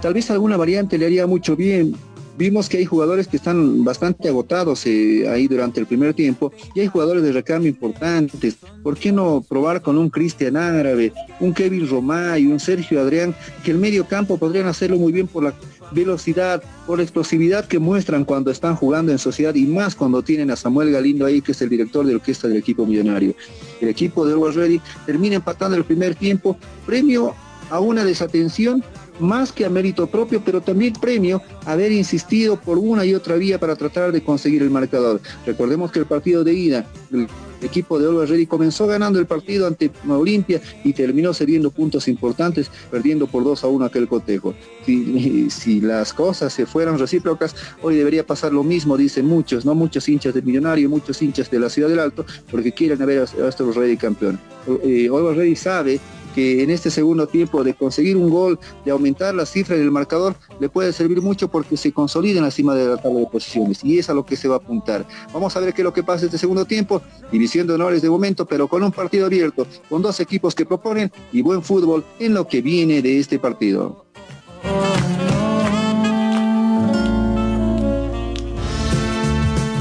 [0.00, 1.96] Tal vez alguna variante le haría mucho bien,
[2.36, 6.80] Vimos que hay jugadores que están bastante agotados eh, ahí durante el primer tiempo y
[6.80, 8.56] hay jugadores de recambio importantes.
[8.82, 13.70] ¿Por qué no probar con un Cristian Árabe, un Kevin Romay, un Sergio Adrián, que
[13.70, 15.54] el medio campo podrían hacerlo muy bien por la
[15.92, 20.50] velocidad, por la explosividad que muestran cuando están jugando en sociedad y más cuando tienen
[20.50, 23.34] a Samuel Galindo ahí, que es el director de orquesta del equipo millonario.
[23.80, 27.34] El equipo de Always Ready termina empatando el primer tiempo, premio
[27.70, 28.82] a una desatención
[29.18, 33.58] más que a mérito propio, pero también premio haber insistido por una y otra vía
[33.58, 35.20] para tratar de conseguir el marcador.
[35.46, 37.28] Recordemos que el partido de ida, el
[37.62, 42.70] equipo de Oliver Ready comenzó ganando el partido ante Olimpia y terminó cediendo puntos importantes,
[42.90, 44.54] perdiendo por 2 a 1 aquel cotejo.
[44.84, 50.08] Si, las cosas se fueran recíprocas, hoy debería pasar lo mismo, dicen muchos, no muchos
[50.08, 53.74] hinchas de Millonario, muchos hinchas de la Ciudad del Alto, porque quieren ver a, estos
[53.74, 54.38] Ready campeón.
[54.82, 56.00] Eh, Ready sabe
[56.34, 60.34] que en este segundo tiempo de conseguir un gol, de aumentar la cifra del marcador,
[60.60, 63.84] le puede servir mucho porque se consolida en la cima de la tabla de posiciones
[63.84, 65.06] y es a lo que se va a apuntar.
[65.32, 68.10] Vamos a ver qué es lo que pasa este segundo tiempo, división de honores de
[68.10, 72.34] momento, pero con un partido abierto, con dos equipos que proponen y buen fútbol en
[72.34, 74.04] lo que viene de este partido.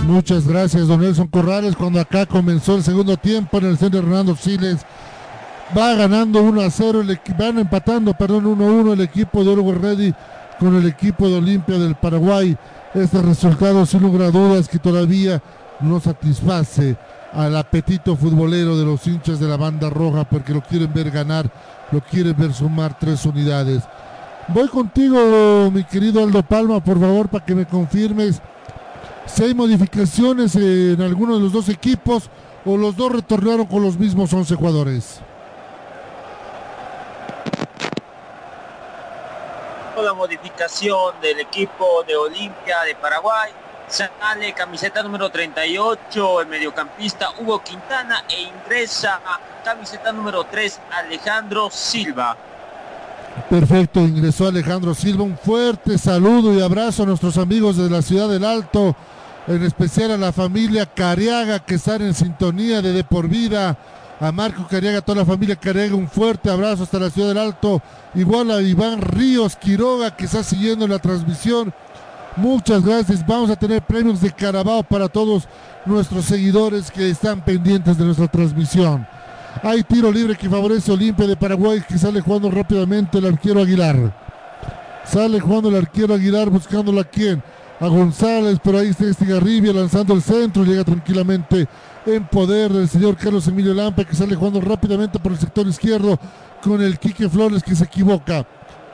[0.05, 1.75] Muchas gracias, don Nelson Corrales.
[1.75, 4.85] Cuando acá comenzó el segundo tiempo en el centro Hernando Siles,
[5.77, 9.51] va ganando 1 a 0, el, van empatando, perdón, 1 a 1 el equipo de
[9.51, 10.13] Uruguay Ready
[10.59, 12.55] con el equipo de Olimpia del Paraguay.
[12.93, 15.41] Este resultado, sin lugar a dudas, que todavía
[15.79, 16.95] no satisface
[17.33, 21.49] al apetito futbolero de los hinchas de la banda roja porque lo quieren ver ganar,
[21.91, 23.83] lo quieren ver sumar tres unidades.
[24.49, 28.41] Voy contigo, mi querido Aldo Palma, por favor, para que me confirmes
[29.25, 32.29] si hay modificaciones en alguno de los dos equipos
[32.65, 35.21] o los dos retornaron con los mismos 11 jugadores.
[40.01, 43.51] La modificación del equipo de Olimpia de Paraguay.
[43.87, 49.19] Sale camiseta número 38 el mediocampista Hugo Quintana e ingresa
[49.63, 52.35] camiseta número 3 Alejandro Silva.
[53.49, 55.23] Perfecto, ingresó Alejandro Silva.
[55.23, 58.95] Un fuerte saludo y abrazo a nuestros amigos de la ciudad del Alto,
[59.47, 63.77] en especial a la familia Cariaga que están en sintonía de De Por Vida
[64.23, 67.37] a Marco Cariaga, a toda la familia Cariaga, un fuerte abrazo hasta la ciudad del
[67.37, 67.81] Alto,
[68.15, 71.73] igual a Iván Ríos Quiroga que está siguiendo la transmisión.
[72.37, 73.27] Muchas gracias.
[73.27, 75.49] Vamos a tener premios de Carabao para todos
[75.85, 79.05] nuestros seguidores que están pendientes de nuestra transmisión.
[79.61, 84.15] Hay tiro libre que favorece Olimpia de Paraguay que sale jugando rápidamente el arquero Aguilar.
[85.03, 87.43] Sale jugando el arquero Aguilar buscándolo a quién.
[87.81, 91.67] A González, pero ahí está Estigarribia lanzando el centro, llega tranquilamente
[92.05, 96.19] en poder del señor Carlos Emilio Lampe que sale jugando rápidamente por el sector izquierdo
[96.61, 98.45] con el Quique Flores que se equivoca.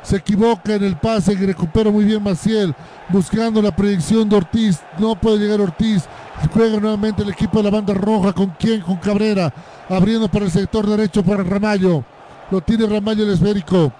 [0.01, 2.73] Se equivoca en el pase que recupera muy bien Maciel,
[3.09, 4.79] buscando la predicción de Ortiz.
[4.97, 6.05] No puede llegar Ortiz.
[6.53, 8.31] Juega nuevamente el equipo de la banda roja.
[8.31, 8.81] ¿Con quién?
[8.81, 9.53] Con Cabrera.
[9.89, 12.05] Abriendo para el sector derecho para Ramallo.
[12.49, 13.91] Lo tiene Ramallo el esférico.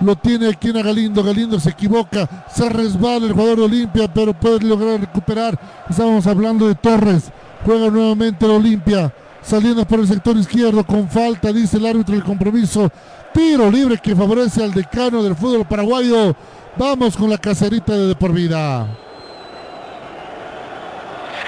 [0.00, 1.22] Lo tiene aquí en Galindo.
[1.22, 2.44] Galindo se equivoca.
[2.52, 5.58] Se resbala el jugador de Olimpia, pero puede lograr recuperar.
[5.88, 7.30] Estábamos hablando de Torres.
[7.64, 9.12] Juega nuevamente el Olimpia.
[9.42, 12.90] Saliendo por el sector izquierdo con falta, dice el árbitro del compromiso.
[13.32, 16.34] Tiro libre que favorece al decano del fútbol paraguayo.
[16.76, 18.86] Vamos con la cacerita de, de.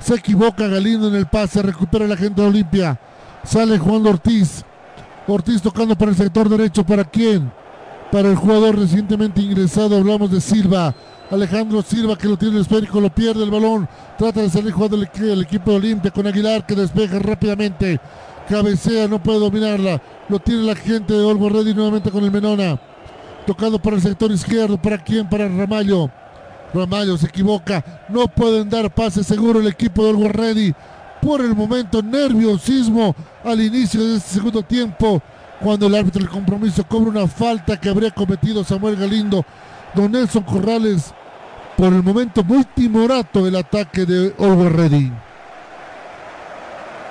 [0.00, 1.62] Se equivoca Galindo en el pase.
[1.62, 2.98] Recupera la gente de Olimpia.
[3.44, 4.64] Sale Juan Ortiz.
[5.28, 6.84] Ortiz tocando para el sector derecho.
[6.84, 7.52] ¿Para quién?
[8.10, 9.98] Para el jugador recientemente ingresado.
[9.98, 10.92] Hablamos de Silva.
[11.30, 13.88] Alejandro Silva que lo tiene el esférico, lo pierde el balón.
[14.18, 18.00] Trata de salir jugando el, el equipo de Olimpia con Aguilar que despeja rápidamente.
[18.48, 20.00] Cabecea, no puede dominarla.
[20.28, 22.80] Lo tiene la gente de Olvo Ready nuevamente con el Menona.
[23.46, 24.76] Tocando para el sector izquierdo.
[24.80, 25.28] ¿Para quién?
[25.28, 26.10] Para Ramallo.
[26.74, 27.84] Ramallo se equivoca.
[28.08, 30.74] No pueden dar pase seguro el equipo de Olvo Ready.
[31.20, 33.14] Por el momento, nerviosismo
[33.44, 35.22] al inicio de este segundo tiempo.
[35.60, 39.44] Cuando el árbitro del compromiso cobra una falta que habría cometido Samuel Galindo.
[39.94, 41.12] Don Nelson Corrales
[41.76, 45.12] por el momento muy timorato el ataque de Always Ready.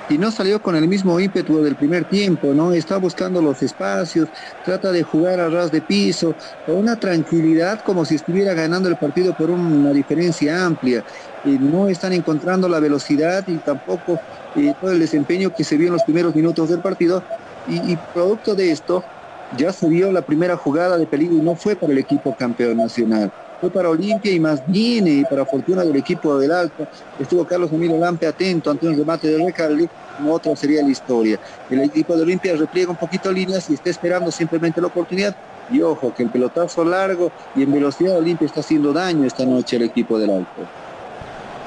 [0.08, 2.72] Y no salió con el mismo ímpetu del primer tiempo, ¿no?
[2.72, 4.30] Está buscando los espacios,
[4.60, 8.98] trata de jugar a ras de piso, con una tranquilidad como si estuviera ganando el
[8.98, 11.04] partido por una diferencia amplia.
[11.42, 14.22] Y no están encontrando la velocidad y tampoco
[14.54, 17.26] eh, todo el desempeño que se vio en los primeros minutos del partido.
[17.64, 19.08] Y, y producto de esto,
[19.50, 22.76] ya se vio la primera jugada de peligro y no fue para el equipo campeón
[22.78, 23.32] nacional
[23.62, 26.84] fue para Olimpia y más bien y para fortuna del equipo del Alto.
[27.20, 31.38] Estuvo Carlos Emilio Lampe atento ante un remate de Recalde, como otra sería la historia.
[31.70, 35.36] El equipo de Olimpia repliega un poquito líneas y está esperando simplemente la oportunidad.
[35.70, 39.76] Y ojo, que el pelotazo largo y en velocidad Olimpia está haciendo daño esta noche
[39.76, 40.62] al equipo del Alto.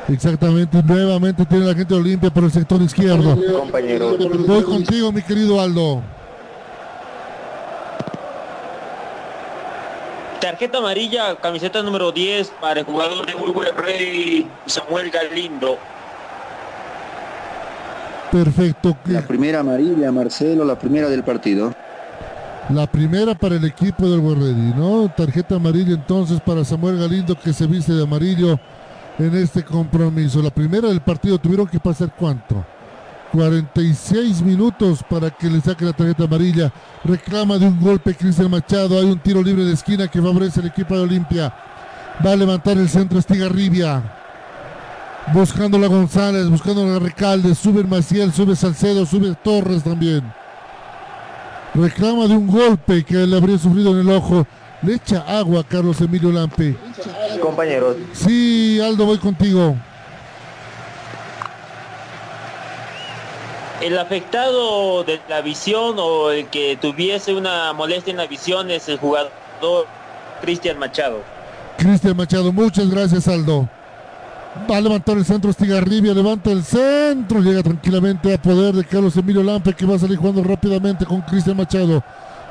[0.09, 3.37] Exactamente, nuevamente tiene la gente de Olimpia por el sector izquierdo.
[3.57, 4.17] Compañero.
[4.45, 6.03] Voy contigo, mi querido Aldo.
[10.45, 15.79] Tarjeta amarilla, camiseta número 10 para el jugador de Uruguay Rey, Samuel Galindo.
[18.31, 18.95] Perfecto.
[19.05, 21.73] La primera amarilla, Marcelo, la primera del partido.
[22.69, 25.11] La primera para el equipo del Ready, ¿no?
[25.17, 28.59] Tarjeta amarilla entonces para Samuel Galindo que se viste de amarillo
[29.17, 30.43] en este compromiso.
[30.43, 32.63] La primera del partido tuvieron que pasar cuánto?
[33.31, 36.71] 46 minutos para que le saque la tarjeta amarilla.
[37.03, 38.97] Reclama de un golpe Cristian Machado.
[38.97, 41.53] Hay un tiro libre de esquina que favorece al equipo de Olimpia.
[42.25, 44.01] Va a levantar el centro Estigarribia.
[45.33, 47.55] Buscando la González, buscando la Recalde.
[47.55, 50.23] Sube Maciel, sube Salcedo, sube Torres también.
[51.73, 54.47] Reclama de un golpe que le habría sufrido en el ojo.
[54.81, 56.77] Le echa agua a Carlos Emilio Lampe.
[57.41, 57.97] Compañeros.
[58.13, 59.75] Sí, Aldo, voy contigo.
[63.81, 68.87] El afectado de la visión o el que tuviese una molestia en la visión es
[68.87, 69.31] el jugador
[70.41, 71.19] Cristian Machado.
[71.77, 73.67] Cristian Machado, muchas gracias Aldo.
[74.69, 79.17] Va a levantar el centro Estigarribia, levanta el centro, llega tranquilamente a poder de Carlos
[79.17, 82.01] Emilio Lampe que va a salir jugando rápidamente con Cristian Machado.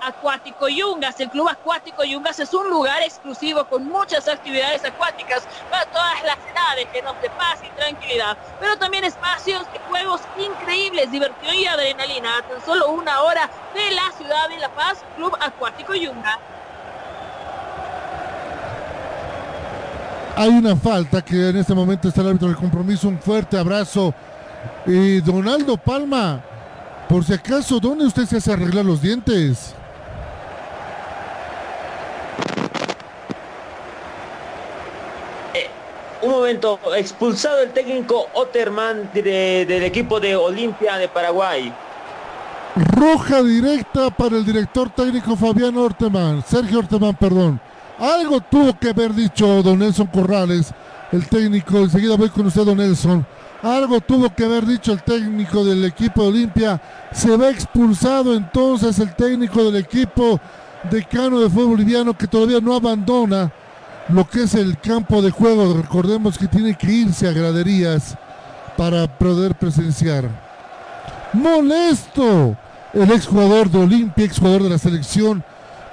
[0.00, 1.18] Acuático Yungas.
[1.20, 6.38] El Club Acuático Yungas es un lugar exclusivo con muchas actividades acuáticas para todas las
[6.52, 11.66] edades, que nos dé paz y tranquilidad, pero también espacios de juegos increíbles, diversión y
[11.66, 12.42] adrenalina.
[12.48, 16.38] Tan solo una hora de la ciudad de La Paz, Club Acuático Yungas.
[20.36, 23.06] Hay una falta que en este momento está el árbitro del compromiso.
[23.06, 24.12] Un fuerte abrazo.
[24.84, 26.42] Y Donaldo Palma,
[27.08, 29.74] por si acaso, ¿dónde usted se hace arreglar los dientes?
[35.54, 35.68] Eh,
[36.22, 41.72] un momento, expulsado el técnico Otterman de, del equipo de Olimpia de Paraguay.
[42.96, 47.60] Roja directa para el director técnico Fabián Orteman, Sergio Orteman, perdón.
[47.98, 50.72] Algo tuvo que haber dicho don Nelson Corrales,
[51.12, 51.78] el técnico.
[51.78, 53.24] Enseguida voy con usted, don Nelson.
[53.62, 56.82] Algo tuvo que haber dicho el técnico del equipo de Olimpia.
[57.12, 60.40] Se ve expulsado entonces el técnico del equipo
[60.90, 63.50] decano de fútbol boliviano que todavía no abandona
[64.08, 65.72] lo que es el campo de juego.
[65.72, 68.18] Recordemos que tiene que irse a graderías
[68.76, 70.28] para poder presenciar.
[71.32, 72.56] Molesto
[72.92, 75.42] el exjugador de Olimpia, exjugador de la selección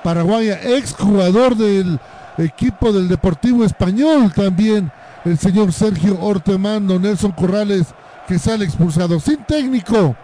[0.03, 1.99] paraguaya, exjugador del
[2.37, 4.91] equipo del Deportivo Español también,
[5.25, 7.87] el señor Sergio Ortemando, Nelson Corrales,
[8.27, 10.15] que sale expulsado sin técnico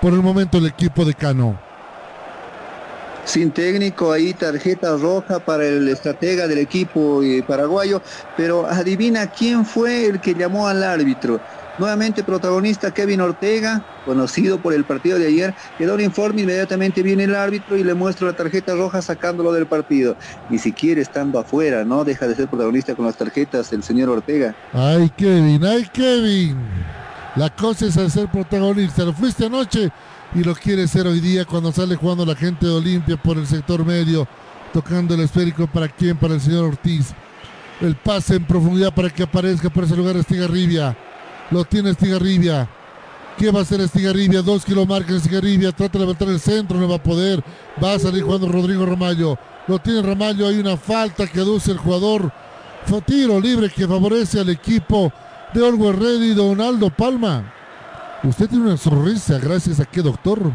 [0.00, 1.58] por el momento el equipo de Cano.
[3.24, 8.02] Sin técnico, ahí tarjeta roja para el estratega del equipo eh, paraguayo,
[8.36, 11.38] pero adivina quién fue el que llamó al árbitro.
[11.78, 17.02] Nuevamente protagonista Kevin Ortega, conocido por el partido de ayer, que da un informe, inmediatamente
[17.02, 20.16] viene el árbitro y le muestra la tarjeta roja sacándolo del partido.
[20.50, 22.04] Ni siquiera estando afuera, ¿no?
[22.04, 24.54] Deja de ser protagonista con las tarjetas el señor Ortega.
[24.72, 26.56] Ay, Kevin, ay, Kevin.
[27.36, 29.04] La cosa es hacer protagonista.
[29.04, 29.90] Lo fuiste anoche
[30.34, 33.46] y lo quiere ser hoy día cuando sale jugando la gente de Olimpia por el
[33.46, 34.26] sector medio,
[34.72, 37.12] tocando el esférico para quién, para el señor Ortiz.
[37.80, 40.96] El pase en profundidad para que aparezca por ese lugar Estigarribia.
[41.50, 42.68] Lo tiene Estigarribia.
[43.36, 44.42] ¿Qué va a hacer Estigarribia?
[44.42, 45.72] Dos kilos marca Estigarribia.
[45.72, 47.42] Trata de levantar el centro, no va a poder.
[47.82, 49.38] Va a salir jugando Rodrigo Ramallo.
[49.66, 50.46] Lo tiene Ramallo.
[50.46, 52.30] Hay una falta que aduce el jugador.
[52.86, 55.12] Fue tiro libre que favorece al equipo
[55.52, 57.52] de Olgo Ready, Donaldo Palma.
[58.22, 60.52] Usted tiene una sonrisa, gracias a qué, doctor.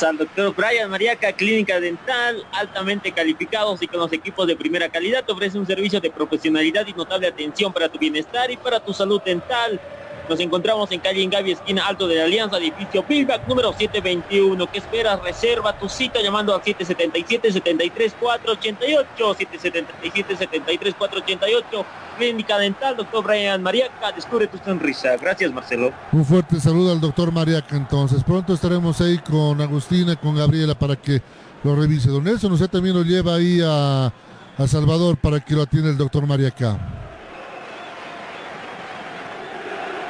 [0.00, 5.22] Al doctor Brian Mariaca, clínica dental, altamente calificados y con los equipos de primera calidad,
[5.28, 9.20] ofrece un servicio de profesionalidad y notable atención para tu bienestar y para tu salud
[9.22, 9.78] dental.
[10.28, 14.70] Nos encontramos en calle Ingavi, esquina alto de la Alianza, edificio Pillback número 721.
[14.70, 15.22] ¿Qué esperas?
[15.22, 21.84] Reserva tu cita llamando al 777-73488, 777-73488.
[22.18, 25.16] Clínica Dental, doctor Brian Mariaca, descubre tu sonrisa.
[25.16, 25.92] Gracias, Marcelo.
[26.12, 28.22] Un fuerte saludo al doctor Mariaca entonces.
[28.22, 31.22] Pronto estaremos ahí con Agustina, con Gabriela para que
[31.64, 32.10] lo revise.
[32.10, 34.12] Don Nelson, usted también lo lleva ahí a,
[34.56, 36.78] a Salvador para que lo atienda el doctor Mariaca.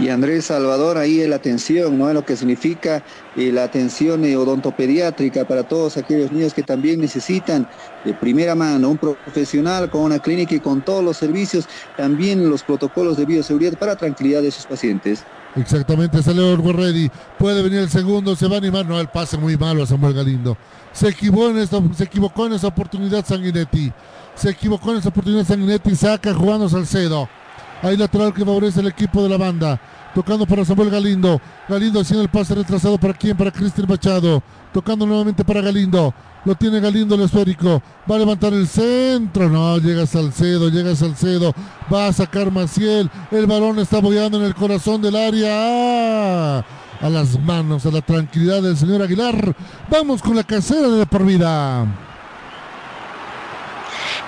[0.03, 2.12] Y Andrés Salvador ahí es la atención, ¿no?
[2.12, 3.05] Lo que significa
[3.37, 7.69] eh, la atención eh, odontopediátrica para todos aquellos niños que también necesitan
[8.05, 12.65] de primera mano un profesional con una clínica y con todos los servicios, también los
[12.65, 15.23] protocolos de bioseguridad para tranquilidad de sus pacientes.
[15.55, 17.09] Exactamente, salió Ready.
[17.39, 18.85] Puede venir el segundo, se va a animar.
[18.85, 20.57] No, el pase muy malo a Samuel Galindo.
[20.93, 23.93] Se equivocó en esta, se equivocó en esa oportunidad Sanguinetti.
[24.35, 25.95] Se equivocó en esa oportunidad Sanguinetti.
[25.95, 27.29] Saca jugando Salcedo.
[27.83, 29.81] Hay lateral que favorece el equipo de la banda.
[30.15, 31.41] Tocando para Samuel Galindo.
[31.69, 33.37] Galindo haciendo el pase retrasado para quién?
[33.37, 34.41] Para Cristian Machado.
[34.73, 36.15] Tocando nuevamente para Galindo.
[36.45, 37.83] Lo tiene Galindo el esférico.
[38.09, 39.49] Va a levantar el centro.
[39.49, 41.53] No, llega Salcedo, llega Salcedo.
[41.93, 43.11] Va a sacar Maciel.
[43.33, 46.59] El balón está boyando en el corazón del área.
[46.59, 49.57] A las manos, a la tranquilidad del señor Aguilar.
[49.91, 52.11] Vamos con la casera de por vida.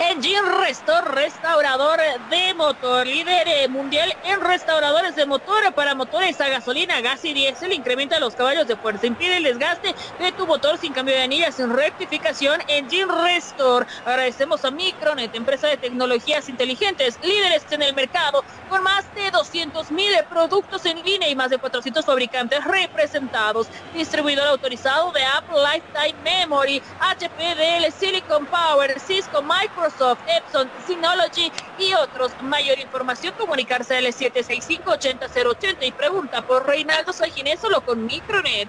[0.01, 6.49] Engine Restore, restaurador de motor, líder eh, mundial en restauradores de motor para motores a
[6.49, 10.79] gasolina, gas y diésel, incrementa los caballos de fuerza, impide el desgaste de tu motor
[10.79, 13.87] sin cambio de anillas, sin rectificación, Engine Restore.
[14.05, 19.93] Agradecemos a Micronet, empresa de tecnologías inteligentes, líderes en el mercado, con más de 200
[19.93, 26.21] mil productos en línea y más de 400 fabricantes representados, distribuidor autorizado de Apple Lifetime
[26.25, 32.33] Memory, HP, Silicon Power, Cisco, Micro Microsoft, Epson, Synology y otros.
[32.43, 38.69] Mayor información, comunicarse al 765-80080 y pregunta por Reinaldo Salginés solo con Micronet.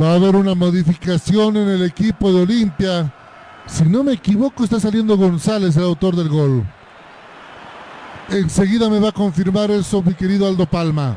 [0.00, 3.12] Va a haber una modificación en el equipo de Olimpia.
[3.66, 6.64] Si no me equivoco, está saliendo González, el autor del gol.
[8.28, 11.16] Enseguida me va a confirmar eso mi querido Aldo Palma.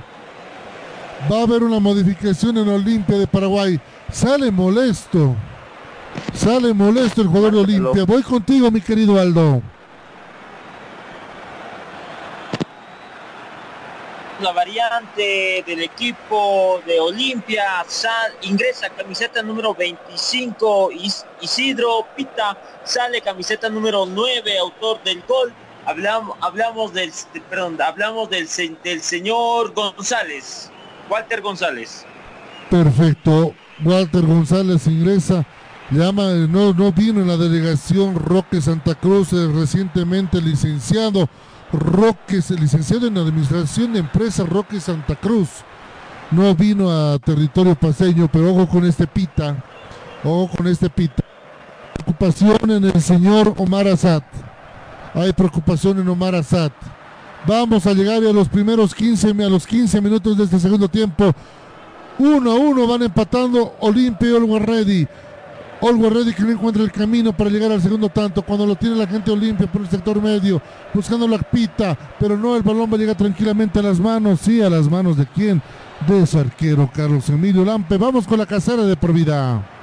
[1.29, 3.79] Va a haber una modificación en Olimpia de Paraguay.
[4.11, 5.35] Sale molesto.
[6.33, 8.03] Sale molesto el jugador de Olimpia.
[8.05, 9.61] Voy contigo, mi querido Aldo.
[14.41, 17.85] La variante del equipo de Olimpia
[18.43, 20.91] ingresa camiseta número 25
[21.41, 25.53] Isidro Pita, sale camiseta número 9, autor del gol.
[25.85, 27.11] Hablamos, hablamos del
[27.49, 28.47] perdón, hablamos del,
[28.81, 30.71] del señor González,
[31.09, 32.05] Walter González.
[32.69, 33.53] Perfecto.
[33.83, 35.45] Walter González ingresa
[35.97, 41.27] llama, no, no vino en la delegación Roque Santa Cruz, eh, recientemente licenciado,
[41.73, 45.49] Roque, licenciado en Administración de Empresas Roque Santa Cruz.
[46.31, 49.63] no vino a territorio paseño, pero ojo con este pita,
[50.23, 51.23] ojo con este pita.
[51.95, 54.21] Preocupación en el señor Omar Azad.
[55.15, 56.71] Hay preocupación en Omar Azad.
[57.47, 61.33] Vamos a llegar a los primeros 15, a los 15 minutos de este segundo tiempo.
[62.19, 65.07] Uno a uno van empatando Olimpia y
[65.81, 68.41] Always Ready que no encuentra el camino para llegar al segundo tanto.
[68.41, 70.61] Cuando lo tiene la gente Olimpia por el sector medio,
[70.93, 74.41] buscando la pita, pero no, el balón va a llegar tranquilamente a las manos.
[74.41, 75.61] Sí, a las manos de quién?
[76.07, 77.97] De su arquero Carlos Emilio Lampe.
[77.97, 79.78] Vamos con la casera de por vida.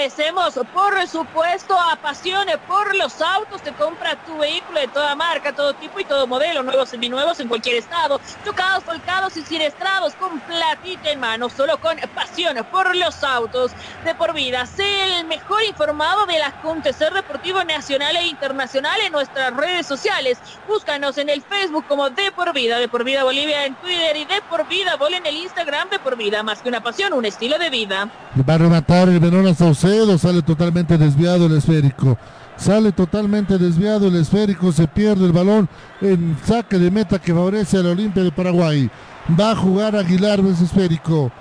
[0.00, 3.60] Agradecemos, por supuesto, a Pasione por los autos.
[3.60, 7.48] Te compra tu vehículo de toda marca, todo tipo y todo modelo, nuevos, seminuevos en
[7.48, 13.22] cualquier estado, chocados, volcados y siniestrados, con platita en mano, solo con pasión por los
[13.22, 13.72] autos
[14.02, 14.64] de por vida.
[14.64, 20.38] Sé el mejor informado del acontecer deportivo nacional e internacional en nuestras redes sociales.
[20.66, 24.24] Búscanos en el Facebook como De por Vida, De por Vida Bolivia en Twitter y
[24.24, 27.26] De por Vida Vol en el Instagram, De por Vida, más que una pasión, un
[27.26, 28.08] estilo de vida.
[28.48, 29.20] Va a rematar el
[29.56, 32.18] Saucedo, sale totalmente desviado el esférico.
[32.56, 35.68] Sale totalmente desviado el esférico, se pierde el balón
[36.00, 38.90] en saque de meta que favorece a la Olimpia de Paraguay.
[39.38, 41.32] Va a jugar Aguilar ese esférico.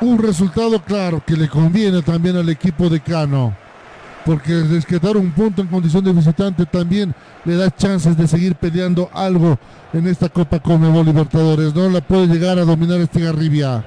[0.00, 3.56] Un resultado claro que le conviene también al equipo de Cano.
[4.26, 7.14] Porque rescatar un punto en condición de visitante también
[7.44, 9.58] le da chances de seguir peleando algo
[9.92, 11.74] en esta Copa Conmebol Libertadores.
[11.74, 13.84] No la puede llegar a dominar este Garribia.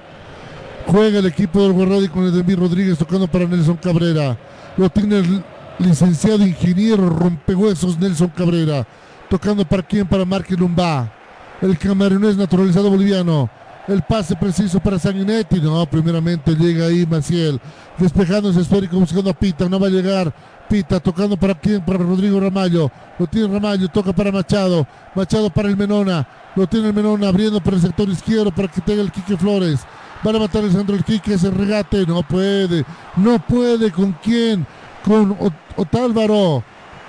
[0.91, 4.35] Juega el equipo del Guerrero con Edemir Rodríguez tocando para Nelson Cabrera.
[4.75, 5.43] Lo tiene el
[5.77, 8.87] licenciado ingeniero rompehuesos Nelson Cabrera.
[9.29, 10.07] Tocando para quién?
[10.07, 11.13] Para Marque Lumba.
[11.61, 13.47] El camaronés naturalizado boliviano.
[13.87, 15.61] El pase preciso para Sanguinetti.
[15.61, 17.61] No, primeramente llega ahí Maciel.
[17.99, 19.69] Despejándose esférico buscando a Pita.
[19.69, 20.33] No va a llegar.
[20.67, 21.81] Pita tocando para quién?
[21.85, 22.89] Para Rodrigo Ramallo.
[23.19, 23.89] Lo tiene Ramallo.
[23.89, 24.87] Toca para Machado.
[25.13, 26.27] Machado para el Menona.
[26.55, 29.81] Lo tiene el Menona abriendo para el sector izquierdo para que tenga el Quique Flores.
[30.25, 32.83] Va a levantar el centro el Quique, ese regate, no puede,
[33.15, 34.67] no puede, ¿con quién?
[35.03, 35.37] Con
[35.77, 36.61] Otálvaro.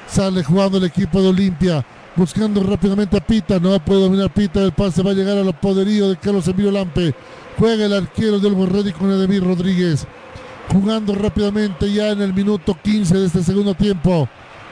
[0.07, 1.85] Sale jugando el equipo de Olimpia,
[2.15, 5.55] buscando rápidamente a Pita, no puede dominar Pita, el pase va a llegar a los
[5.57, 7.15] poderíos de Carlos Emilio Lampe.
[7.59, 10.07] Juega el arquero del Borredi con Edemir Rodríguez.
[10.73, 14.29] Jugando rápidamente ya en el minuto 15 de este segundo tiempo.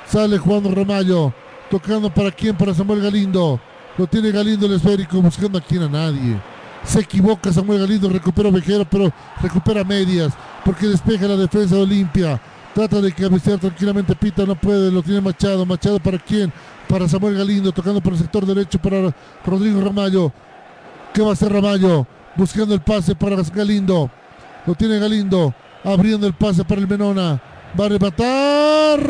[0.06, 1.32] Sale jugando Ramallo.
[1.70, 2.56] Tocando para quién?
[2.56, 3.60] Para Samuel Galindo.
[3.98, 6.40] Lo tiene Galindo el esférico, buscando a quién a nadie.
[6.84, 10.32] Se equivoca Samuel Galindo, recupera Vejero, pero recupera medias,
[10.64, 12.40] porque despeja la defensa de Olimpia.
[12.74, 15.66] Trata de cabecear tranquilamente Pita, no puede, lo tiene Machado.
[15.66, 16.52] Machado para quién?
[16.88, 19.14] Para Samuel Galindo, tocando por el sector derecho para
[19.44, 20.32] Rodrigo Ramallo.
[21.12, 22.06] ¿Qué va a hacer Ramallo?
[22.36, 24.10] Buscando el pase para Galindo.
[24.66, 25.52] Lo tiene Galindo,
[25.84, 27.40] abriendo el pase para el Menona.
[27.78, 29.00] Va a rematar.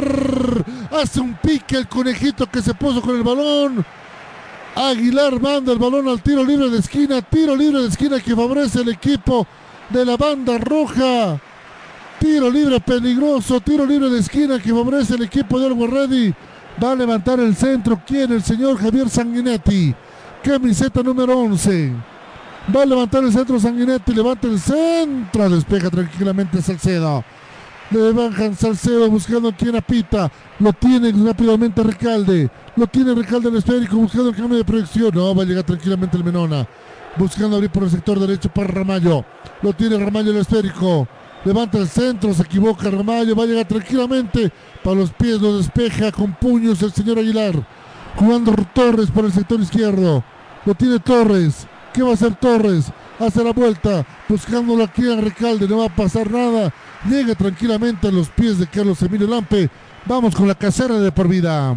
[0.90, 3.84] Hace un pique el conejito que se puso con el balón.
[4.78, 7.20] Aguilar manda el balón al tiro libre de esquina.
[7.20, 9.44] Tiro libre de esquina que favorece el equipo
[9.90, 11.40] de la banda roja.
[12.20, 13.60] Tiro libre peligroso.
[13.60, 16.34] Tiro libre de esquina que favorece el equipo de Always Ready.
[16.80, 18.00] Va a levantar el centro.
[18.06, 18.30] ¿Quién?
[18.30, 19.92] El señor Javier Sanguinetti.
[20.44, 21.92] Camiseta número 11.
[22.74, 24.14] Va a levantar el centro Sanguinetti.
[24.14, 25.50] Levanta el centro.
[25.50, 27.24] Despeja tranquilamente Salcedo.
[27.90, 30.30] Le bajan Salcedo buscando quien apita.
[30.58, 32.50] Lo tiene rápidamente Recalde.
[32.76, 35.10] Lo tiene Recalde el esférico buscando el cambio de proyección.
[35.14, 36.68] No, va a llegar tranquilamente el Menona.
[37.16, 39.24] Buscando abrir por el sector derecho para Ramallo.
[39.62, 41.08] Lo tiene Ramallo el esférico.
[41.46, 43.34] Levanta el centro, se equivoca Ramallo.
[43.34, 44.52] Va a llegar tranquilamente.
[44.84, 47.54] Para los pies lo despeja con puños el señor Aguilar.
[48.16, 50.22] Jugando Torres por el sector izquierdo.
[50.66, 51.66] Lo tiene Torres.
[51.94, 52.92] ¿Qué va a hacer Torres?
[53.18, 54.04] Hace la vuelta.
[54.28, 55.66] Buscándolo aquí a Recalde.
[55.66, 56.70] No va a pasar nada.
[57.06, 59.70] Llega tranquilamente a los pies de Carlos Emilio Lampe.
[60.04, 61.76] Vamos con la casera de por vida.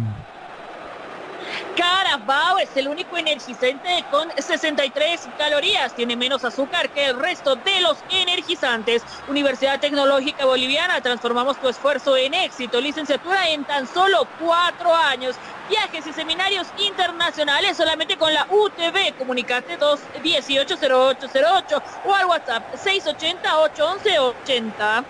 [1.76, 5.94] Carabao es el único energizante con 63 calorías.
[5.94, 9.02] Tiene menos azúcar que el resto de los energizantes.
[9.28, 11.00] Universidad Tecnológica Boliviana.
[11.00, 12.80] Transformamos tu esfuerzo en éxito.
[12.80, 15.36] Licenciatura en tan solo cuatro años.
[15.72, 19.16] Viajes y seminarios internacionales solamente con la UTV.
[19.16, 25.04] Comunicate 218-0808 o al WhatsApp 680-811-80.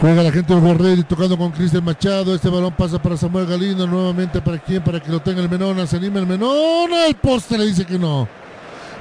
[0.00, 2.34] Juega la gente del Borrelli tocando con Cristian Machado.
[2.34, 3.86] Este balón pasa para Samuel Galindo.
[3.86, 4.82] Nuevamente para quién?
[4.82, 5.86] Para que lo tenga el Menona.
[5.86, 7.06] Se anima el Menona.
[7.06, 8.26] El poste le dice que no.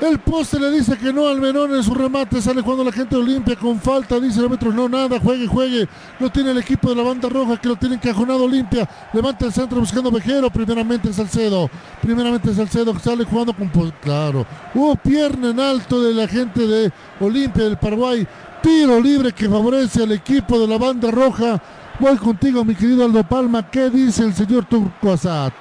[0.02, 2.42] El poste le dice que no al Menona en su remate.
[2.42, 4.20] Sale cuando la gente Olimpia con falta.
[4.20, 4.72] Dice el metro.
[4.72, 5.20] No, nada.
[5.20, 5.88] Juegue, juegue.
[6.20, 8.88] Lo tiene el equipo de la banda roja que lo tiene encajonado Olimpia.
[9.14, 10.50] Levanta el centro buscando Vejero.
[10.50, 11.70] Primeramente Salcedo.
[12.02, 13.70] Primeramente Salcedo sale jugando con.
[14.02, 14.46] Claro.
[14.74, 18.28] Hubo pierna en alto de la gente de Olimpia del Paraguay
[18.66, 21.62] tiro libre que favorece al equipo de la banda roja.
[22.00, 23.70] Voy contigo, mi querido Aldo Palma.
[23.70, 25.54] ¿Qué dice el señor Turco Asad?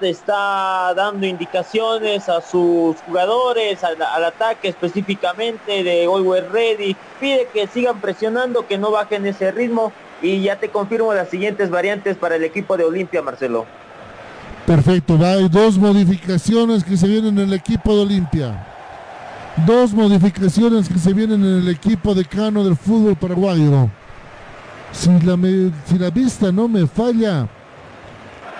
[0.00, 6.96] Está dando indicaciones a sus jugadores, al, ataque específicamente de Always Ready.
[7.20, 9.92] Pide que sigan presionando, que no bajen ese ritmo.
[10.22, 13.66] Y ya te confirmo las siguientes variantes para el equipo de Olimpia, Marcelo.
[14.66, 18.66] Perfecto, hay dos modificaciones que se vienen en el equipo de Olimpia.
[19.66, 23.90] Dos modificaciones que se vienen en el equipo de Cano del fútbol paraguayo.
[24.92, 25.36] Si la,
[25.84, 27.46] si la vista no me falla,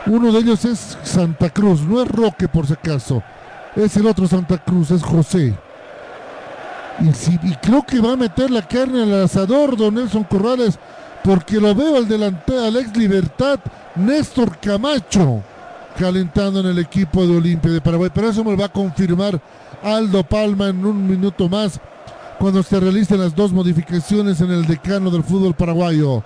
[0.09, 3.23] uno de ellos es Santa Cruz, no es Roque por si acaso.
[3.77, 5.55] Es el otro Santa Cruz, es José.
[7.01, 10.79] Y, creo que va a meter la carne al asador, don Nelson Corrales,
[11.23, 13.61] porque lo veo al delantero, al ex Libertad,
[13.95, 15.43] Néstor Camacho,
[15.97, 18.11] calentando en el equipo de Olimpia de Paraguay.
[18.13, 19.41] Pero eso me lo va a confirmar
[19.83, 21.79] Aldo Palma en un minuto más,
[22.39, 26.25] cuando se realicen las dos modificaciones en el decano del fútbol paraguayo.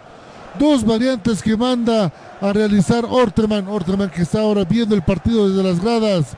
[0.59, 3.69] Dos variantes que manda a realizar Orteman.
[3.69, 6.37] Orteman que está ahora viendo el partido desde las gradas.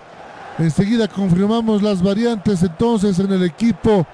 [0.59, 4.07] Enseguida confirmamos las variantes entonces en el equipo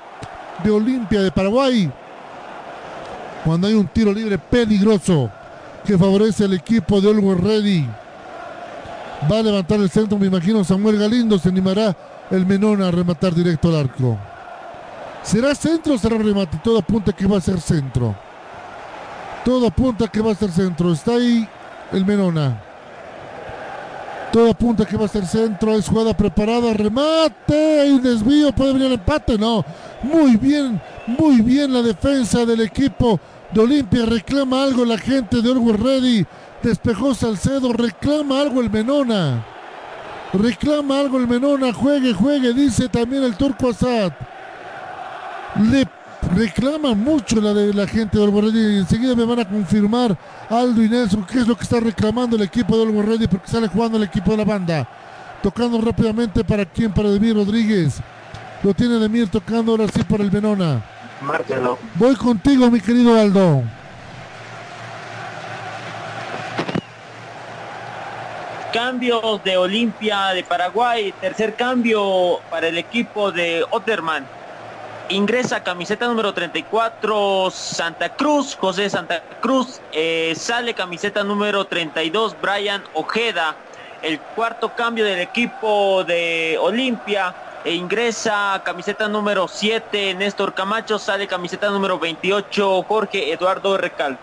[0.64, 1.92] de Olimpia de Paraguay.
[3.44, 5.30] Cuando hay un tiro libre peligroso
[5.84, 7.86] que favorece al equipo de Olwyn Ready.
[9.30, 11.94] Va a levantar el centro, me imagino Samuel Galindo se animará
[12.30, 14.18] el Menón a rematar directo al arco.
[15.22, 16.58] ¿Será centro o será remate?
[16.64, 18.14] Todo apunta que va a ser centro.
[19.50, 20.92] Todo apunta que va a ser centro.
[20.92, 21.44] Está ahí
[21.90, 22.62] el Menona.
[24.32, 25.74] Todo apunta que va a ser centro.
[25.74, 26.72] Es jugada preparada.
[26.72, 27.80] Remate.
[27.80, 28.52] Hay un desvío.
[28.52, 29.36] Puede venir el empate.
[29.36, 29.64] No.
[30.04, 30.80] Muy bien.
[31.04, 33.18] Muy bien la defensa del equipo
[33.50, 34.06] de Olimpia.
[34.06, 36.24] Reclama algo la gente de Orwell Ready.
[36.62, 37.72] Despejó Salcedo.
[37.72, 39.44] Reclama algo el Menona.
[40.32, 41.72] Reclama algo el Menona.
[41.72, 42.54] Juegue, juegue.
[42.54, 44.12] Dice también el Turco Asad.
[45.56, 45.88] Le
[46.34, 50.16] reclama mucho la de la gente de Olmo y enseguida me van a confirmar
[50.48, 53.68] Aldo y Nelson qué es lo que está reclamando el equipo de Olmo porque sale
[53.68, 54.88] jugando el equipo de la banda.
[55.42, 58.00] Tocando rápidamente para quién para Demir Rodríguez.
[58.62, 60.82] Lo tiene Demir tocando ahora sí para el Venona.
[61.22, 61.78] Márquelo.
[61.96, 63.62] voy contigo mi querido Aldo.
[68.72, 71.12] Cambios de Olimpia de Paraguay.
[71.20, 74.39] Tercer cambio para el equipo de Otterman
[75.10, 82.82] ingresa camiseta número 34 Santa Cruz, José Santa Cruz, eh, sale camiseta número 32 Brian
[82.94, 83.56] Ojeda,
[84.02, 87.34] el cuarto cambio del equipo de Olimpia,
[87.64, 94.18] e ingresa camiseta número 7 Néstor Camacho, sale camiseta número 28 Jorge Eduardo Recalde.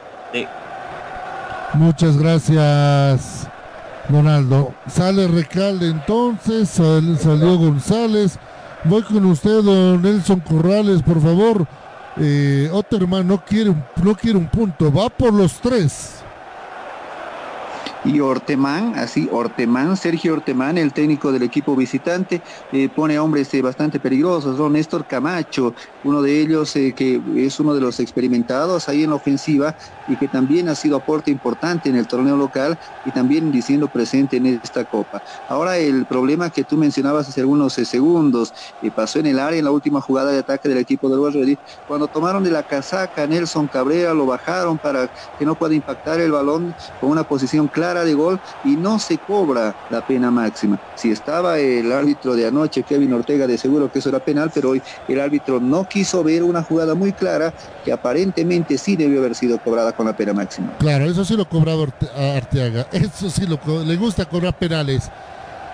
[1.73, 3.47] Muchas gracias,
[4.07, 4.73] Donaldo.
[4.87, 8.39] Sale Recalde entonces, salió González.
[8.83, 11.67] Voy con usted, don Nelson Corrales, por favor.
[12.17, 16.16] Eh, Otterman no quiere, no quiere un punto, va por los tres.
[18.07, 23.61] Y Ortemán, así, Ortemán, Sergio Ortemán, el técnico del equipo visitante, eh, pone hombres eh,
[23.61, 25.75] bastante peligrosos, don Néstor Camacho,
[26.05, 29.75] uno de ellos eh, que es uno de los experimentados ahí en la ofensiva
[30.07, 34.37] y que también ha sido aporte importante en el torneo local y también diciendo presente
[34.37, 35.21] en esta copa.
[35.49, 38.53] Ahora el problema que tú mencionabas hace algunos segundos,
[38.95, 42.07] pasó en el área en la última jugada de ataque del equipo del Ready, cuando
[42.07, 46.73] tomaron de la casaca Nelson Cabrera, lo bajaron para que no pueda impactar el balón
[47.01, 50.79] con una posición clara de gol y no se cobra la pena máxima.
[50.95, 54.71] Si estaba el árbitro de anoche, Kevin Ortega, de seguro que eso era penal, pero
[54.71, 57.53] hoy el árbitro no quiso ver una jugada muy clara
[57.83, 60.77] que aparentemente sí debió haber sido cobrada con la pena máxima.
[60.79, 61.85] Claro, eso sí lo cobraba
[62.35, 65.09] Arteaga, eso sí le gusta cobrar penales.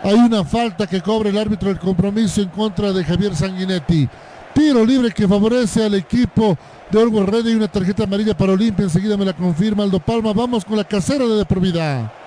[0.03, 4.09] Hay una falta que cobra el árbitro del compromiso en contra de Javier Sanguinetti.
[4.53, 6.57] Tiro libre que favorece al equipo
[6.91, 8.83] de Olgo Red y una tarjeta amarilla para Olimpia.
[8.83, 10.31] Enseguida me la confirma Aldo Palma.
[10.33, 12.22] Vamos con la casera de, de por vida.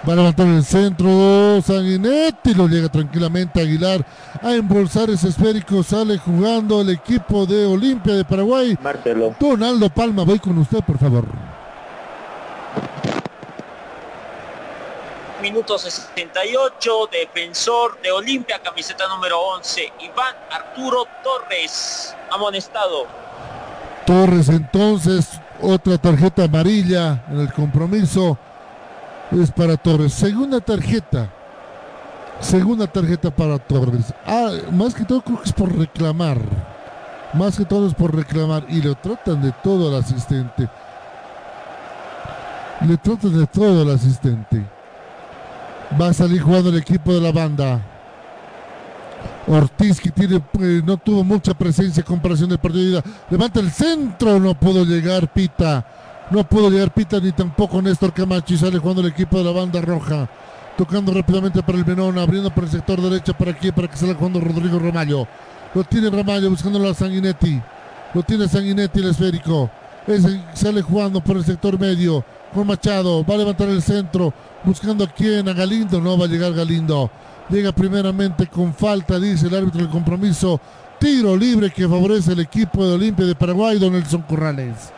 [0.09, 4.03] Va a levantar el centro Sanguinetti, lo llega tranquilamente Aguilar
[4.43, 8.79] a embolsar ese esférico, sale jugando el equipo de Olimpia de Paraguay.
[8.81, 9.35] Marcelo.
[9.39, 11.27] Donaldo Palma, voy con usted, por favor.
[15.43, 23.07] Minuto 68, defensor de Olimpia, camiseta número 11, Iván Arturo Torres, amonestado.
[24.07, 25.29] Torres entonces
[25.63, 28.39] Otra tarjeta amarilla en el compromiso
[29.31, 30.13] es para Torres.
[30.15, 31.29] Segunda tarjeta.
[32.41, 34.15] Segunda tarjeta para Torres.
[34.27, 36.39] Ah, más que todo creo que es por reclamar.
[37.35, 38.65] Más que todo es por reclamar.
[38.69, 40.69] Y le tratan de todo al asistente.
[42.81, 44.65] Le tratan de todo al asistente.
[46.01, 47.81] Va a salir jugando el equipo de la banda.
[49.47, 53.03] Ortiz que tiene, eh, no tuvo mucha presencia en comparación del partido de ida.
[53.31, 55.87] Levanta el centro, no pudo llegar Pita.
[56.31, 59.51] No pudo llegar Pita ni tampoco Néstor Camacho y sale jugando el equipo de la
[59.51, 60.29] banda roja.
[60.77, 64.15] Tocando rápidamente para el Menón, abriendo por el sector derecho para aquí, para que salga
[64.15, 65.27] jugando Rodrigo Ramallo.
[65.75, 67.61] Lo tiene Ramallo buscándolo a Sanguinetti.
[68.15, 69.71] Lo tiene Sanguinetti el esférico.
[70.07, 73.25] Ese sale jugando por el sector medio con Machado.
[73.25, 74.33] Va a levantar el centro.
[74.65, 76.01] Buscando a quién, a Galindo.
[76.01, 77.11] No va a llegar Galindo.
[77.51, 80.61] Llega primeramente con falta, dice el árbitro del compromiso.
[80.99, 84.93] Tiro libre que favorece el equipo de Olimpia de Paraguay, Don Nelson Corrales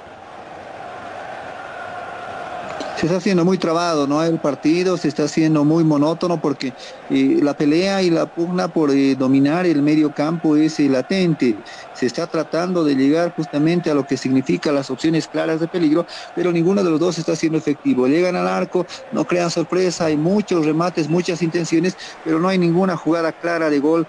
[3.02, 4.22] se está haciendo muy trabado, ¿no?
[4.22, 6.72] El partido se está haciendo muy monótono porque
[7.10, 11.56] eh, la pelea y la pugna por eh, dominar el medio campo es eh, latente.
[11.94, 16.06] Se está tratando de llegar justamente a lo que significa las opciones claras de peligro,
[16.36, 18.06] pero ninguno de los dos está siendo efectivo.
[18.06, 22.96] Llegan al arco, no crean sorpresa, hay muchos remates, muchas intenciones, pero no hay ninguna
[22.96, 24.06] jugada clara de gol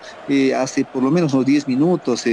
[0.56, 2.26] hace por lo menos unos 10 minutos,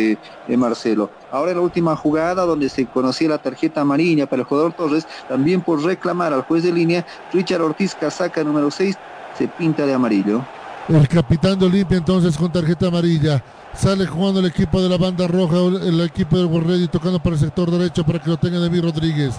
[0.46, 1.10] Marcelo.
[1.30, 5.06] Ahora en la última jugada donde se conocía la tarjeta amarilla para el jugador Torres,
[5.28, 8.98] también por reclamar al juez de línea, Richard Ortiz Casaca número 6
[9.38, 10.44] se pinta de amarillo.
[10.88, 13.40] El capitán de Olimpia entonces con tarjeta amarilla.
[13.72, 17.40] Sale jugando el equipo de la banda roja, el equipo del Borredi tocando para el
[17.40, 19.34] sector derecho para que lo tenga David Rodríguez.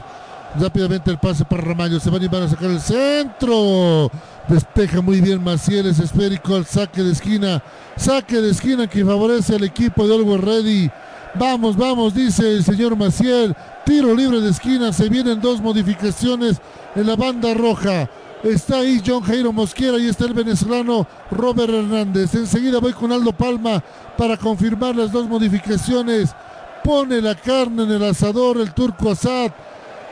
[0.58, 2.00] Rápidamente el pase para Ramallo.
[2.00, 4.10] Se va a animar a sacar el centro.
[4.48, 5.88] Despeja muy bien Maciel.
[5.88, 7.62] Es esférico al saque de esquina.
[7.98, 10.90] Saque de esquina que favorece al equipo de Olgo Ready.
[11.34, 13.56] Vamos, vamos, dice el señor Maciel.
[13.86, 14.92] Tiro libre de esquina.
[14.92, 16.62] Se vienen dos modificaciones
[16.96, 18.10] en la banda roja.
[18.44, 22.34] Está ahí John Jairo Mosquera y está el venezolano Robert Hernández.
[22.36, 23.84] Enseguida voy con Aldo Palma
[24.18, 26.36] para confirmar las dos modificaciones.
[26.84, 29.52] Pone la carne en el asador el turco Asad.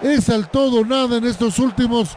[0.01, 2.15] Es al todo nada en estos últimos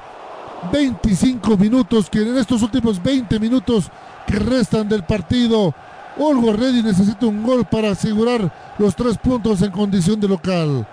[0.70, 3.86] 25 minutos, que en estos últimos 20 minutos
[4.26, 5.74] que restan del partido.
[6.18, 10.86] Olgo Reddy necesita un gol para asegurar los tres puntos en condición de local.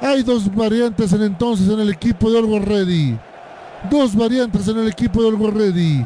[0.00, 3.18] Hay dos variantes en entonces en el equipo de Olgo Reddy.
[3.90, 6.04] Dos variantes en el equipo de Olgo Reddy.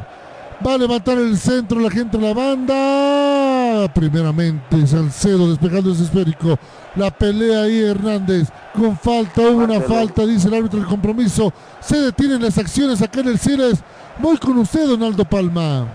[0.65, 3.93] Va a levantar el centro la gente de la banda.
[3.93, 6.57] Primeramente Salcedo despejando ese esférico.
[6.95, 8.47] La pelea ahí Hernández.
[8.73, 11.51] Con falta, una falta, dice el árbitro del compromiso.
[11.81, 13.79] Se detienen las acciones acá en el Cires.
[14.19, 15.85] Voy con usted, Donaldo Palma.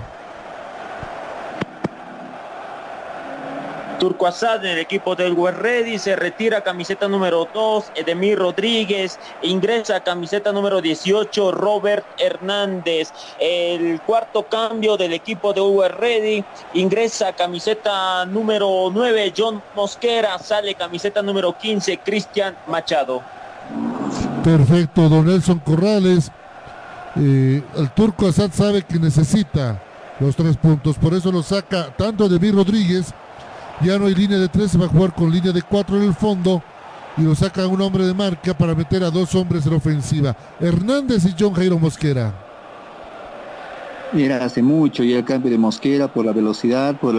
[3.98, 10.00] Turco Asad en el equipo del Ready se retira camiseta número 2, Edemir Rodríguez, ingresa
[10.00, 13.12] camiseta número 18, Robert Hernández.
[13.40, 16.44] El cuarto cambio del equipo de Ready
[16.74, 23.22] ingresa camiseta número 9, John Mosquera, sale camiseta número 15, Cristian Machado.
[24.44, 26.30] Perfecto, don Nelson Corrales.
[27.16, 29.82] Eh, el Turco Asad sabe que necesita
[30.20, 33.12] los tres puntos, por eso lo saca tanto Edemir Rodríguez
[33.82, 36.05] ya no hay línea de tres, se va a jugar con línea de cuatro en
[36.05, 36.62] el fondo
[37.16, 40.36] y lo saca un hombre de marca para meter a dos hombres en ofensiva.
[40.60, 42.47] Hernández y John Jairo Mosquera.
[44.10, 47.14] Mira, hace mucho y el cambio de Mosquera por la velocidad, por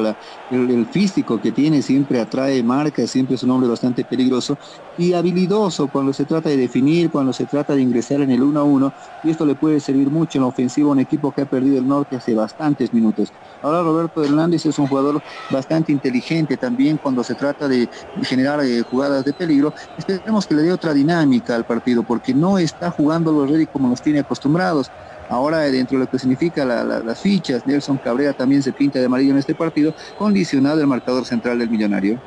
[0.50, 4.58] el, físico que tiene, siempre atrae marca, siempre es un hombre bastante peligroso
[4.98, 8.60] y habilidoso cuando se trata de definir, cuando se trata de ingresar en el 1
[8.60, 11.42] a 1 y esto le puede servir mucho en la ofensiva a un equipo que
[11.42, 13.34] ha perdido el norte hace bastantes minutos.
[13.62, 15.22] Ahora Roberto Hernández es un jugador
[15.52, 17.88] bastante inteligente también cuando se trata de
[18.24, 19.76] generar eh, jugadas de peligro.
[19.96, 23.90] Esperemos que le dé otra dinámica al partido porque no está jugando los ready como
[23.90, 24.92] los tiene acostumbrados.
[25.30, 29.32] Ahora, dentro de lo que significa las fichas, Nelson Cabrera también se pinta de amarillo
[29.32, 32.20] en este partido, condicionado el marcador central del millonario.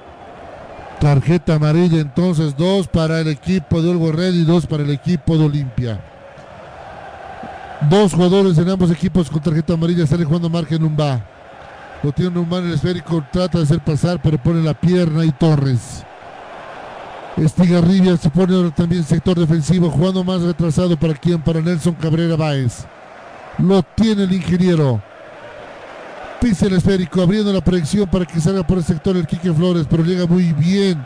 [1.00, 5.36] Tarjeta amarilla entonces, dos para el equipo de Olgo Red y dos para el equipo
[5.36, 6.00] de Olimpia.
[7.90, 11.20] Dos jugadores en ambos equipos con tarjeta amarilla, sale jugando Margen Numba.
[12.04, 15.32] Lo tiene Numba en el esférico, trata de hacer pasar, pero pone la pierna y
[15.32, 16.04] Torres.
[17.36, 22.84] Estigarribia se pone también sector defensivo, jugando más retrasado para quien, para Nelson Cabrera Báez.
[23.58, 25.00] Lo tiene el ingeniero.
[26.40, 29.86] Pisa el esférico, abriendo la proyección para que salga por el sector el Quique Flores,
[29.88, 31.04] pero llega muy bien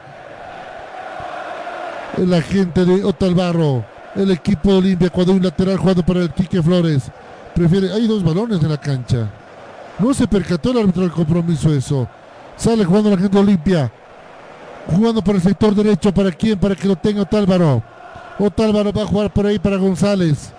[2.17, 3.85] el agente de Otalbarro.
[4.15, 7.11] El equipo de Olimpia, cuando un lateral jugando para el Quique Flores.
[7.55, 9.31] Prefiere, hay dos balones en la cancha.
[9.99, 12.09] No se percató el árbitro del compromiso eso.
[12.57, 13.93] Sale jugando la gente de Olimpia
[14.89, 16.59] jugando por el sector derecho, ¿para quién?
[16.59, 17.83] Para que lo tenga Otálvaro.
[18.39, 20.53] Otálvaro va a jugar por ahí para González.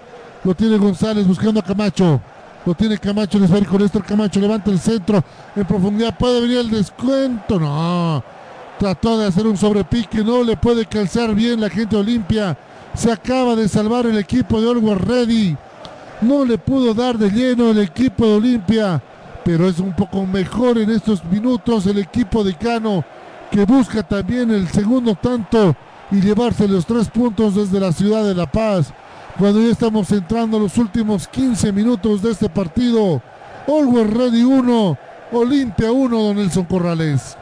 [0.44, 2.22] Lo tiene González buscando a Camacho.
[2.66, 5.24] Lo tiene Camacho, el esférico Néstor Camacho, levanta el centro
[5.56, 8.22] en profundidad, puede venir el descuento, no,
[8.78, 12.58] trató de hacer un sobrepique, no le puede calzar bien la gente Olimpia,
[12.94, 15.58] se acaba de salvar el equipo de Always Ready,
[16.20, 19.02] no le pudo dar de lleno el equipo de Olimpia,
[19.46, 23.06] pero es un poco mejor en estos minutos el equipo de Cano,
[23.52, 25.76] que busca también el segundo tanto
[26.12, 28.94] y llevarse los tres puntos desde la ciudad de La Paz
[29.38, 33.22] cuando ya estamos entrando a los últimos 15 minutos de este partido.
[33.68, 34.98] Always Ready 1,
[35.32, 37.37] Olimpia 1, Don Nelson Corrales.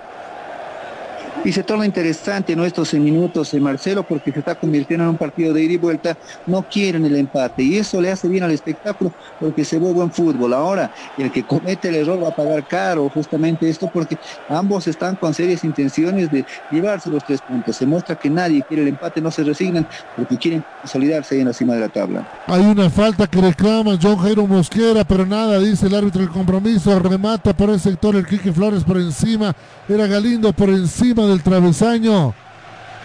[1.45, 5.53] Y se torna interesante nuestros minutos, en Marcelo, porque se está convirtiendo en un partido
[5.53, 6.17] de ida y vuelta.
[6.47, 10.11] No quieren el empate y eso le hace bien al espectáculo porque se ve buen
[10.11, 10.55] fútbol.
[10.55, 14.17] Ahora, el que comete el error va a pagar caro justamente esto porque
[14.49, 17.75] ambos están con serias intenciones de llevarse los tres puntos.
[17.75, 21.53] Se muestra que nadie quiere el empate, no se resignan porque quieren consolidarse en la
[21.53, 22.27] cima de la tabla.
[22.47, 26.97] Hay una falta que reclama John Jairo Mosquera, pero nada, dice el árbitro del compromiso.
[26.97, 29.55] Remata por el sector el Quique Flores por encima.
[29.87, 32.33] Era Galindo por encima del travesaño.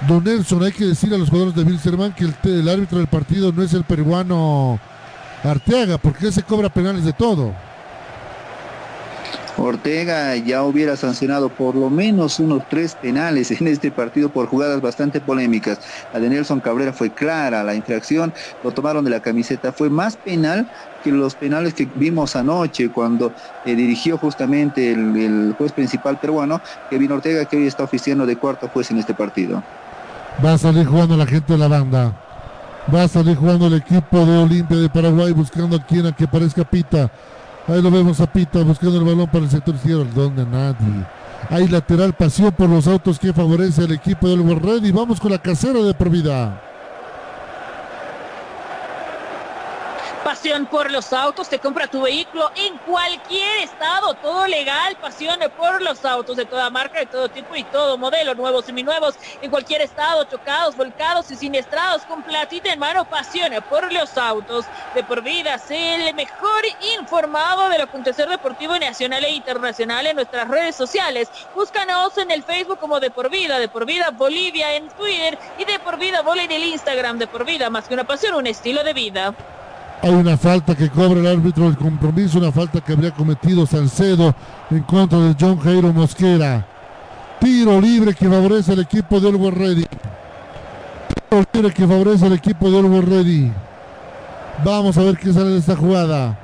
[0.08, 3.52] Don Nelson, hay que decir a los jugadores de Wilstermann que el, árbitro del partido
[3.52, 4.78] no es el peruano
[5.44, 7.52] Arteaga, porque se cobra penales de todo.
[9.58, 14.80] Ortega ya hubiera sancionado por lo menos unos tres penales en este partido por jugadas
[14.80, 15.80] bastante polémicas.
[16.14, 18.32] La de Nelson Cabrera fue clara, la infracción
[18.64, 20.70] lo tomaron de la camiseta, fue más penal
[21.02, 23.32] que los penales que vimos anoche cuando
[23.64, 28.68] eh, dirigió justamente el, juez principal peruano, Kevin Ortega, que hoy está oficiando de cuarto
[28.68, 29.62] juez en este partido.
[30.44, 32.12] Va a salir jugando la gente de la banda.
[32.92, 36.24] Va a salir jugando el equipo de Olimpia de Paraguay buscando a quien a que
[36.24, 37.10] aparezca Pita.
[37.68, 40.06] Ahí lo vemos a Pita buscando el balón para el sector izquierdo.
[40.14, 41.04] Donde nadie.
[41.48, 45.30] Hay lateral pasión por los autos que favorece al equipo del World y vamos con
[45.30, 46.10] la casera de por
[50.24, 55.80] Pasión por los autos, te compra tu vehículo en cualquier estado, todo legal, pasión por
[55.80, 59.50] los autos de toda marca, de todo tipo y todo modelo, nuevos y seminuevos, en
[59.50, 65.02] cualquier estado, chocados, volcados y siniestrados, con platita en mano, pasión por los autos, de
[65.04, 66.64] por vida, el mejor
[66.96, 71.30] informado del acontecer deportivo nacional e internacional en nuestras redes sociales.
[71.54, 75.64] Búscanos en el Facebook como de por vida, de por vida Bolivia en Twitter y
[75.64, 78.46] de por vida Bolivia en el Instagram, de por vida, más que una pasión, un
[78.46, 79.34] estilo de vida.
[80.02, 84.34] Hay una falta que cobra el árbitro del compromiso, una falta que habría cometido Salcedo
[84.70, 86.66] en contra de John Jairo Mosquera.
[87.38, 89.86] Tiro libre que favorece al equipo de Always Ready.
[91.28, 93.52] Tiro libre que favorece al equipo de Always Ready.
[94.64, 96.38] Vamos a ver qué sale de esta jugada.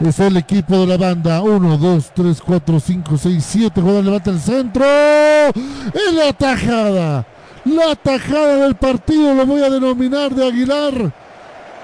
[0.00, 1.42] Es el equipo de la banda.
[1.42, 3.80] 1, 2, 3, 4, 5, 6, 7.
[3.80, 4.84] Juega, levanta el centro.
[4.84, 7.24] Es la tajada.
[7.64, 11.21] La tajada del partido lo voy a denominar de Aguilar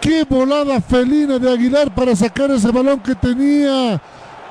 [0.00, 4.00] Qué volada felina de Aguilar para sacar ese balón que tenía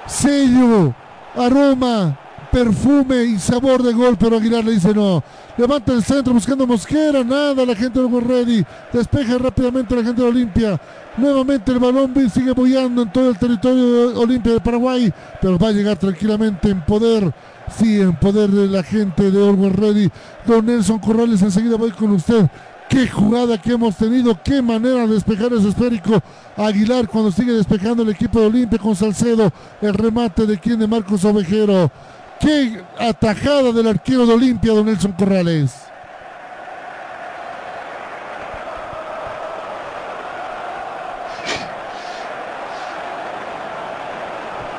[0.06, 0.94] sello,
[1.36, 2.18] aroma,
[2.52, 5.24] perfume y sabor de gol, pero Aguilar le dice no.
[5.57, 8.65] Levanta el centro buscando Mosquera, nada, la gente de Ready.
[8.91, 10.82] Despeja rápidamente la gente de Olimpia.
[11.18, 15.11] Nuevamente el balón sigue bollando en todo el territorio de Olimpia de Paraguay,
[15.41, 17.34] pero va a llegar tranquilamente en poder.
[17.76, 20.11] Sí, en poder de la gente de Orwell Ready.
[20.45, 22.48] Don Nelson Corrales, enseguida voy con usted.
[22.90, 26.22] Qué jugada que hemos tenido, qué manera de despejar ese esférico.
[26.56, 29.52] Aguilar cuando sigue despejando el equipo de Olimpia con Salcedo.
[29.82, 31.92] El remate de quien de Marcos Ovejero.
[32.40, 35.74] Qué atajada del arquero de Olimpia, don Nelson Corrales.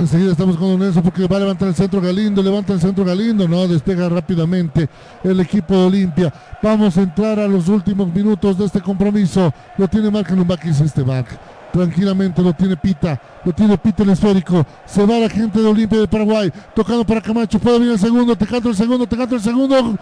[0.01, 3.49] Enseguida estamos con Don porque va a levantar el centro Galindo, levanta el centro Galindo,
[3.49, 4.89] no, despega rápidamente
[5.25, 6.33] el equipo de Olimpia.
[6.63, 9.53] Vamos a entrar a los últimos minutos de este compromiso.
[9.77, 11.27] Lo tiene Marca Lumbakis este back.
[11.73, 14.65] Tranquilamente lo tiene Pita, lo tiene Pita el esférico.
[14.87, 17.59] Se va la gente de Olimpia de Paraguay, tocando para Camacho.
[17.59, 19.97] Puede venir el segundo, te canto el segundo, te canto el segundo.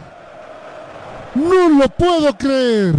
[1.35, 2.95] No lo puedo creer.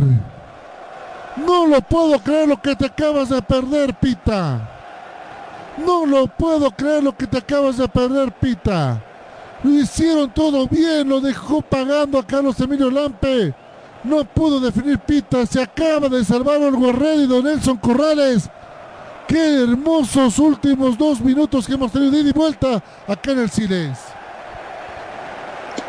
[1.46, 4.77] No lo puedo creer lo que te acabas de perder, Pita.
[5.78, 9.04] No lo puedo creer lo que te acabas de perder, Pita.
[9.64, 13.54] Lo hicieron todo bien, lo dejó pagando a Carlos Emilio Lampe.
[14.04, 18.50] No pudo definir Pita, se acaba de salvar el Guerrero y Don Nelson Corrales.
[19.28, 23.50] Qué hermosos últimos dos minutos que hemos tenido de ida y vuelta acá en el
[23.50, 24.17] Siles.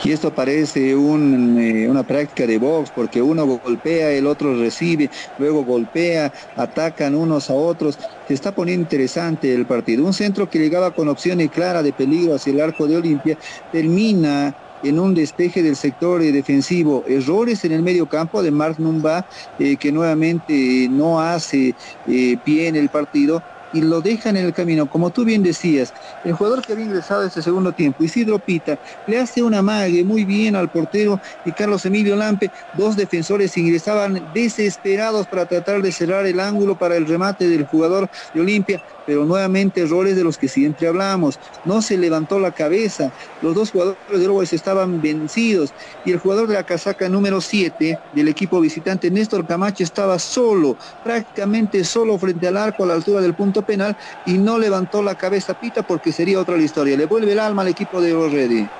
[0.05, 5.65] Y esto parece eh, una práctica de box, porque uno golpea, el otro recibe, luego
[5.65, 7.98] golpea, atacan unos a otros.
[8.27, 10.05] Se está poniendo interesante el partido.
[10.05, 13.39] Un centro que llegaba con opciones claras de peligro hacia el arco de Olimpia,
[13.73, 14.55] termina
[14.85, 19.27] en un despeje del sector eh, defensivo, errores en el medio campo de Mark Numba,
[19.59, 21.74] eh, que nuevamente no hace
[22.06, 24.89] pie en el partido y lo dejan en el camino.
[24.89, 25.93] Como tú bien decías,
[26.23, 30.24] el jugador que había ingresado este segundo tiempo, Isidro Pita, le hace una mague muy
[30.24, 32.53] bien al portero y Carlos Emilio Lampe.
[32.73, 38.09] Dos defensores ingresaban desesperados para tratar de cerrar el ángulo para el remate del jugador
[38.32, 41.40] de Olimpia pero nuevamente errores de los que siempre hablamos.
[41.64, 43.10] No se levantó la cabeza,
[43.40, 45.74] los dos jugadores de Uruguay estaban vencidos
[46.05, 50.76] y el jugador de la casaca número 7 del equipo visitante, Néstor Camacho, estaba solo,
[51.02, 55.14] prácticamente solo frente al arco a la altura del punto penal y no levantó la
[55.16, 56.94] cabeza Pita porque sería otra la historia.
[56.94, 58.70] Le vuelve el alma al equipo de Orredi.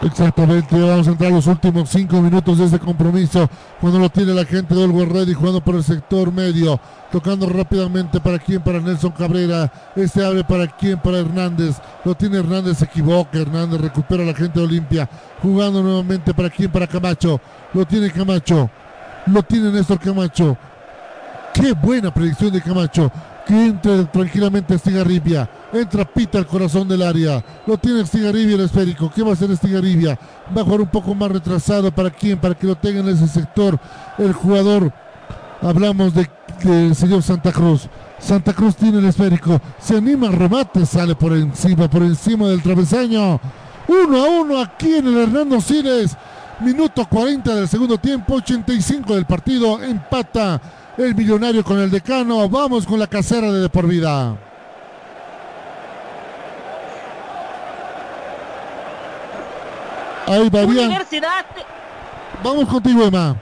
[0.00, 3.50] Exactamente, vamos a entrar los últimos cinco minutos de este compromiso
[3.80, 6.78] cuando lo tiene la gente de Olgo Ready jugando por el sector medio,
[7.10, 12.38] tocando rápidamente para quién, para Nelson Cabrera, este abre para quién, para Hernández, lo tiene
[12.38, 15.10] Hernández, se equivoca, Hernández recupera a la gente de Olimpia,
[15.42, 17.40] jugando nuevamente para quién, para Camacho,
[17.74, 18.70] lo tiene Camacho,
[19.26, 20.56] lo tiene Néstor Camacho,
[21.52, 23.10] qué buena predicción de Camacho,
[23.48, 25.48] que entre tranquilamente Estigarribia.
[25.72, 27.42] Entra Pita al corazón del área.
[27.66, 29.10] Lo tiene Estigarribia el esférico.
[29.10, 30.18] ¿Qué va a hacer Estigarribia?
[30.54, 31.90] Va a jugar un poco más retrasado.
[31.90, 32.38] ¿Para quién?
[32.38, 33.80] Para que lo tenga en ese sector
[34.18, 34.92] el jugador.
[35.62, 36.28] Hablamos del
[36.62, 37.88] de señor Santa Cruz.
[38.18, 39.58] Santa Cruz tiene el esférico.
[39.78, 40.84] Se anima remate.
[40.84, 43.40] Sale por encima, por encima del travesaño.
[43.88, 46.14] Uno a uno aquí en el Hernando Siles.
[46.60, 48.34] Minuto 40 del segundo tiempo.
[48.34, 49.82] 85 del partido.
[49.82, 50.60] Empata
[50.98, 52.48] el millonario con el decano.
[52.48, 54.36] Vamos con la casera de, de por vida.
[60.26, 60.50] Ahí.
[62.42, 63.36] Vamos contigo, Emma.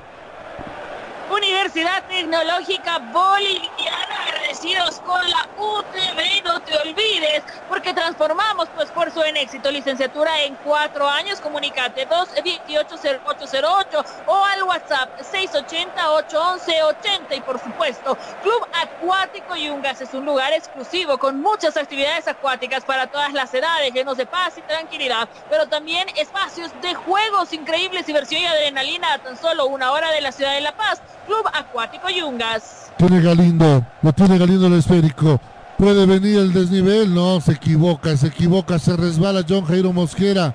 [1.31, 9.37] Universidad Tecnológica Boliviana, agradecidos con la UTV, no te olvides, porque transformamos tu esfuerzo en
[9.37, 9.73] éxito.
[9.73, 19.57] Licenciatura en cuatro años, comunícate 2280808 o al WhatsApp 680-811-80 y por supuesto, Club Acuático
[19.57, 24.27] Yungas es un lugar exclusivo con muchas actividades acuáticas para todas las edades, llenos de
[24.27, 29.67] paz y tranquilidad, pero también espacios de juegos increíbles, diversión y adrenalina a tan solo
[29.67, 31.03] una hora de la ciudad de La Paz.
[31.27, 32.93] Club Acuático Yungas.
[32.97, 35.41] Tiene Galindo, lo tiene Galindo el esférico.
[35.77, 40.55] Puede venir el desnivel, no, se equivoca, se equivoca, se resbala John Jairo Mosquera.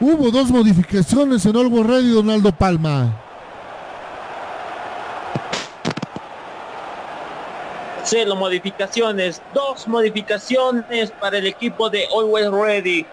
[0.00, 3.20] Hubo dos modificaciones en Olgo Red y Donaldo Palma.
[8.04, 13.06] Cero modificaciones, dos modificaciones para el equipo de Always Ready.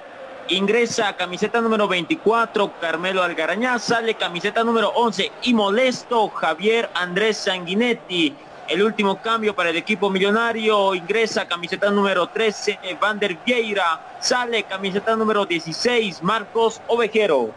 [0.52, 3.80] Ingresa camiseta número 24, Carmelo Algarañá.
[3.80, 8.36] Sale camiseta número 11 y molesto, Javier Andrés Sanguinetti.
[8.68, 10.94] El último cambio para el equipo millonario.
[10.94, 14.18] Ingresa camiseta número 13, Vander Vieira.
[14.20, 17.52] Sale camiseta número 16, Marcos Ovejero.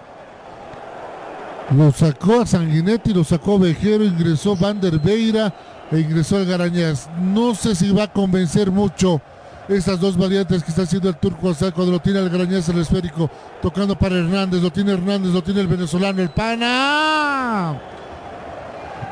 [1.77, 5.53] Lo sacó a Sanguinetti, lo sacó Ovejero, ingresó Vander Vieira
[5.91, 7.09] e ingresó Algarañaz.
[7.19, 9.21] No sé si va a convencer mucho
[9.69, 12.79] estas dos variantes que está haciendo el turco sea, cuando lo tiene el Grañez el
[12.79, 13.31] esférico,
[13.63, 17.81] tocando para Hernández, lo tiene Hernández, lo tiene el venezolano, el pana.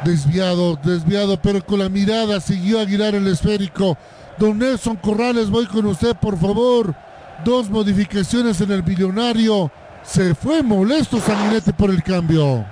[0.04, 3.96] Desviado, desviado, pero con la mirada siguió Aguilar el esférico.
[4.38, 6.94] Don Nelson Corrales, voy con usted, por favor.
[7.44, 9.70] Dos modificaciones en el billonario.
[10.02, 12.64] Se fue molesto Sanguinetti por el cambio.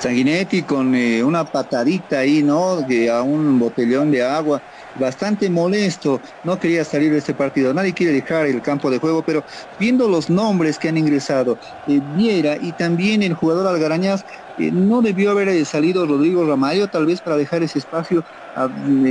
[0.00, 2.76] Sanguinetti con eh, una patadita ahí, ¿no?
[2.82, 4.60] De, a un botellón de agua
[4.96, 9.24] bastante molesto, no quería salir de este partido, nadie quiere dejar el campo de juego,
[9.24, 9.44] pero
[9.78, 14.24] viendo los nombres que han ingresado, eh, Viera y también el jugador Algarañaz,
[14.56, 18.24] eh, no debió haber eh, salido Rodrigo Ramallo, tal vez para dejar ese espacio
[18.54, 18.68] a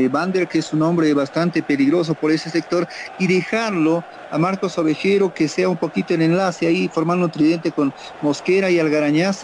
[0.10, 5.34] Bander, que es un hombre bastante peligroso por ese sector, y dejarlo a Marcos Ovejero,
[5.34, 9.42] que sea un poquito el enlace ahí, formando un tridente con Mosquera y Algarañaz,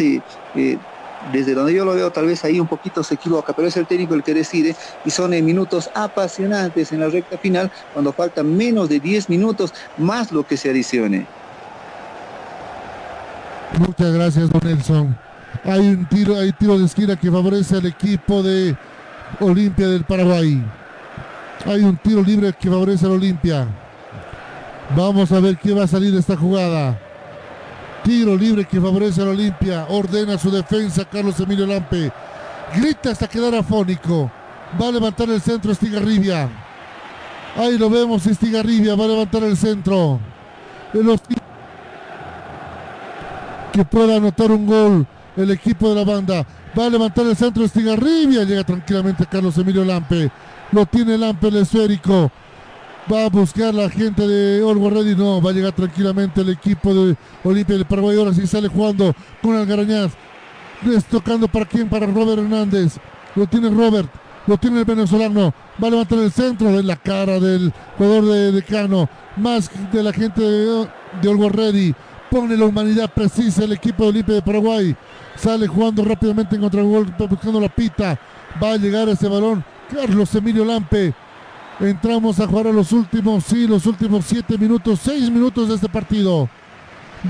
[1.31, 3.88] desde donde yo lo veo tal vez ahí un poquito se equivoca, pero es el
[3.88, 4.76] técnico el que decide
[5.06, 9.73] y son en minutos apasionantes en la recta final cuando faltan menos de 10 minutos
[9.98, 11.26] más lo que se adicione.
[13.77, 15.18] Muchas gracias, don Nelson.
[15.64, 18.76] Hay un tiro, hay tiro de esquina que favorece al equipo de
[19.39, 20.64] Olimpia del Paraguay.
[21.65, 23.68] Hay un tiro libre que favorece al Olimpia.
[24.95, 26.99] Vamos a ver qué va a salir de esta jugada.
[28.03, 29.86] Tiro libre que favorece a la Olimpia.
[29.90, 32.11] Ordena su defensa Carlos Emilio Lampe.
[32.76, 34.32] Grita hasta quedar afónico.
[34.82, 36.49] Va a levantar el centro Estigarribia.
[37.56, 38.95] Ahí lo vemos Estigarribia.
[38.95, 40.19] Va a levantar el centro.
[43.72, 45.07] Que pueda anotar un gol
[45.38, 46.45] el equipo de la banda.
[46.78, 48.44] Va a levantar el centro Estigarribia.
[48.44, 50.32] Llega tranquilamente Carlos Emilio Lampe.
[50.72, 52.32] Lo tiene Lampe el esférico.
[53.10, 55.15] Va a buscar la gente de Olgo Ready.
[55.15, 58.18] No, va a llegar tranquilamente el equipo de Olimpia del Paraguay.
[58.18, 60.11] Ahora sí sale jugando con Algarañaz.
[61.10, 61.90] Tocando para quién?
[61.90, 62.98] Para Robert Hernández.
[63.36, 64.10] Lo tiene Robert.
[64.48, 65.53] Lo tiene el venezolano.
[65.82, 69.10] Va a levantar el centro de la cara del jugador de Decano.
[69.38, 70.88] Más de la gente de,
[71.22, 71.95] de Ready.
[72.30, 74.95] Pone la humanidad precisa el equipo de Olimpia de Paraguay.
[75.36, 78.18] Sale jugando rápidamente en contra gol, buscando la pita.
[78.61, 79.64] Va a llegar ese balón.
[79.94, 81.14] Carlos Emilio Lampe.
[81.81, 85.89] Entramos a jugar a los últimos, sí, los últimos siete minutos, seis minutos de este
[85.89, 86.47] partido.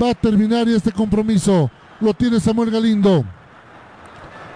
[0.00, 1.70] Va a terminar y este compromiso
[2.00, 3.24] lo tiene Samuel Galindo.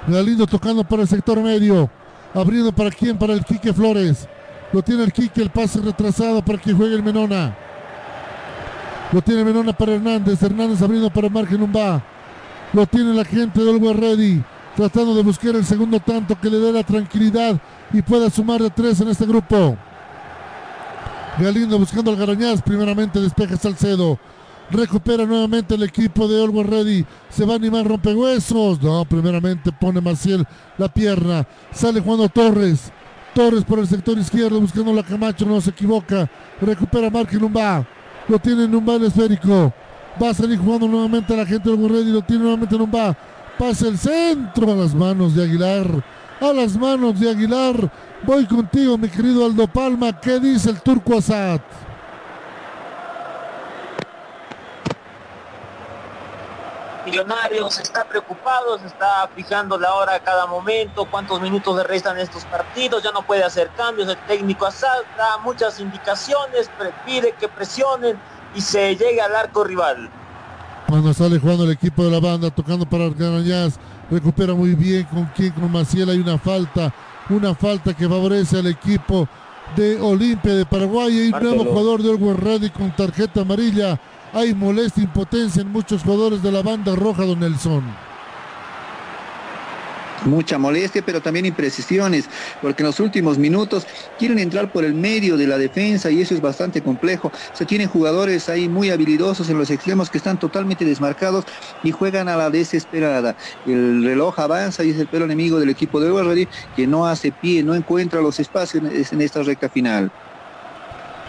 [0.06, 1.88] Galindo tocando para el sector medio.
[2.34, 3.16] Abriendo para quién?
[3.16, 4.28] Para el Quique Flores.
[4.70, 7.56] Lo tiene el Quique, el pase retrasado para que juegue el Menona.
[9.12, 10.42] Lo tiene Menona para Hernández.
[10.42, 12.02] Hernández abriendo para Margen Umba.
[12.74, 14.44] Lo tiene la gente del Ready.
[14.76, 17.58] Tratando de buscar el segundo tanto que le dé la tranquilidad
[17.96, 19.76] y pueda sumar de tres en este grupo.
[21.38, 22.60] Galindo buscando al Garañaz.
[22.60, 24.18] Primeramente despeja Salcedo.
[24.70, 27.06] Recupera nuevamente el equipo de Always Ready.
[27.30, 28.82] Se va a animar rompehuesos.
[28.82, 30.46] No, primeramente pone Maciel
[30.76, 31.46] la pierna.
[31.72, 32.92] Sale jugando Torres.
[33.34, 35.46] Torres por el sector izquierdo buscando la Camacho.
[35.46, 36.28] No se equivoca.
[36.60, 37.86] Recupera Marque Lumba.
[38.28, 39.72] Lo tiene en un esférico.
[40.22, 42.12] Va a salir jugando nuevamente a la gente del Ready.
[42.12, 42.90] Lo tiene nuevamente en un.
[42.90, 46.15] Pasa el centro a las manos de Aguilar.
[46.40, 47.90] A las manos de Aguilar.
[48.22, 50.20] Voy contigo, mi querido Aldo Palma.
[50.20, 51.60] ¿Qué dice el turco Asad?
[57.06, 62.18] Millonarios está preocupado, se está fijando la hora a cada momento, cuántos minutos le restan
[62.18, 66.68] estos partidos, ya no puede hacer cambios, el técnico Asad da muchas indicaciones,
[67.06, 68.18] pide que presionen
[68.56, 70.10] y se llegue al arco rival.
[70.88, 73.78] Cuando sale jugando el equipo de la banda, tocando para Arganañaz,
[74.10, 76.10] recupera muy bien con quien, con Maciel.
[76.10, 76.92] Hay una falta,
[77.28, 79.28] una falta que favorece al equipo
[79.76, 81.28] de Olimpia de Paraguay.
[81.28, 84.00] Y un nuevo jugador de Orwell Ready con tarjeta amarilla.
[84.32, 87.84] Hay molestia, impotencia en muchos jugadores de la banda roja, don Nelson.
[90.24, 92.28] Mucha molestia, pero también imprecisiones,
[92.62, 93.86] porque en los últimos minutos
[94.18, 97.30] quieren entrar por el medio de la defensa y eso es bastante complejo.
[97.52, 101.44] Se tienen jugadores ahí muy habilidosos en los extremos que están totalmente desmarcados
[101.82, 103.36] y juegan a la desesperada.
[103.66, 107.30] El reloj avanza y es el pelo enemigo del equipo de Ready que no hace
[107.30, 108.82] pie, no encuentra los espacios
[109.12, 110.10] en esta recta final.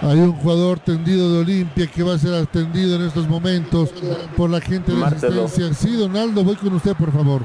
[0.02, 3.90] Hay un jugador tendido de Olimpia que va a ser atendido en estos momentos
[4.36, 5.74] por la gente de asistencia.
[5.74, 7.42] Sí, Donaldo, voy con usted, por favor.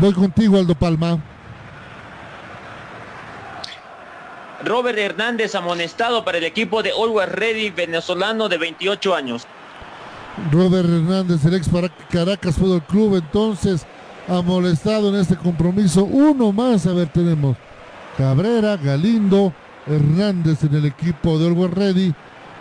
[0.00, 1.18] Voy contigo, Aldo Palma.
[4.64, 9.46] Robert Hernández amonestado para el equipo de Always Ready venezolano de 28 años.
[10.50, 11.70] Robert Hernández, el ex
[12.10, 13.86] Caracas Fútbol Club, entonces
[14.28, 16.04] ha molestado en este compromiso.
[16.04, 17.56] Uno más, a ver, tenemos
[18.18, 19.52] Cabrera, Galindo,
[19.86, 22.14] Hernández en el equipo de Always Ready.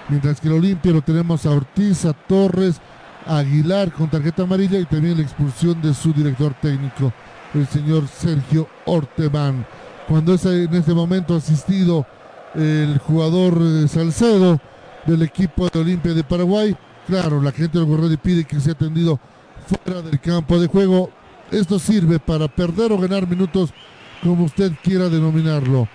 [0.07, 2.79] Mientras que el Olimpia lo tenemos a Ortiz, a Torres,
[3.25, 7.11] Aguilar con tarjeta amarilla y también la expulsión de su director técnico,
[7.53, 9.65] el señor Sergio Orteman.
[10.07, 12.05] Cuando es en este momento asistido
[12.53, 14.59] el jugador eh, Salcedo
[15.05, 16.75] del equipo de Olimpia de Paraguay,
[17.07, 19.19] claro, la gente del Ready pide que sea atendido
[19.65, 21.09] fuera del campo de juego.
[21.51, 23.71] Esto sirve para perder o ganar minutos,
[24.23, 25.87] como usted quiera denominarlo.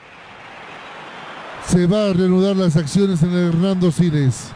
[1.66, 4.52] Se va a reanudar las acciones en el Hernando Cines.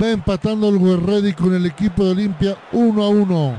[0.00, 3.56] Va empatando el Guerredi con el equipo de Olimpia 1 a 1.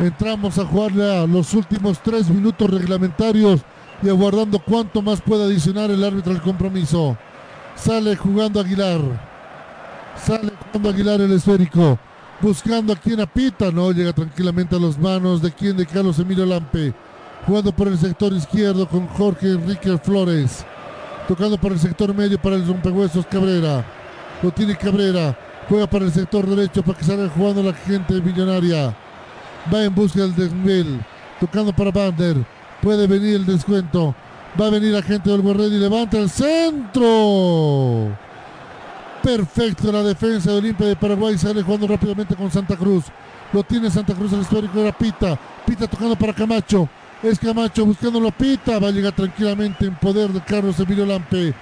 [0.00, 3.60] Entramos a jugarle a los últimos tres minutos reglamentarios
[4.02, 7.16] y aguardando cuánto más puede adicionar el árbitro al compromiso.
[7.74, 9.00] Sale jugando Aguilar.
[10.16, 11.98] Sale jugando Aguilar el esférico
[12.42, 16.44] buscando a quien apita, no llega tranquilamente a las manos de quien de Carlos Emilio
[16.44, 16.92] Lampe,
[17.46, 20.66] jugando por el sector izquierdo con Jorge Enrique Flores,
[21.28, 23.86] tocando por el sector medio para el rompehuesos Cabrera,
[24.42, 25.38] lo tiene Cabrera,
[25.68, 28.94] juega para el sector derecho para que salga jugando la gente millonaria,
[29.72, 31.00] va en busca del desnivel,
[31.40, 32.36] tocando para Bander,
[32.80, 34.14] puede venir el descuento,
[34.60, 38.10] va a venir la gente del y levanta el centro
[39.22, 41.38] Perfecto la defensa de Olimpia de Paraguay.
[41.38, 43.04] Sale jugando rápidamente con Santa Cruz.
[43.52, 44.80] Lo tiene Santa Cruz el histórico.
[44.80, 45.38] Era Pita.
[45.64, 46.88] Pita tocando para Camacho.
[47.22, 48.80] Es Camacho buscándolo a Pita.
[48.80, 51.54] Va a llegar tranquilamente en poder de Carlos Emilio Lampe.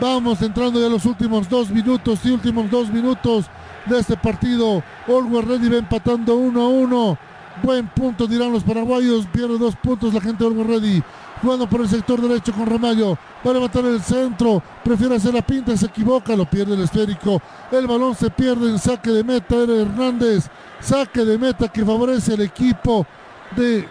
[0.00, 3.46] Vamos entrando ya los últimos dos minutos y últimos dos minutos
[3.86, 4.82] de este partido.
[5.08, 7.18] Olga Ready va empatando uno a uno.
[7.64, 9.26] Buen punto dirán los paraguayos.
[9.26, 11.02] Pierde dos puntos la gente de Olga Ready.
[11.42, 13.16] Jugando por el sector derecho con Romayo,
[13.46, 17.40] va a levantar el centro, prefiere hacer la pinta, se equivoca, lo pierde el esférico,
[17.70, 20.48] el balón se pierde en saque de meta, era Hernández,
[20.80, 23.06] saque de meta que favorece el equipo
[23.54, 23.88] de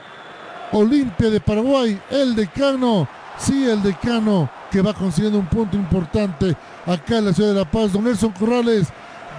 [0.74, 3.08] Olimpia de Paraguay, el decano,
[3.38, 7.70] sí, el decano que va consiguiendo un punto importante acá en la ciudad de La
[7.70, 7.94] Paz.
[7.94, 8.88] Don Nelson Corrales,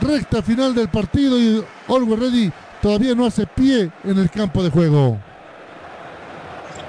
[0.00, 4.70] recta final del partido y Always Ready todavía no hace pie en el campo de
[4.70, 5.18] juego.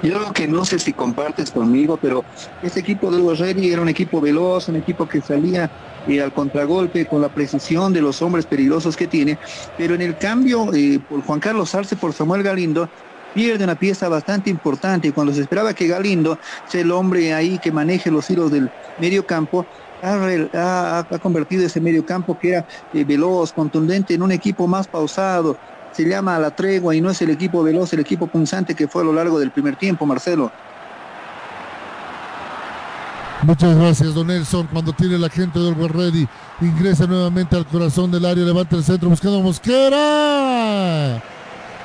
[0.02, 2.24] Yo que no sé si compartes conmigo, pero
[2.62, 5.70] este equipo de Always Ready era un equipo veloz, un equipo que salía
[6.08, 9.36] eh, al contragolpe con la precisión de los hombres peligrosos que tiene,
[9.76, 12.88] pero en el cambio eh, por Juan Carlos Arce por Samuel Galindo
[13.34, 17.72] pierde una pieza bastante importante cuando se esperaba que Galindo sea el hombre ahí que
[17.72, 19.66] maneje los hilos del medio campo,
[20.02, 25.56] ha, convertido ese medio campo que era eh, veloz, contundente, en un equipo más pausado.
[25.92, 28.88] Se llama a la tregua y no es el equipo veloz, el equipo punzante que
[28.88, 30.50] fue a lo largo del primer tiempo, Marcelo.
[33.42, 34.68] Muchas gracias, Don Nelson.
[34.70, 36.28] Cuando tiene la gente del Ready,
[36.60, 41.22] ingresa nuevamente al corazón del área, levanta el centro buscando Mosquera.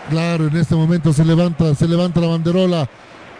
[0.10, 2.88] Claro, en este momento se levanta, se levanta la banderola.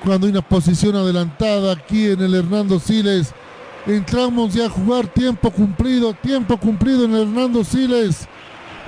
[0.04, 3.34] Cuando hay una posición adelantada aquí en el Hernando Siles.
[3.86, 8.28] Entramos ya a jugar tiempo cumplido, tiempo cumplido en Hernando Siles.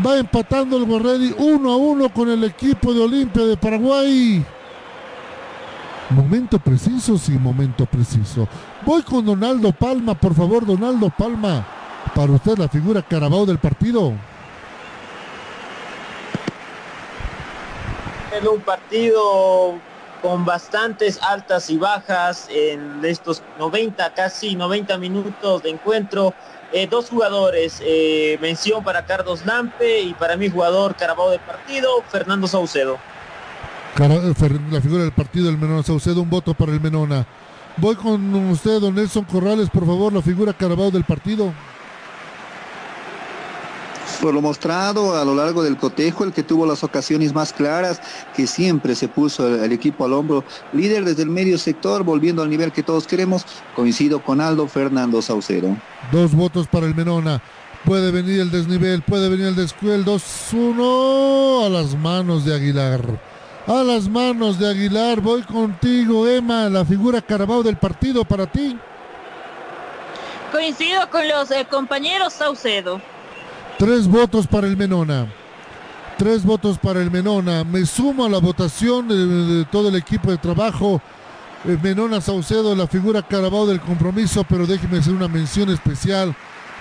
[0.04, 4.44] Va empatando el Borredi uno a uno con el equipo de Olimpia de Paraguay.
[6.10, 8.48] Momento preciso, sí, momento preciso.
[8.86, 11.66] Voy con Donaldo Palma, por favor, Donaldo Palma.
[12.16, 14.14] Para usted la figura Carabao del partido.
[18.32, 19.76] En un partido
[20.22, 26.34] con bastantes altas y bajas en estos 90, casi 90 minutos de encuentro.
[26.74, 32.04] Eh, dos jugadores, eh, mención para Carlos Lampe y para mi jugador Carabao del partido,
[32.10, 32.98] Fernando Saucedo.
[33.99, 34.34] Eh,
[34.70, 37.26] la figura del partido, el Menona Saucedo, un voto para el Menona.
[37.78, 41.54] Voy con usted, don Nelson Corrales, por favor, la figura Carabao del partido.
[44.21, 48.01] Por lo mostrado a lo largo del cotejo, el que tuvo las ocasiones más claras,
[48.35, 50.43] que siempre se puso el, equipo al hombro,
[50.73, 55.21] líder desde el medio sector, volviendo al nivel que todos queremos, coincido con Aldo Fernando
[55.21, 55.77] Saucedo.
[56.11, 57.41] Dos votos para el Menona.
[57.85, 60.03] Puede venir el desnivel, puede venir el descuel.
[60.03, 63.01] 2-1 a las manos de Aguilar.
[63.67, 65.21] A las manos de Aguilar.
[65.21, 68.77] Voy contigo, Emma, la figura Carabao del partido para ti.
[70.51, 72.99] Coincido con los eh, compañeros Saucedo.
[73.78, 75.28] Tres votos para el Menona.
[76.18, 77.64] Tres votos para el Menona.
[77.64, 80.99] Me sumo a la votación de, todo el equipo de trabajo.
[81.64, 86.36] Eh, Menona Saucedo, la figura Carabao del compromiso, pero déjeme hacer una mención especial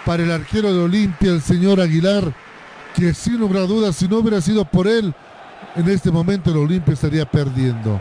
[0.06, 2.32] para el arquero de Olimpia, el señor Aguilar,
[2.94, 5.12] que sin lugar a dudas, si no hubiera sido por él,
[5.74, 8.00] en este momento el Olimpia estaría perdiendo.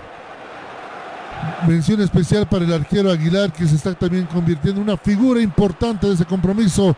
[1.67, 6.07] Mención especial para el arquero Aguilar, que se está también convirtiendo en una figura importante
[6.07, 6.95] de ese compromiso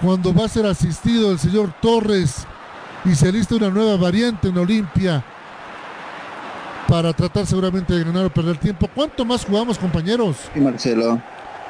[0.00, 2.46] cuando va a ser asistido el señor Torres
[3.04, 5.24] y se alista una nueva variante en Olimpia
[6.88, 8.88] para tratar seguramente de ganar o perder tiempo.
[8.94, 10.36] ¿Cuánto más jugamos, compañeros?
[10.52, 11.20] Sí, Marcelo.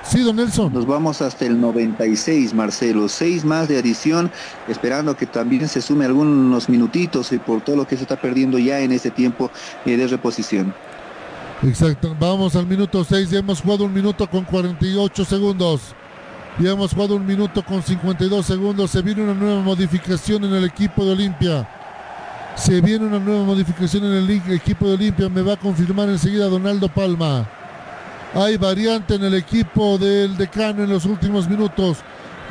[0.03, 0.73] Sí, don Nelson.
[0.73, 3.09] Nos vamos hasta el 96, Marcelo.
[3.09, 4.31] Seis más de adición,
[4.69, 8.59] esperando que también se sume algunos minutitos y por todo lo que se está perdiendo
[8.59, 9.51] ya en este tiempo
[9.87, 10.75] eh, de reposición.
[11.63, 12.15] Exacto.
[12.21, 13.31] Vamos al minuto 6.
[13.31, 15.95] Ya hemos jugado un minuto con 48 segundos.
[16.59, 18.90] Ya hemos jugado un minuto con 52 segundos.
[18.90, 21.68] Se viene una nueva modificación en el equipo de Olimpia.
[22.55, 25.28] Se viene una nueva modificación en el equipo de Olimpia.
[25.28, 27.48] Me va a confirmar enseguida Donaldo Palma.
[28.35, 31.98] Hay variante en el equipo del decano en los últimos minutos.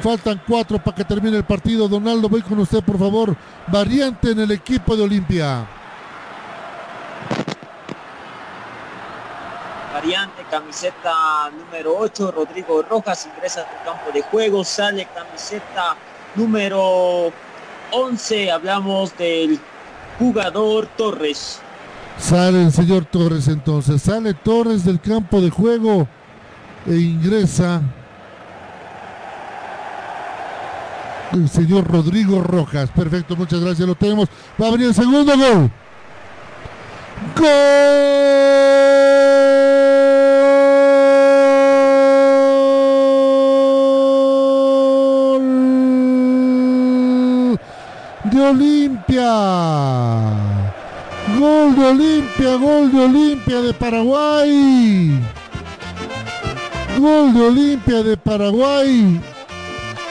[0.01, 1.87] Faltan cuatro para que termine el partido.
[1.87, 3.37] Donaldo, voy con usted, por favor.
[3.67, 5.65] Variante en el equipo de Olimpia.
[10.49, 15.95] Camiseta número 8, Rodrigo Rojas ingresa al campo de juego, sale camiseta
[16.35, 17.31] número
[17.91, 19.59] 11, hablamos del
[20.19, 21.59] jugador Torres.
[22.17, 26.07] Sale el señor Torres entonces, sale Torres del campo de juego
[26.85, 27.81] e ingresa
[31.31, 32.89] el señor Rodrigo Rojas.
[32.91, 34.29] Perfecto, muchas gracias, lo tenemos.
[34.61, 35.71] Va a venir el segundo gol.
[37.35, 38.62] ¡Gol!
[48.43, 49.33] Olimpia.
[51.39, 55.19] Gol de Olimpia, gol de Olimpia de Paraguay.
[56.99, 59.21] Gol de Olimpia de Paraguay.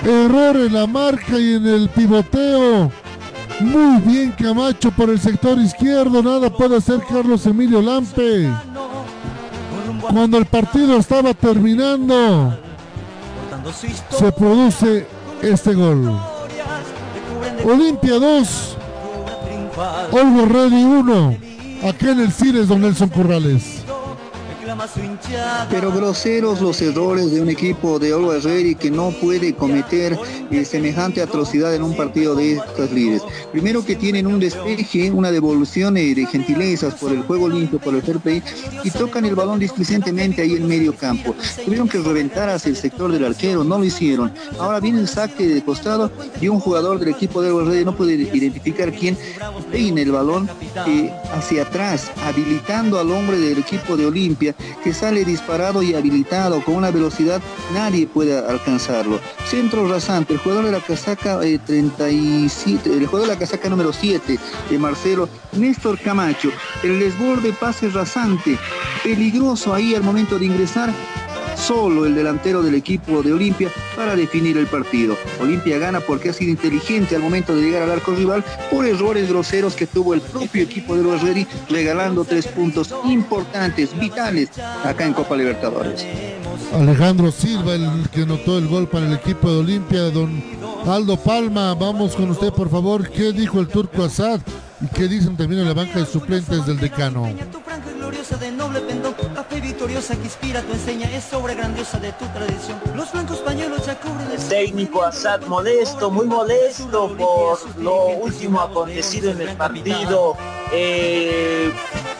[0.05, 2.91] Error en la marca y en el pivoteo.
[3.61, 6.23] Muy bien Camacho por el sector izquierdo.
[6.23, 8.51] Nada puede hacer Carlos Emilio Lampe.
[10.11, 12.59] Cuando el partido estaba terminando,
[14.11, 15.07] se produce
[15.43, 16.32] este gol.
[17.65, 18.77] Olimpia 2,
[20.13, 21.37] Olgo Ready 1.
[21.89, 23.82] acá en el Cires, don Nelson Corrales.
[25.71, 30.19] Pero groseros los errores de un equipo de Always Ready que no puede cometer
[30.51, 33.23] eh, semejante atrocidad en un partido de estas líderes.
[33.51, 37.95] Primero que tienen un despeje, una devolución eh, de gentilezas por el juego limpio, por
[37.95, 38.43] el fair play,
[38.83, 41.35] y tocan el balón displicentemente ahí en medio campo.
[41.65, 44.33] Tuvieron que reventar hacia el sector del arquero, no lo hicieron.
[44.59, 47.97] Ahora viene el saque de costado y un jugador del equipo de Always Ready no
[47.97, 49.19] puede identificar quién
[49.71, 50.49] peina el balón
[50.87, 56.63] eh, hacia atrás, habilitando al hombre del equipo de Olimpia que sale disparado y habilitado
[56.65, 57.41] con una velocidad
[57.73, 59.21] nadie puede alcanzarlo.
[59.47, 63.93] Centro rasante, el jugador de la casaca 37, eh, el jugador de la casaca número
[63.93, 64.39] 7
[64.71, 66.51] de Marcelo, Néstor Camacho,
[66.83, 68.59] el desborde pase rasante,
[69.03, 70.93] peligroso ahí al momento de ingresar,
[71.57, 75.17] solo el delantero del equipo de Olimpia para definir el partido.
[75.41, 79.29] Olimpia gana porque ha sido inteligente al momento de llegar al arco rival por errores
[79.29, 84.51] groseros que tuvo el propio equipo de los Ready, regalando tres puntos importantes, vitales,
[84.85, 86.07] acá en Copa Libertadores.
[86.75, 90.43] Alejandro Silva, el que anotó el gol para el equipo de Olimpia, don
[90.87, 94.41] Aldo Palma, vamos con usted por favor, ¿qué dijo el turco Assad?
[94.81, 97.29] ¿Y qué dicen también en la banca de suplentes del decano?
[99.83, 102.81] Victoriosa que inspira tu enseña es obra grandiosa de tu tradición.
[102.95, 109.33] Los blancos pañuelos ya cubren el técnico Assad molesto, muy molesto por lo último acontecido
[109.33, 110.37] en el partido.
[110.73, 111.73] Eh,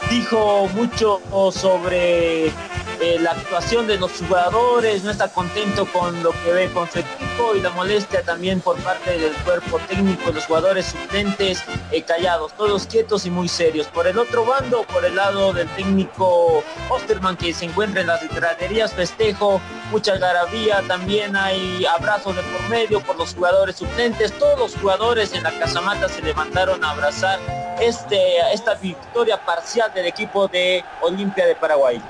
[0.09, 1.21] dijo mucho
[1.53, 2.51] sobre
[2.99, 6.99] eh, la actuación de los jugadores, no está contento con lo que ve con su
[6.99, 12.53] equipo y la molestia también por parte del cuerpo técnico, los jugadores suplentes eh, callados,
[12.53, 13.87] todos quietos y muy serios.
[13.87, 18.27] Por el otro bando, por el lado del técnico Osterman que se encuentra en las
[18.33, 19.61] graderías, festejo,
[19.91, 25.33] mucha garabía, también hay abrazos de por medio por los jugadores suplentes, todos los jugadores
[25.33, 27.39] en la Casamata se levantaron a abrazar
[27.81, 32.01] este, esta victoria parcial del equipo de Olimpia de Paraguay.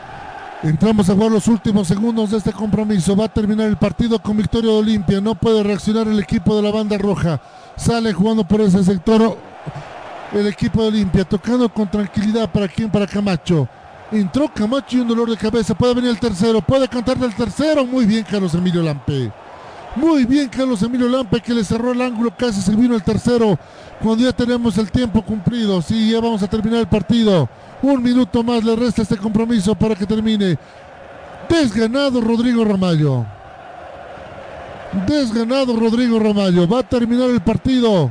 [0.64, 3.18] Entramos a jugar los últimos segundos de este compromiso.
[3.18, 5.20] Va a terminar el partido con victoria de Olimpia.
[5.20, 7.42] No puede reaccionar el equipo de la banda roja.
[7.76, 9.38] Sale jugando por ese sector
[10.32, 11.26] el equipo de Olimpia.
[11.26, 13.68] Tocando con tranquilidad para quien, para Camacho.
[14.10, 15.76] Entró Camacho y un dolor de cabeza.
[15.76, 16.62] Puede venir el tercero.
[16.62, 17.86] Puede cantar del tercero.
[17.86, 19.34] Muy bien, Carlos Emilio Lampe.
[19.98, 22.34] Muy bien, Carlos Emilio Lampe, que le cerró el ángulo.
[22.38, 23.60] Casi se vino el tercero.
[24.02, 25.82] Cuando ya tenemos el tiempo cumplido.
[25.82, 27.50] Sí, ya vamos a terminar el partido.
[27.84, 30.58] Un minuto más le resta este compromiso para que termine.
[31.50, 33.26] Desganado Rodrigo Ramallo.
[35.06, 36.66] Desganado Rodrigo Ramallo.
[36.66, 38.10] Va a terminar el partido.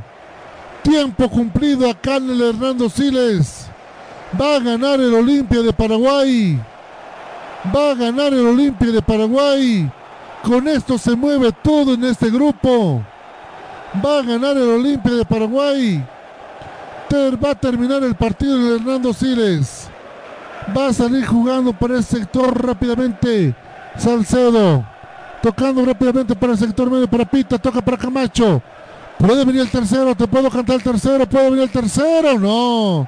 [0.83, 3.65] Tiempo cumplido acá en el Hernando Siles.
[4.39, 6.61] Va a ganar el Olimpia de Paraguay.
[7.75, 9.91] Va a ganar el Olimpia de Paraguay.
[10.43, 13.01] Con esto se mueve todo en este grupo.
[14.05, 16.05] Va a ganar el Olimpia de Paraguay
[17.13, 19.87] va a terminar el partido de Hernando Siles.
[20.75, 23.53] Va a salir jugando para el sector rápidamente.
[23.97, 24.85] Salcedo.
[25.41, 27.57] Tocando rápidamente para el sector medio para Pita.
[27.57, 28.61] Toca para Camacho.
[29.17, 30.15] Puede venir el tercero.
[30.15, 31.27] Te puedo cantar el tercero.
[31.27, 32.39] Puede venir el tercero.
[32.39, 33.07] No.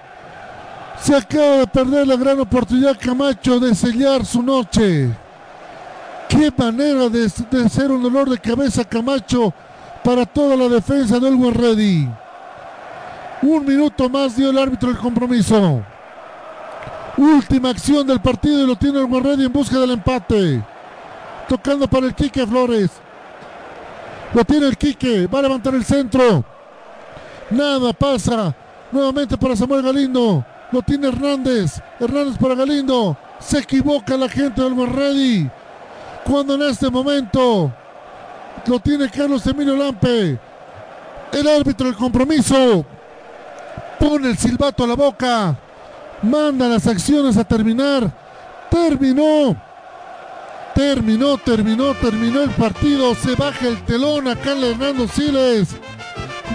[1.01, 5.09] Se acaba de perder la gran oportunidad Camacho de sellar su noche.
[6.29, 9.53] Qué manera de, de ser un dolor de cabeza Camacho
[10.03, 12.09] para toda la defensa del Ready.
[13.41, 15.83] Un minuto más dio el árbitro el compromiso.
[17.17, 20.63] Última acción del partido y lo tiene el Guarredi en busca del empate.
[21.47, 22.91] Tocando para el Quique Flores.
[24.33, 25.27] Lo tiene el Quique.
[25.27, 26.43] Va a levantar el centro.
[27.51, 28.55] Nada pasa.
[28.91, 30.43] Nuevamente para Samuel Galindo.
[30.71, 31.81] Lo tiene Hernández.
[31.99, 33.15] Hernández para Galindo.
[33.39, 35.49] Se equivoca la gente del Guarredi.
[36.23, 37.71] Cuando en este momento
[38.65, 40.39] lo tiene Carlos Emilio Lampe.
[41.31, 42.85] El árbitro del compromiso
[43.99, 45.57] pone el silbato a la boca,
[46.21, 48.11] manda las acciones a terminar,
[48.69, 49.55] terminó,
[50.73, 55.69] terminó, terminó, terminó el partido, se baja el telón acá en Hernando Siles,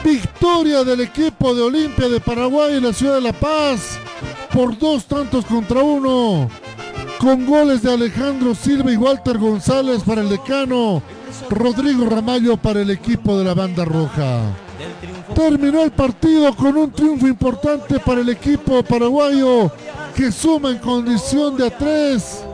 [0.04, 3.98] victoria del equipo de Olimpia de Paraguay en la ciudad de La Paz,
[4.52, 6.48] por dos tantos contra uno,
[7.18, 11.02] con goles de Alejandro Silva y Walter González para el decano,
[11.48, 14.42] Rodrigo Ramallo para el equipo de la banda roja.
[15.34, 19.70] Terminó el partido con un triunfo importante para el equipo paraguayo
[20.14, 22.44] que suma en condición de a tres.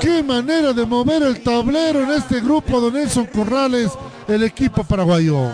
[0.00, 3.90] Qué manera de mover el tablero en este grupo de Nelson Corrales,
[4.28, 5.50] el equipo paraguayo.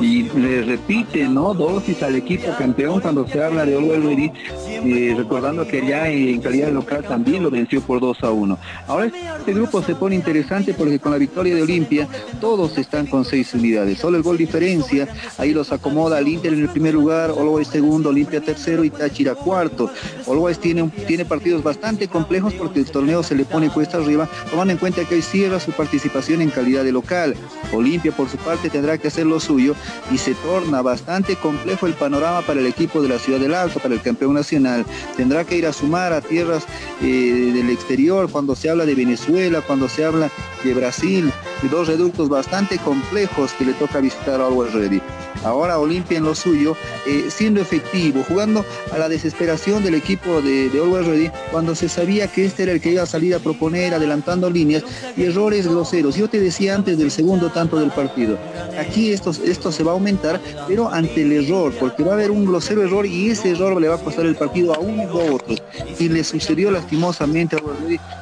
[0.00, 1.54] Y le repite, ¿no?
[1.54, 6.70] Dosis al equipo campeón cuando se habla de Always Ready, recordando que ya en calidad
[6.72, 8.58] local también lo venció por 2 a 1.
[8.86, 12.08] Ahora este grupo se pone interesante porque con la victoria de Olimpia
[12.40, 15.08] todos están con 6 unidades, solo el gol diferencia,
[15.38, 19.34] ahí los acomoda al Inter en el primer lugar, Always segundo, Olimpia tercero y Táchira
[19.34, 19.90] cuarto.
[20.26, 24.72] Always tiene, tiene partidos bastante complejos porque el torneo se le pone cuesta arriba, tomando
[24.72, 27.34] en cuenta que hoy cierra su participación en calidad de local.
[27.72, 29.74] Olimpia por su parte tendrá que hacer lo suyo
[30.10, 33.80] y se torna bastante complejo el panorama para el equipo de la Ciudad del Alto,
[33.80, 34.84] para el campeón nacional.
[35.16, 36.64] Tendrá que ir a sumar a tierras
[37.02, 40.30] eh, del exterior cuando se habla de Venezuela, cuando se habla
[40.64, 41.32] de Brasil,
[41.62, 45.00] de dos reductos bastante complejos que le toca visitar a Always Ready.
[45.44, 46.76] Ahora Olimpia en lo suyo,
[47.06, 51.88] eh, siendo efectivo, jugando a la desesperación del equipo de, de Always Ready, cuando se
[51.88, 54.82] sabía que este era el que iba a salir a proponer, adelantando líneas
[55.16, 56.16] y errores groseros.
[56.16, 58.38] Yo te decía antes del segundo tanto del partido,
[58.78, 62.30] aquí esto, esto se va a aumentar, pero ante el error, porque va a haber
[62.30, 65.36] un grosero error y ese error le va a costar el partido a uno o
[65.36, 65.40] a.
[65.98, 67.60] Y le sucedió lastimosamente a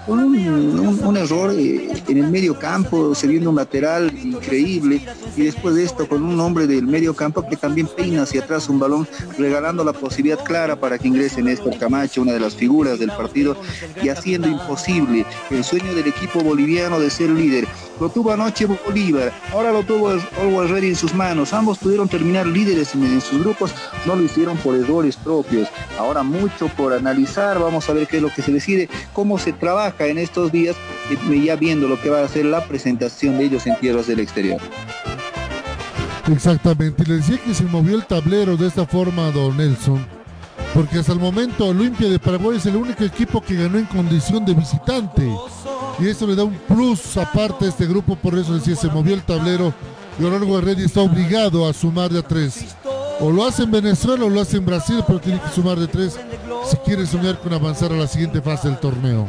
[0.06, 5.00] con un, error eh, en el medio campo, se viendo un lateral increíble
[5.36, 8.68] y después de esto con un hombre del medio campo que también peina hacia atrás
[8.68, 9.08] un balón,
[9.38, 13.56] regalando la posibilidad clara para que ingrese Néstor Camacho, una de las figuras del partido,
[14.02, 17.66] y haciendo imposible el sueño del equipo boliviano de ser líder.
[18.00, 21.43] Lo tuvo anoche Bolívar, ahora lo tuvo Always Ready en sus manos.
[21.52, 23.74] Ambos pudieron terminar líderes en, sus grupos,
[24.06, 25.68] no lo hicieron por errores propios.
[25.98, 29.52] Ahora mucho por analizar, vamos a ver qué es lo que se decide, cómo se
[29.52, 30.76] trabaja en estos días,
[31.10, 34.20] eh, ya viendo lo que va a ser la presentación de ellos en tierras del
[34.20, 34.60] exterior.
[36.32, 40.04] Exactamente, y le decía que se movió el tablero de esta forma, don Nelson,
[40.72, 44.44] porque hasta el momento Olimpia de Paraguay es el único equipo que ganó en condición
[44.44, 45.28] de visitante,
[45.98, 49.14] y eso le da un plus aparte a este grupo, por eso decía, se movió
[49.14, 49.74] el tablero,
[50.18, 52.76] y Orlando está obligado a sumar de a tres.
[53.20, 55.88] O lo hace en Venezuela o lo hace en Brasil, pero tiene que sumar de
[55.88, 56.18] tres
[56.68, 59.28] si quiere soñar con avanzar a la siguiente fase del torneo.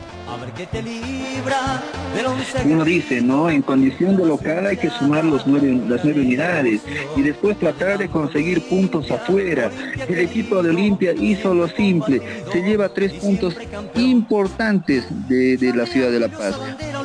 [2.65, 3.49] Uno dice, ¿no?
[3.49, 6.81] En condición de local hay que sumar los nueve, las nueve unidades
[7.15, 9.69] y después tratar de conseguir puntos afuera.
[10.07, 12.21] El equipo de Olimpia hizo lo simple,
[12.51, 13.55] se lleva tres puntos
[13.95, 16.55] importantes de, de la ciudad de La Paz.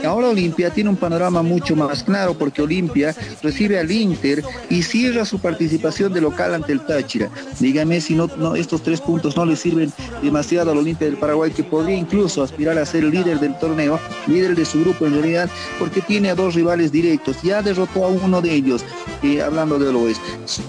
[0.05, 5.27] Ahora Olimpia tiene un panorama mucho más claro porque Olimpia recibe al Inter y cierra
[5.27, 7.29] su participación de local ante el Táchira.
[7.59, 9.93] Dígame si no, no estos tres puntos no le sirven
[10.23, 14.55] demasiado al Olimpia del Paraguay que podría incluso aspirar a ser líder del torneo, líder
[14.55, 17.43] de su grupo en realidad, porque tiene a dos rivales directos.
[17.43, 18.85] Ya derrotó a uno de ellos,
[19.23, 20.23] eh, hablando de oeste.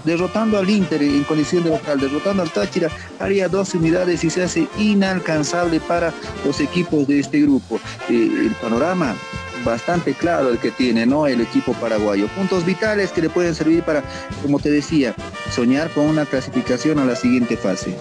[0.03, 2.89] Derrotando al Inter en condición de local, derrotando al Táchira,
[3.19, 6.13] haría dos unidades y se hace inalcanzable para
[6.45, 7.79] los equipos de este grupo.
[8.09, 9.15] Eh, el panorama
[9.63, 11.27] bastante claro el que tiene, ¿no?
[11.27, 12.27] El equipo paraguayo.
[12.29, 14.03] Puntos vitales que le pueden servir para,
[14.41, 15.15] como te decía,
[15.53, 17.95] soñar con una clasificación a la siguiente fase.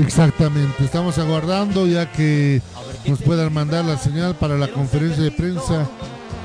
[0.00, 2.60] Exactamente, estamos aguardando ya que
[3.08, 5.88] nos puedan mandar la señal para la conferencia de prensa.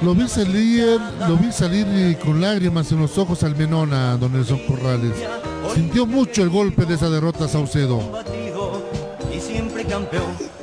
[0.01, 4.59] Lo vi salir, lo vi salir con lágrimas en los ojos al Menona, don Nelson
[4.67, 5.13] Corrales.
[5.75, 8.01] Sintió mucho el golpe de esa derrota Saucedo.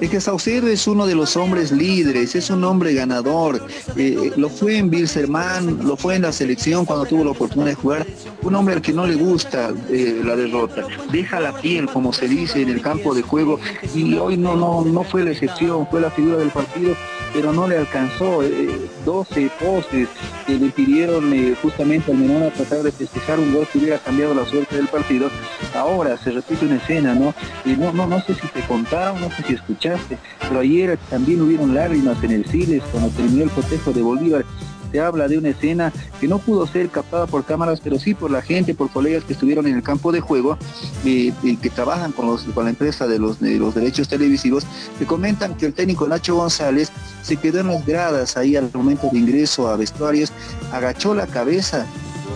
[0.00, 3.66] Es que Saucedo es uno de los hombres líderes, es un hombre ganador.
[3.96, 7.74] Eh, lo fue en Bilserman, lo fue en la selección cuando tuvo la oportunidad de
[7.74, 8.06] jugar.
[8.42, 10.86] Un hombre al que no le gusta eh, la derrota.
[11.10, 13.58] Deja la piel, como se dice, en el campo de juego.
[13.94, 16.94] Y hoy no, no, no fue la excepción, fue la figura del partido,
[17.32, 18.42] pero no le alcanzó.
[18.42, 20.08] Eh, 12 postes
[20.46, 24.34] que le pidieron eh, justamente al Menona tratar de festejar un gol que hubiera cambiado
[24.34, 25.30] la suerte del partido.
[25.74, 27.34] Ahora se repite una escena, ¿no?
[27.64, 31.40] Y no, no, no sé si te contaron, no sé si escuchaste, pero ayer también
[31.40, 34.44] hubieron lágrimas en el Siles cuando terminó el cotejo de Bolívar.
[34.92, 38.30] Se habla de una escena que no pudo ser captada por cámaras, pero sí por
[38.30, 40.56] la gente, por colegas que estuvieron en el campo de juego,
[41.04, 44.64] eh, y que trabajan con, los, la empresa de los, de los derechos televisivos,
[44.98, 46.90] que comentan que el técnico Nacho González
[47.22, 50.32] se quedó en las gradas ahí al momento de ingreso a vestuarios,
[50.72, 51.86] agachó la cabeza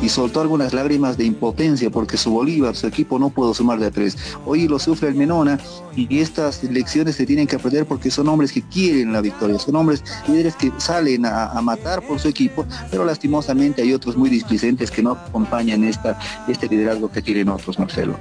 [0.01, 3.87] y soltó algunas lágrimas de impotencia porque su Bolívar, su equipo no pudo sumar de
[3.87, 4.17] a tres.
[4.47, 5.59] Hoy lo sufre el Menona
[5.95, 9.77] y estas lecciones se tienen que aprender porque son hombres que quieren la victoria, son
[9.77, 14.91] hombres líderes que salen a, matar por su equipo, pero lastimosamente hay otros muy displicentes
[14.91, 18.17] que no acompañan esta, este liderazgo que tienen otros, Marcelo.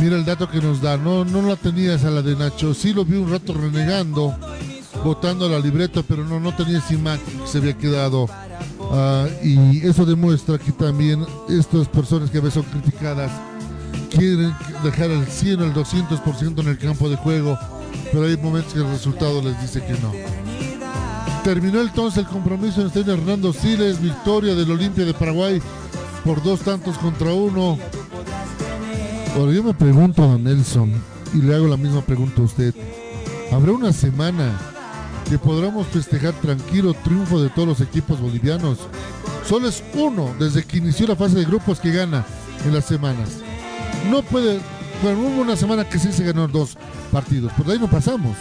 [0.00, 2.92] Mira el dato que nos da, no, no la tenías a la de Nacho, sí
[2.92, 4.34] lo vi un rato renegando,
[5.04, 8.28] botando la libreta, pero no, no tenía imagen que se había quedado.
[8.90, 13.30] Ah, y eso demuestra que también estas personas que a veces son criticadas
[14.10, 17.58] quieren dejar el 100 o el 200% en el campo de juego,
[18.12, 20.12] pero hay momentos que el resultado les dice que no.
[21.42, 25.60] Terminó entonces el compromiso en el Hernando Siles, victoria del Olimpia de Paraguay
[26.24, 27.78] por dos tantos contra uno.
[29.36, 30.92] Ahora yo me pregunto a Nelson
[31.34, 32.74] y le hago la misma pregunta a usted.
[33.52, 34.73] ¿Habrá una semana
[35.28, 38.78] que podamos festejar tranquilo triunfo de todos los equipos bolivianos?
[39.46, 42.24] Solo es uno desde que inició la fase de grupos que gana
[42.64, 43.40] en las semanas.
[44.10, 44.60] No puede,
[45.02, 46.76] bueno, hubo una semana que sí se ganó dos
[47.12, 48.36] partidos, por ahí no pasamos.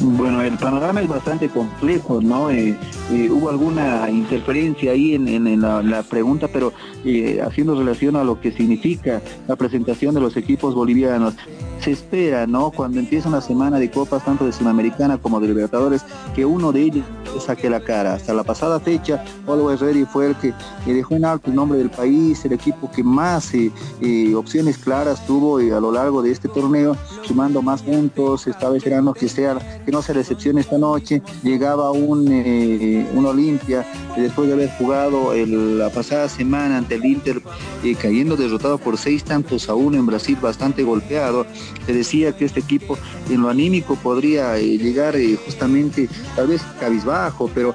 [0.00, 2.50] Bueno, el panorama es bastante complejo, ¿no?
[2.50, 2.76] Eh,
[3.10, 8.52] eh, hubo alguna interferencia ahí en, la, pregunta, pero eh, haciendo relación a lo que
[8.52, 11.34] significa la presentación de los equipos bolivianos.
[11.84, 12.70] Se espera, ¿no?
[12.70, 16.02] Cuando empieza una semana de copas, tanto de Sudamericana como de Libertadores,
[16.34, 17.04] que uno de ellos
[17.40, 18.14] saque la cara.
[18.14, 20.54] Hasta la pasada fecha, Always Ready fue el que
[20.86, 25.58] dejó en alto el nombre del país, el equipo que más eh, opciones claras tuvo
[25.58, 29.90] a lo largo de este torneo, sumando más puntos, esta vez esperando que, sea, que
[29.92, 31.22] no se recepcione esta noche.
[31.42, 32.24] Llegaba un
[33.14, 37.40] un Olimpia, después de haber jugado la pasada semana ante el Inter,
[37.82, 41.46] eh, cayendo derrotado por seis tantos a uno en Brasil, bastante golpeado,
[41.86, 42.98] se decía que este equipo
[43.30, 47.23] en lo anímico podría eh, llegar eh, justamente, tal vez cabizbajo,
[47.54, 47.74] pero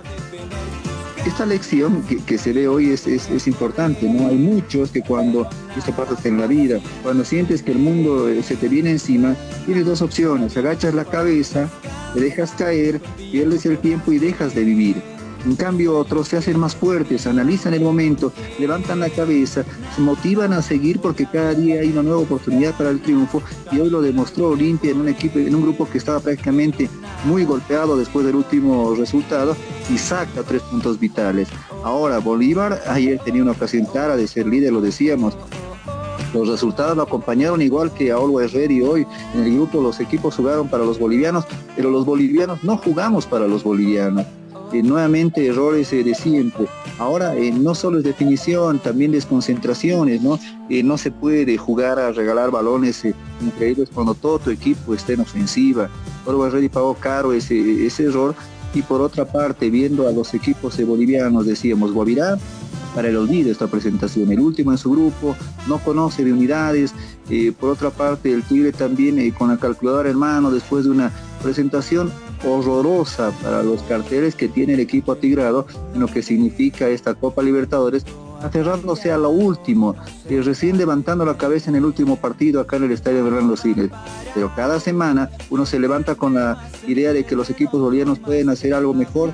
[1.26, 4.28] esta lección que, se ve hoy es, es, importante, ¿no?
[4.28, 5.48] Hay muchos que cuando,
[5.78, 9.86] esto pasa en la vida, cuando sientes que el mundo se te viene encima, tienes
[9.86, 11.69] dos opciones, agachas la cabeza
[12.14, 15.02] te dejas caer, pierdes el tiempo y dejas de vivir.
[15.45, 19.64] En cambio otros se hacen más fuertes, analizan el momento, levantan la cabeza,
[19.95, 23.80] se motivan a seguir porque cada día hay una nueva oportunidad para el triunfo y
[23.80, 26.90] hoy lo demostró Olimpia en un equipo, en un grupo que estaba prácticamente
[27.26, 29.56] muy golpeado después del último resultado
[29.90, 31.48] y saca tres puntos vitales.
[31.84, 35.38] Ahora Bolívar ayer tenía una ocasión clara de ser líder, lo decíamos,
[36.34, 39.08] los resultados lo acompañaron igual que a Always Ready hoy.
[39.34, 41.45] En el grupo los equipos jugaron para los bolivianos,
[41.76, 44.26] pero los bolivianos no jugamos para los bolivianos.
[44.74, 46.68] Eh, nuevamente errores eh, de siempre.
[46.98, 50.40] Ahora eh, no solo es definición, también desconcentraciones, ¿no?
[50.84, 53.04] no se puede jugar a regalar balones
[53.42, 55.90] increíbles cuando todo tu equipo está en ofensiva.
[56.28, 58.36] Always Ready pagó caro ese, ese error.
[58.72, 62.38] Y por otra parte, viendo a los equipos bolivianos, decíamos, Guavirá
[62.94, 64.32] para el olvido esta presentación.
[64.32, 65.36] El último en su grupo,
[65.68, 66.94] no conoce de unidades.
[67.30, 70.92] Eh, por otra parte, el Tigre también eh, con la calculadora en mano, después de
[70.92, 72.12] una presentación
[72.43, 77.42] horrorosa para los carteles que tiene el equipo atigrado en lo que significa esta Copa
[77.42, 78.06] Libertadores,
[78.42, 79.95] aferrándose a lo último,
[80.30, 83.58] y eh, recién levantando la cabeza en el último partido acá en el Estadio Fernando
[83.58, 83.92] Siles.
[84.34, 88.50] Pero cada semana uno se levanta con la idea de que los equipos bolivianos pueden
[88.50, 89.34] hacer algo mejor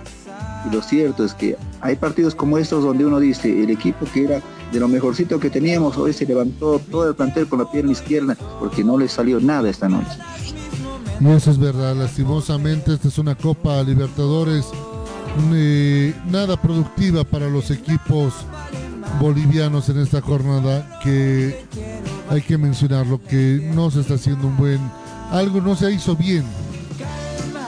[0.66, 4.24] y lo cierto es que hay partidos como estos donde uno dice, el equipo que
[4.24, 7.92] era de lo mejorcito que teníamos, hoy se levantó todo el plantel con la pierna
[7.92, 10.18] izquierda porque no le salió nada esta noche.
[11.20, 14.66] Y eso es verdad, lastimosamente esta es una Copa Libertadores
[15.54, 18.34] eh, nada productiva para los equipos
[19.20, 21.66] bolivianos en esta jornada que
[22.30, 24.80] hay que mencionarlo que no se está haciendo un buen
[25.32, 26.46] algo no se hizo bien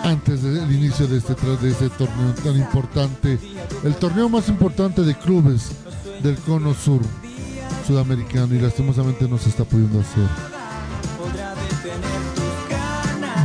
[0.04, 3.38] antes del inicio de este, de este torneo tan importante,
[3.84, 5.72] el torneo más importante de clubes
[6.24, 7.02] del cono sur
[7.86, 10.57] sudamericano y lastimosamente no se está pudiendo hacer.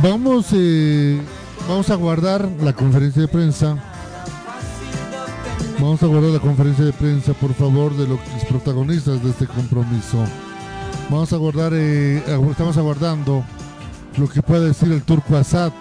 [0.03, 1.17] Vamos, eh,
[1.65, 3.81] vamos a guardar la conferencia de prensa.
[5.79, 10.17] Vamos a guardar la conferencia de prensa, por favor, de los protagonistas de este compromiso.
[11.09, 13.45] Vamos a guardar, eh, estamos aguardando
[14.17, 15.71] lo que pueda decir el turco Assad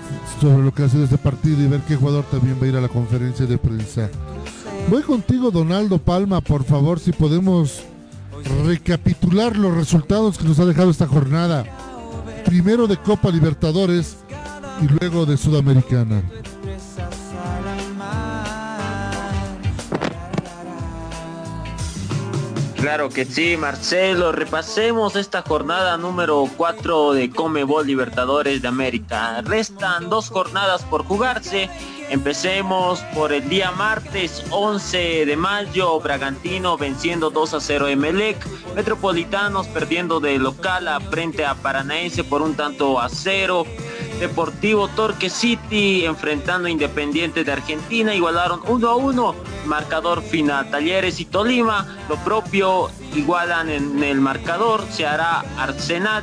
[0.41, 2.77] sobre lo que ha sido este partido y ver qué jugador también va a ir
[2.77, 4.09] a la conferencia de prensa.
[4.89, 7.83] Voy contigo, Donaldo Palma, por favor, si podemos
[8.65, 11.65] recapitular los resultados que nos ha dejado esta jornada.
[12.53, 14.19] Primero de Copa Libertadores
[14.83, 16.23] y luego de Sudamericana.
[22.83, 24.33] Claro que sí, Marcelo.
[24.33, 29.41] Repasemos esta jornada número 4 de Comebol Libertadores de América.
[29.43, 31.71] Restan dos jornadas por jugarse.
[32.11, 38.45] Empecemos por el día martes 11 de mayo, Bragantino venciendo 2 a 0 Emelec,
[38.75, 43.65] Metropolitanos perdiendo de local a frente a Paranaense por un tanto a 0.
[44.23, 49.35] Deportivo Torque City enfrentando a Independiente de Argentina, igualaron 1 a 1,
[49.67, 50.71] marcador final.
[50.71, 56.23] Talleres y Tolima, lo propio igualan en el marcador, se hará Arsenal.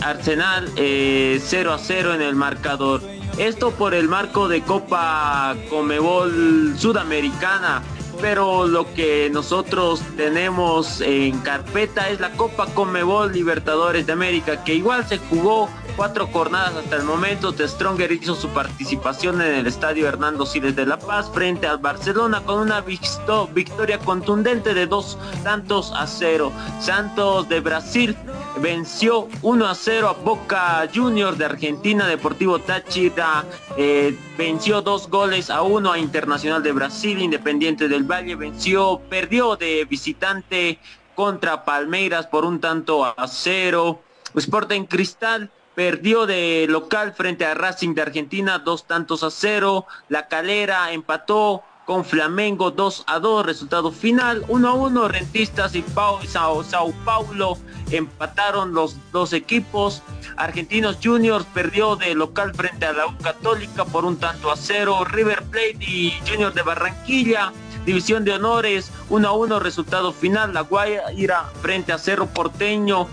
[0.00, 1.40] Arsenal 0 eh,
[1.74, 3.02] a 0 en el marcador.
[3.36, 7.82] Esto por el marco de Copa Comebol Sudamericana.
[8.20, 14.74] Pero lo que nosotros tenemos en carpeta es la Copa Comebol Libertadores de América, que
[14.74, 17.52] igual se jugó cuatro jornadas hasta el momento.
[17.52, 21.78] The Stronger hizo su participación en el estadio Hernando Siles de La Paz frente al
[21.78, 26.52] Barcelona con una victoria contundente de dos tantos a cero.
[26.80, 28.16] Santos de Brasil
[28.60, 32.06] venció 1 a 0 a Boca Juniors de Argentina.
[32.06, 33.44] Deportivo Táchira
[33.76, 37.20] eh, venció dos goles a uno a Internacional de Brasil.
[37.20, 40.78] Independiente del Valle venció, perdió de visitante
[41.14, 44.02] contra Palmeiras por un tanto a cero.
[44.34, 49.86] Sporting Cristal perdió de local frente a Racing de Argentina dos tantos a cero.
[50.08, 55.84] La Calera empató con Flamengo 2 a 2, resultado final 1 a 1, Rentistas y
[56.28, 57.58] Sao, Sao Paulo
[57.90, 60.02] empataron los dos equipos,
[60.36, 65.04] Argentinos Juniors perdió de local frente a la U Católica por un tanto a cero,
[65.04, 67.52] River Plate y Juniors de Barranquilla,
[67.84, 73.08] División de Honores 1 a 1, resultado final, La Guaira frente a Cerro Porteño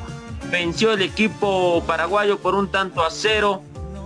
[0.51, 3.61] venció el equipo paraguayo por un tanto a cero,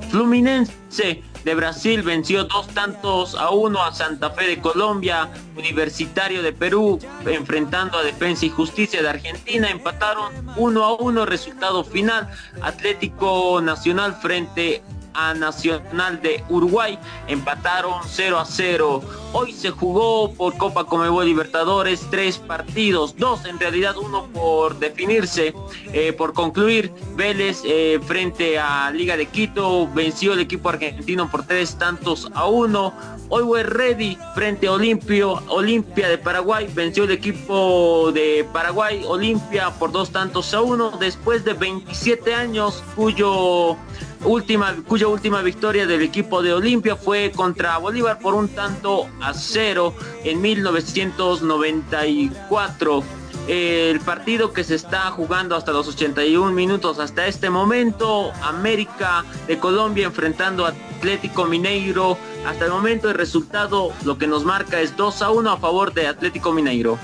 [0.10, 6.54] Fluminense de Brasil venció dos tantos a uno a Santa Fe de Colombia, Universitario de
[6.54, 12.30] Perú enfrentando a Defensa y Justicia de Argentina, empataron uno a uno, resultado final,
[12.62, 14.84] Atlético Nacional frente
[15.14, 16.98] a Nacional de Uruguay.
[17.28, 19.02] Empataron 0 a 0.
[19.34, 25.54] Hoy se jugó por Copa Comebol Libertadores tres partidos, dos en realidad, uno por definirse,
[25.94, 26.92] eh, por concluir.
[27.16, 32.48] Vélez eh, frente a Liga de Quito venció el equipo argentino por tres tantos a
[32.48, 32.94] uno.
[33.30, 39.92] Hoy Ready frente a Olimpio, Olimpia de Paraguay venció el equipo de Paraguay, Olimpia por
[39.92, 43.78] dos tantos a uno después de 27 años cuyo
[44.26, 49.34] última, cuya última victoria del equipo de Olimpia fue contra Bolívar por un tanto a
[49.34, 49.94] cero
[50.24, 53.04] en 1994.
[53.48, 59.58] El partido que se está jugando hasta los 81 minutos hasta este momento, América de
[59.58, 62.20] Colombia enfrentando a Atlético Mineiro.
[62.46, 65.92] Hasta el momento el resultado lo que nos marca es 2 a 1 a favor
[65.94, 67.00] de Atlético Mineiro.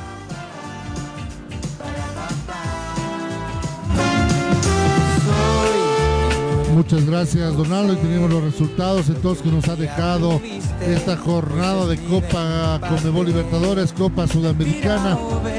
[6.77, 7.93] Muchas gracias, Donaldo.
[7.93, 10.39] Y tenemos los resultados entonces que nos ha dejado
[10.79, 15.17] esta jornada de Copa Conmebol Libertadores, Copa Sudamericana.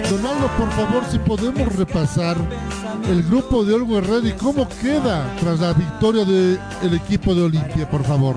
[0.09, 2.37] Donaldo, por favor, si podemos repasar
[3.11, 7.91] el grupo de Olgo Herrera y cómo queda tras la victoria del equipo de Olimpia,
[7.91, 8.37] por favor.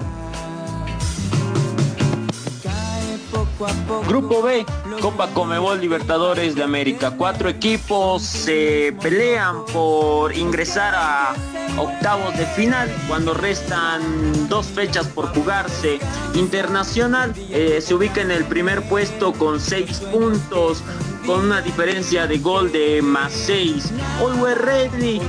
[4.08, 4.66] Grupo B,
[5.02, 7.12] Copa Comebol Libertadores de América.
[7.12, 11.36] Cuatro equipos se pelean por ingresar a
[11.78, 16.00] octavos de final cuando restan dos fechas por jugarse.
[16.34, 20.84] Internacional eh, se ubica en el primer puesto con seis puntos
[21.26, 23.92] con una diferencia de gol de más 6.
[24.20, 25.22] Always Ready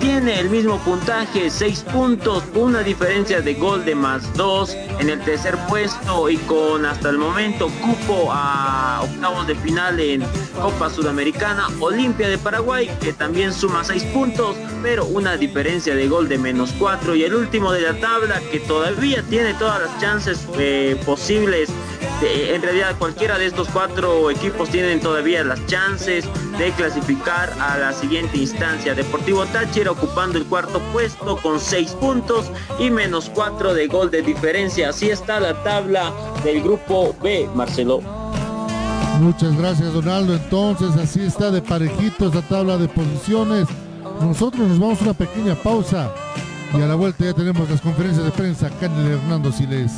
[0.00, 5.20] tiene el mismo puntaje, 6 puntos, una diferencia de gol de más 2 en el
[5.20, 10.22] tercer puesto y con hasta el momento cupo a octavos de final en
[10.60, 16.28] Copa Sudamericana, Olimpia de Paraguay que también suma 6 puntos, pero una diferencia de gol
[16.28, 20.46] de menos 4 y el último de la tabla que todavía tiene todas las chances
[20.58, 21.70] eh, posibles
[22.24, 26.24] en realidad cualquiera de estos cuatro equipos tienen todavía las chances
[26.56, 28.94] de clasificar a la siguiente instancia.
[28.94, 34.22] Deportivo Táchira ocupando el cuarto puesto con seis puntos y menos cuatro de gol de
[34.22, 34.88] diferencia.
[34.88, 36.10] Así está la tabla
[36.42, 38.00] del grupo B, Marcelo.
[39.20, 40.32] Muchas gracias Donaldo.
[40.32, 43.68] Entonces así está de parejitos la tabla de posiciones.
[44.18, 46.10] Nosotros nos vamos a una pequeña pausa
[46.72, 49.92] y a la vuelta ya tenemos las conferencias de prensa acá en el Hernando Siles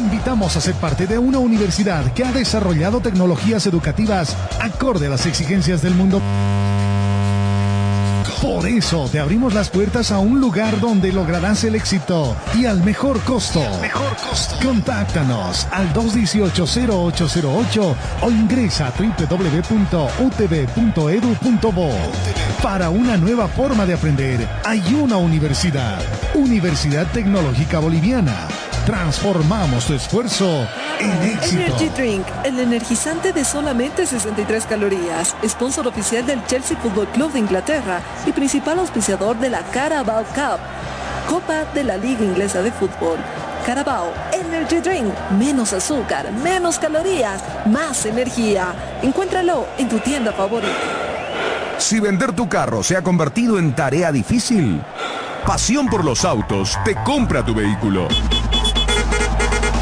[0.00, 5.26] invitamos a ser parte de una universidad que ha desarrollado tecnologías educativas acorde a las
[5.26, 6.20] exigencias del mundo.
[8.42, 12.82] Por eso te abrimos las puertas a un lugar donde lograrás el éxito y al
[12.82, 13.60] mejor costo.
[13.82, 14.56] Mejor costo.
[14.66, 21.90] Contáctanos al 218-0808 o ingresa a www.utb.edu.bo.
[22.62, 26.00] Para una nueva forma de aprender, hay una universidad.
[26.34, 28.48] Universidad Tecnológica Boliviana
[28.90, 30.66] Transformamos tu esfuerzo
[30.98, 31.62] en éxito.
[31.62, 35.36] Energy Drink, el energizante de solamente 63 calorías.
[35.46, 40.58] Sponsor oficial del Chelsea Football Club de Inglaterra y principal auspiciador de la Carabao Cup,
[41.28, 43.18] Copa de la Liga Inglesa de Fútbol.
[43.64, 45.14] Carabao Energy Drink.
[45.38, 48.74] Menos azúcar, menos calorías, más energía.
[49.02, 50.74] Encuéntralo en tu tienda favorita.
[51.78, 54.82] Si vender tu carro se ha convertido en tarea difícil,
[55.46, 58.08] Pasión por los autos te compra tu vehículo.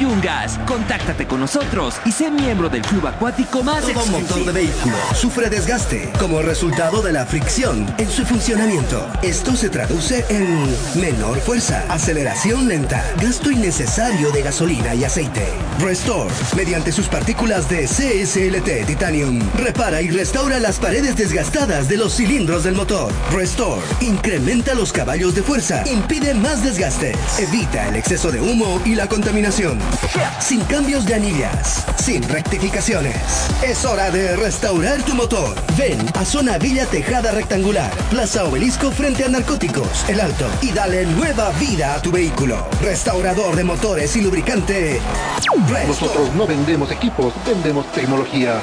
[0.00, 0.58] Yungas.
[0.66, 5.48] Contáctate con nosotros y sé miembro del club acuático más Todo motor de vehículo sufre
[5.48, 9.06] desgaste como resultado de la fricción en su funcionamiento.
[9.22, 10.66] Esto se traduce en
[11.00, 15.46] menor fuerza, aceleración lenta, gasto innecesario de gasolina y aceite.
[15.78, 22.16] Restore, mediante sus partículas de CSLT Titanium, repara y restaura las paredes desgastadas de los
[22.16, 23.12] cilindros del motor.
[23.30, 28.96] Restore, incrementa los caballos de fuerza, impide más desgastes, evita el exceso de humo y
[28.96, 29.43] la contaminación.
[30.40, 33.14] Sin cambios de anillas, sin rectificaciones.
[33.62, 35.54] Es hora de restaurar tu motor.
[35.76, 41.04] Ven a Zona Villa Tejada Rectangular, Plaza Obelisco frente a Narcóticos, El Alto, y dale
[41.04, 42.66] nueva vida a tu vehículo.
[42.80, 44.98] Restaurador de motores y lubricante.
[45.86, 48.62] Nosotros no vendemos equipos, vendemos tecnología.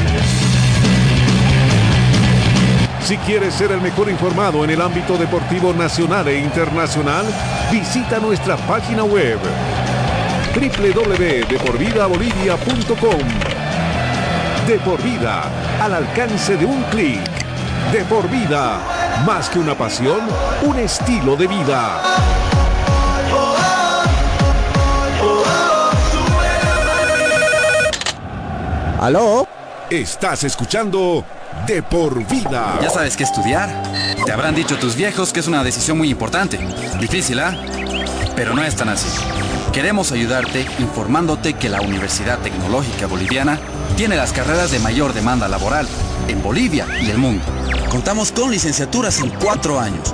[3.03, 7.25] Si quieres ser el mejor informado en el ámbito deportivo nacional e internacional,
[7.71, 9.39] visita nuestra página web
[10.53, 13.19] www.deporvidabolivia.com.
[14.67, 15.45] De por vida,
[15.81, 17.19] al alcance de un clic.
[17.91, 18.79] De por vida,
[19.25, 20.19] más que una pasión,
[20.61, 21.99] un estilo de vida.
[28.99, 29.47] ¿Aló?
[29.89, 31.25] Estás escuchando
[31.67, 32.79] De por vida.
[32.81, 33.69] ¿Ya sabes qué estudiar?
[34.25, 36.57] Te habrán dicho tus viejos que es una decisión muy importante.
[36.99, 37.55] Difícil, ¿ah?
[38.35, 39.07] Pero no es tan así.
[39.71, 43.59] Queremos ayudarte informándote que la Universidad Tecnológica Boliviana
[43.95, 45.87] tiene las carreras de mayor demanda laboral
[46.27, 47.43] en Bolivia y el mundo.
[47.89, 50.13] Contamos con licenciaturas en cuatro años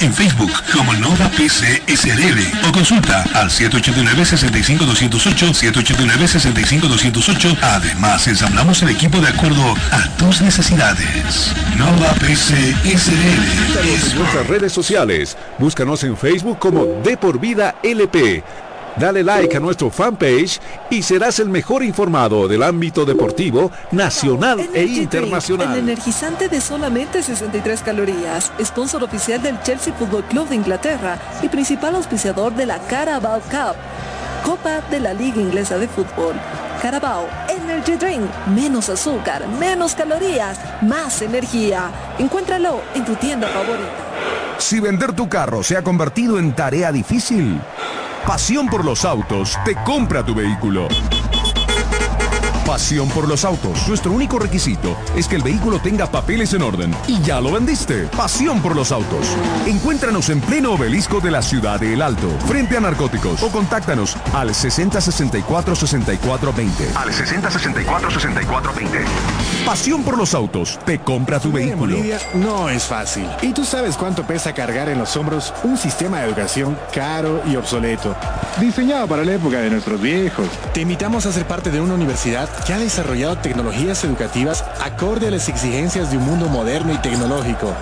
[0.00, 7.58] en Facebook como Nova PC SRL o consulta al 789-65208, 789-65208.
[7.60, 11.52] Además, ensamblamos el equipo de acuerdo a tus necesidades.
[11.76, 13.82] Nova PC SRL.
[13.82, 15.36] Síguenos en nuestras redes sociales.
[15.58, 18.44] Búscanos en Facebook como De por Vida LP.
[18.96, 20.60] Dale like a nuestro fanpage
[20.90, 25.78] y serás el mejor informado del ámbito deportivo nacional e Drink, El internacional.
[25.78, 31.94] energizante de solamente 63 calorías, sponsor oficial del Chelsea Football Club de Inglaterra y principal
[31.94, 33.76] auspiciador de la Carabao Cup,
[34.44, 36.34] Copa de la Liga Inglesa de Fútbol.
[36.82, 41.90] Carabao Energy Drink, menos azúcar, menos calorías, más energía.
[42.18, 44.58] Encuéntralo en tu tienda favorita.
[44.58, 47.60] Si vender tu carro se ha convertido en tarea difícil,
[48.30, 50.86] Pasión por los autos te compra tu vehículo.
[52.66, 53.88] Pasión por los autos.
[53.88, 56.94] Nuestro único requisito es que el vehículo tenga papeles en orden.
[57.08, 58.04] Y ya lo vendiste.
[58.16, 59.26] Pasión por los autos.
[59.66, 63.42] Encuéntranos en pleno obelisco de la ciudad de El Alto, frente a narcóticos.
[63.42, 66.94] O contáctanos al 6064-6420.
[66.94, 69.04] Al 6064-6420.
[69.64, 70.78] Pasión por los autos.
[70.84, 71.96] Te compra tu vehículo.
[71.96, 73.26] Bolivia no es fácil.
[73.42, 77.56] ¿Y tú sabes cuánto pesa cargar en los hombros un sistema de educación caro y
[77.56, 78.14] obsoleto?
[78.60, 80.48] Diseñado para la época de nuestros viejos.
[80.72, 85.30] Te invitamos a ser parte de una universidad que ha desarrollado tecnologías educativas acorde a
[85.30, 87.72] las exigencias de un mundo moderno y tecnológico.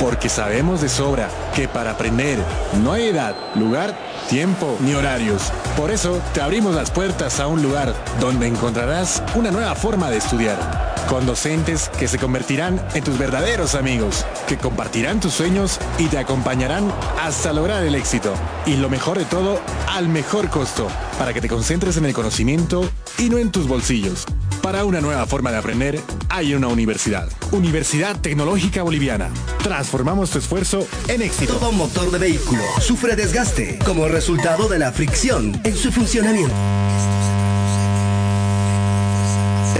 [0.00, 2.38] Porque sabemos de sobra que para aprender
[2.82, 3.94] no hay edad, lugar,
[4.30, 5.52] tiempo ni horarios.
[5.76, 10.18] Por eso te abrimos las puertas a un lugar donde encontrarás una nueva forma de
[10.18, 10.94] estudiar.
[11.08, 16.18] Con docentes que se convertirán en tus verdaderos amigos, que compartirán tus sueños y te
[16.18, 18.32] acompañarán hasta lograr el éxito.
[18.66, 20.86] Y lo mejor de todo, al mejor costo,
[21.18, 24.26] para que te concentres en el conocimiento y no en tus bolsillos.
[24.62, 27.28] Para una nueva forma de aprender, hay una universidad.
[27.50, 29.30] Universidad Tecnológica Boliviana.
[29.62, 31.54] Transformamos tu esfuerzo en éxito.
[31.56, 36.54] Todo motor de vehículo sufre desgaste como resultado de la fricción en su funcionamiento.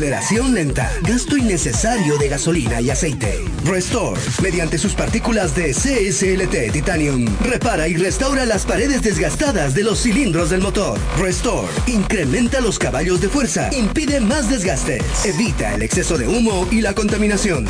[0.00, 3.44] Aceleración lenta, gasto innecesario de gasolina y aceite.
[3.66, 10.00] Restore, mediante sus partículas de CSLT Titanium, repara y restaura las paredes desgastadas de los
[10.00, 10.98] cilindros del motor.
[11.18, 16.80] Restore, incrementa los caballos de fuerza, impide más desgastes, evita el exceso de humo y
[16.80, 17.66] la contaminación.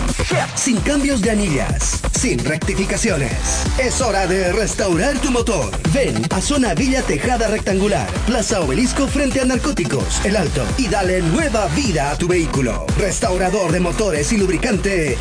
[0.55, 3.33] Sin cambios de anillas, sin rectificaciones.
[3.77, 5.73] Es hora de restaurar tu motor.
[5.93, 11.23] Ven a Zona Villa Tejada Rectangular, Plaza Obelisco frente a Narcóticos, El Alto, y dale
[11.23, 12.85] nueva vida a tu vehículo.
[12.99, 15.17] Restaurador de motores y lubricante.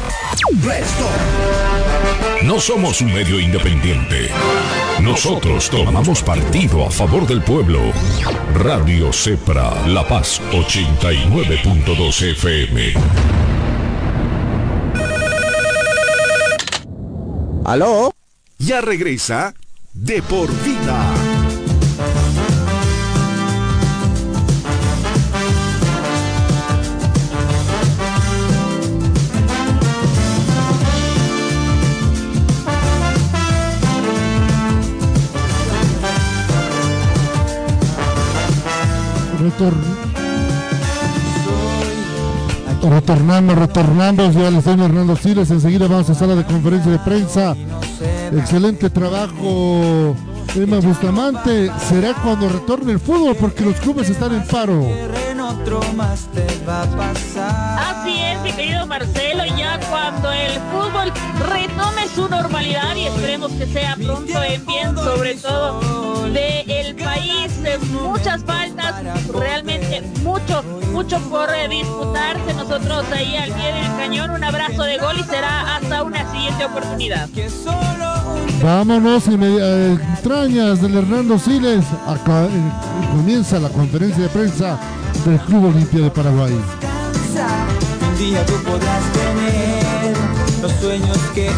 [0.61, 1.15] Restore.
[2.43, 4.29] No somos un medio independiente.
[5.01, 7.79] Nosotros tomamos partido a favor del pueblo.
[8.53, 12.93] Radio Cepra, La Paz 89.2 FM.
[17.65, 18.11] ¿Aló?
[18.57, 19.53] Ya regresa
[19.93, 21.18] de por vida.
[39.59, 39.73] Retor-
[42.89, 47.53] Retornando, retornando, ya el señor Hernando Siles, enseguida vamos a sala de conferencia de prensa.
[48.31, 50.15] Excelente trabajo,
[50.55, 51.69] Emma Bustamante.
[51.89, 54.81] Será cuando retorne el fútbol porque los clubes están en paro.
[57.77, 60.88] Así es, mi querido Marcelo, ya cuando el fútbol
[62.13, 68.43] su normalidad y esperemos que sea pronto en bien, sobre todo del país, eh, muchas
[68.43, 68.95] faltas,
[69.33, 72.53] realmente mucho, mucho por disputarse.
[72.55, 76.65] Nosotros ahí al pie del cañón, un abrazo de gol y será hasta una siguiente
[76.65, 77.29] oportunidad.
[78.61, 81.85] Vámonos, eh, entrañas del Hernando Siles.
[82.07, 82.49] Acá eh,
[83.11, 84.79] comienza la conferencia de prensa
[85.25, 86.53] del Club Olimpia de Paraguay.
[86.53, 90.15] Un día tú podrás tener
[90.61, 91.49] los sueños que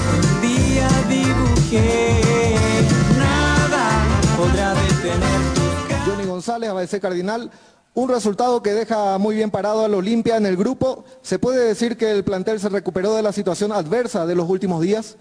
[3.18, 3.90] Nada
[4.36, 5.40] podrá detener
[6.06, 7.50] Johnny González, ABC Cardinal.
[7.94, 11.06] Un resultado que deja muy bien parado al Olimpia en el grupo.
[11.22, 14.82] ¿Se puede decir que el plantel se recuperó de la situación adversa de los últimos
[14.82, 15.16] días?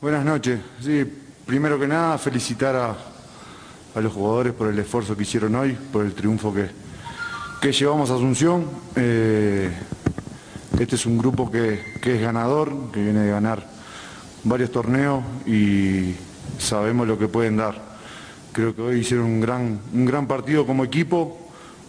[0.00, 0.58] Buenas noches.
[0.80, 1.04] Sí,
[1.46, 2.96] primero que nada felicitar a,
[3.94, 6.70] a los jugadores por el esfuerzo que hicieron hoy, por el triunfo que,
[7.60, 8.66] que llevamos a Asunción.
[8.96, 9.70] Eh,
[10.80, 13.69] este es un grupo que, que es ganador, que viene de ganar
[14.44, 16.14] varios torneos y
[16.58, 17.90] sabemos lo que pueden dar.
[18.52, 21.38] Creo que hoy hicieron un gran, un gran partido como equipo,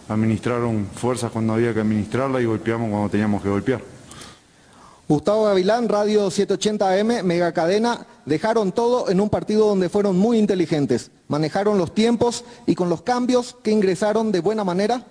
[0.08, 3.80] administraron fuerzas cuando había que administrarla y golpeamos cuando teníamos que golpear.
[5.08, 10.38] Gustavo Gavilán, Radio 780 AM, Mega Cadena, dejaron todo en un partido donde fueron muy
[10.38, 11.10] inteligentes.
[11.28, 15.04] Manejaron los tiempos y con los cambios que ingresaron de buena manera.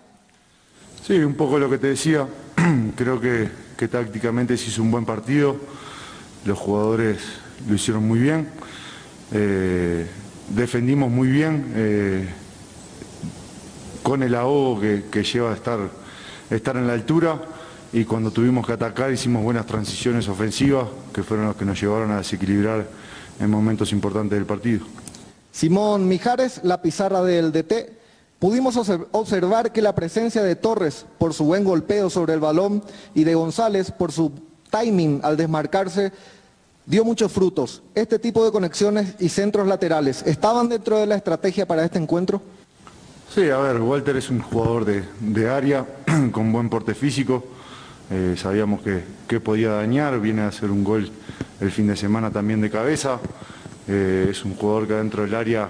[1.05, 2.27] Sí, un poco lo que te decía.
[2.95, 5.57] Creo que, que tácticamente se hizo un buen partido.
[6.45, 7.17] Los jugadores
[7.67, 8.49] lo hicieron muy bien.
[9.31, 10.07] Eh,
[10.49, 11.71] defendimos muy bien.
[11.75, 12.29] eh,
[14.03, 15.79] con el ahogo que, lleva a estar,
[16.49, 17.39] estar en la altura.
[17.93, 22.09] Y cuando tuvimos que atacar hicimos buenas transiciones ofensivas que fueron las que nos llevaron
[22.11, 22.87] a desequilibrar
[23.39, 24.85] en momentos importantes del partido.
[25.51, 27.91] Simón Mijares, la pizarra del DT.
[28.39, 32.83] Pudimos obser- observar que la presencia de Torres por su buen golpeo sobre el balón
[33.13, 34.31] y de González por su
[34.71, 36.11] timing al desmarcarse
[36.85, 37.83] dio muchos frutos.
[37.93, 42.41] Este tipo de conexiones y centros laterales, ¿estaban dentro de la estrategia para este encuentro?
[43.33, 45.85] Sí, a ver, Walter es un jugador de, área,
[46.31, 47.45] con buen porte físico.
[48.09, 51.09] Eh, sabíamos que, que, podía dañar, viene a hacer un gol
[51.61, 53.19] el fin de semana también de cabeza.
[53.87, 55.69] Eh, es un jugador que dentro del área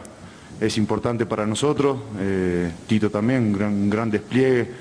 [0.59, 1.99] es importante para nosotros.
[2.19, 4.71] Eh, Tito también, gran, un gran despliegue.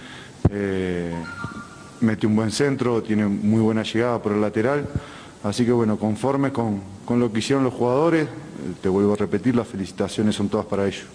[2.01, 4.87] Mete un buen centro, tiene muy buena llegada por el lateral.
[5.43, 8.29] Así que bueno, conformes con, con lo que hicieron los jugadores,
[8.83, 11.07] te vuelvo a repetir, las felicitaciones son todas para ellos.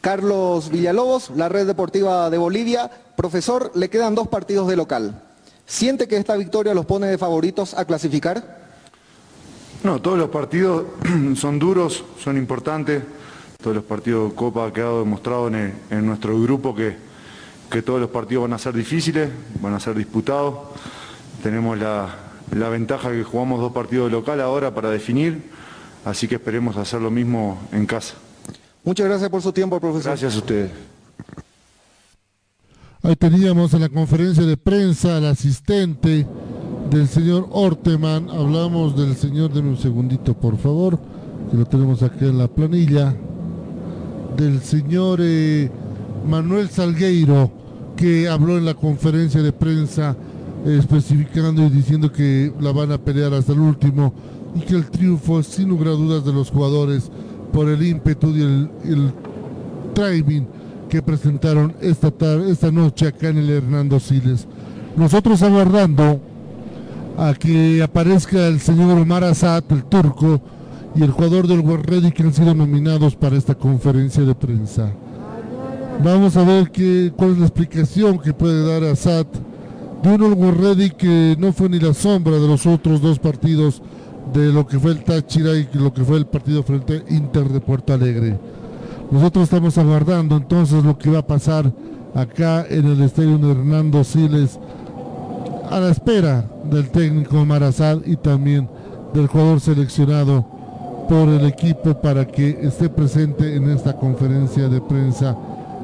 [0.00, 2.90] Carlos Villalobos, la Red Deportiva de Bolivia.
[3.16, 5.22] Profesor, le quedan dos partidos de local.
[5.64, 8.62] ¿Siente que esta victoria los pone de favoritos a clasificar?
[9.84, 10.86] No, todos los partidos
[11.36, 13.02] son duros, son importantes.
[13.62, 16.96] Todos los partidos de Copa ha quedado demostrado en, en nuestro grupo que,
[17.72, 20.54] que, todos los partidos van a ser difíciles, van a ser disputados.
[21.42, 22.14] Tenemos la,
[22.54, 25.50] la ventaja que jugamos dos partidos de local ahora para definir,
[26.04, 28.14] así que esperemos hacer lo mismo en casa.
[28.84, 30.12] Muchas gracias por su tiempo, profesor.
[30.12, 30.70] Gracias a ustedes.
[33.04, 36.26] Ahí teníamos en la conferencia de prensa al asistente
[36.90, 38.28] del señor Orteman.
[38.30, 41.00] Hablamos del señor, denme un segundito por favor,
[41.50, 43.14] que lo tenemos aquí en la planilla.
[44.36, 45.70] Del señor eh,
[46.28, 47.50] Manuel Salgueiro,
[48.02, 50.16] que habló en la conferencia de prensa
[50.66, 54.12] eh, especificando y diciendo que la van a pelear hasta el último
[54.56, 57.12] y que el triunfo, sin lugar a dudas, de los jugadores
[57.52, 59.12] por el ímpetu y el, el
[59.94, 60.48] timing
[60.88, 64.48] que presentaron esta, tarde, esta noche acá en el Hernando Siles.
[64.96, 66.18] Nosotros aguardando
[67.16, 70.40] a que aparezca el señor Omar Azad, el turco,
[70.96, 74.92] y el jugador del Ready que han sido nominados para esta conferencia de prensa.
[76.00, 79.26] Vamos a ver qué, cuál es la explicación que puede dar Azad
[80.02, 83.80] de un World Ready que no fue ni la sombra de los otros dos partidos
[84.32, 87.60] de lo que fue el Táchira y lo que fue el partido frente Inter de
[87.60, 88.38] Puerto Alegre.
[89.12, 91.72] Nosotros estamos aguardando entonces lo que va a pasar
[92.14, 94.58] acá en el estadio de Hernando Siles
[95.70, 98.68] a la espera del técnico Marazal y también
[99.14, 100.44] del jugador seleccionado
[101.08, 105.36] por el equipo para que esté presente en esta conferencia de prensa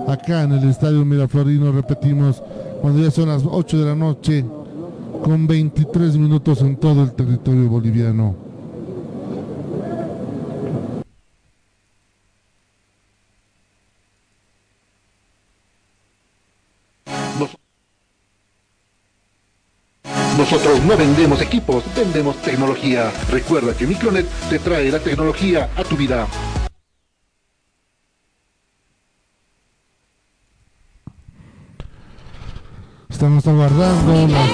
[0.09, 2.43] acá en el estadio Miraflorino, repetimos,
[2.81, 4.45] cuando ya son las 8 de la noche
[5.23, 8.49] con 23 minutos en todo el territorio boliviano.
[20.39, 23.11] Nosotros no vendemos equipos, vendemos tecnología.
[23.31, 26.28] Recuerda que Micronet te trae la tecnología a tu vida.
[33.09, 34.47] Estamos aguardando la...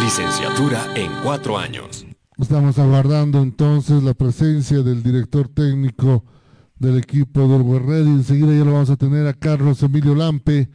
[0.00, 2.06] Licenciatura en cuatro años.
[2.38, 6.24] Estamos aguardando entonces la presencia del director técnico
[6.78, 8.08] del equipo del Ready.
[8.08, 10.70] Enseguida ya lo vamos a tener a Carlos Emilio Lampe,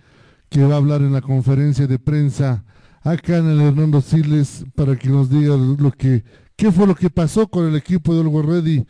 [0.50, 2.66] que va a hablar en la conferencia de prensa
[3.02, 6.24] acá en el Hernando Siles para que nos diga lo que,
[6.56, 8.86] qué fue lo que pasó con el equipo del Ready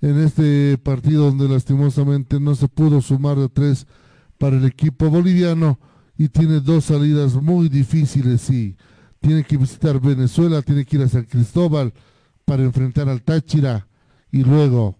[0.00, 3.86] en este partido donde lastimosamente no se pudo sumar de tres
[4.42, 5.78] para el equipo boliviano
[6.18, 8.76] y tiene dos salidas muy difíciles y
[9.20, 11.92] tiene que visitar Venezuela, tiene que ir a San Cristóbal
[12.44, 13.86] para enfrentar al Táchira
[14.32, 14.98] y luego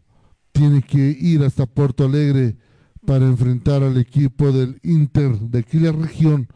[0.53, 2.57] tiene que ir hasta Puerto Alegre
[3.05, 6.47] para enfrentar al equipo del Inter de aquella región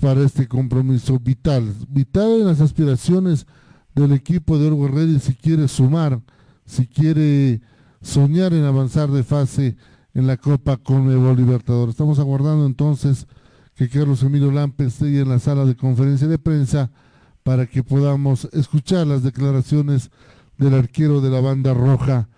[0.00, 3.46] para este compromiso vital, vital en las aspiraciones
[3.94, 4.88] del equipo de Orgo
[5.20, 6.22] si quiere sumar,
[6.64, 7.60] si quiere
[8.00, 9.76] soñar en avanzar de fase
[10.14, 11.88] en la Copa Conmebol Libertador.
[11.88, 13.26] Estamos aguardando entonces
[13.74, 16.90] que Carlos Emilio Lampe esté en la sala de conferencia de prensa
[17.42, 20.10] para que podamos escuchar las declaraciones
[20.58, 22.28] del arquero de la banda roja.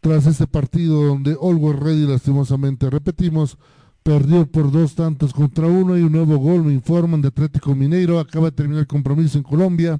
[0.00, 3.58] Tras este partido donde Always Ready lastimosamente, repetimos,
[4.02, 8.18] perdió por dos tantos contra uno y un nuevo gol, me informan de Atlético Mineiro,
[8.18, 9.98] acaba de terminar el compromiso en Colombia,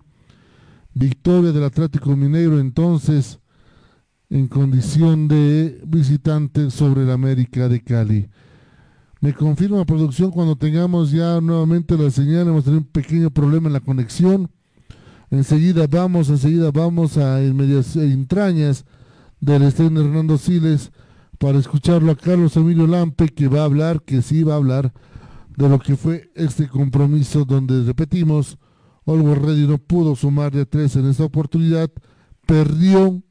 [0.95, 3.39] victoria del Atlético Mineiro entonces
[4.31, 8.29] en condición de visitante sobre el América de Cali.
[9.21, 13.73] Me confirma producción cuando tengamos ya nuevamente la señal, hemos tenido un pequeño problema en
[13.73, 14.51] la conexión.
[15.31, 18.85] Enseguida vamos, enseguida vamos a entrañas
[19.41, 20.93] del estadio Hernando Siles
[21.39, 24.93] para escucharlo a Carlos Emilio Lampe que va a hablar, que sí va a hablar
[25.57, 28.59] de lo que fue este compromiso donde repetimos,
[29.07, 31.91] Always Ready no pudo sumar de tres en esta oportunidad,
[32.47, 33.23] perdió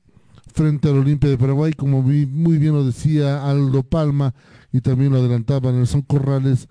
[0.53, 4.33] frente al Olimpia de Paraguay, como muy bien lo decía Aldo Palma
[4.71, 6.67] y también lo adelantaba Nelson Corrales,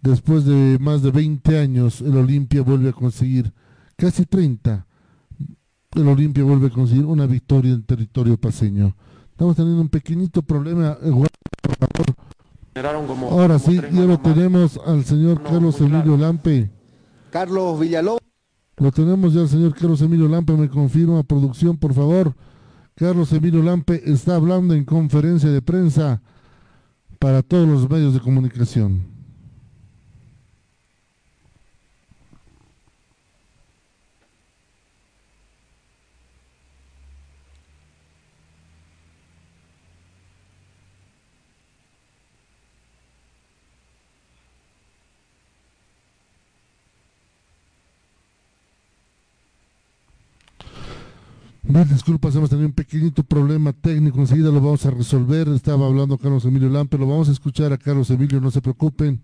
[0.00, 3.52] después de más de 20 años el Olimpia vuelve a conseguir,
[3.96, 4.86] casi 30,
[5.94, 8.96] el Olimpia vuelve a conseguir una victoria en territorio paseño.
[9.30, 11.10] Estamos teniendo un pequeñito problema, eh,
[13.30, 16.70] Ahora sí, ya lo tenemos al señor Carlos Emilio Lampe.
[17.30, 18.20] Carlos Villalobos.
[18.78, 22.34] Lo tenemos ya al señor Carlos Emilio Lampe, me confirma producción, por favor.
[22.94, 26.22] Carlos Emilio Lampe está hablando en conferencia de prensa
[27.18, 29.11] para todos los medios de comunicación.
[51.64, 55.46] Mil disculpas, hemos tenido un pequeñito problema técnico, enseguida lo vamos a resolver.
[55.48, 59.20] Estaba hablando Carlos Emilio Lampe, lo vamos a escuchar a Carlos Emilio, no se preocupen.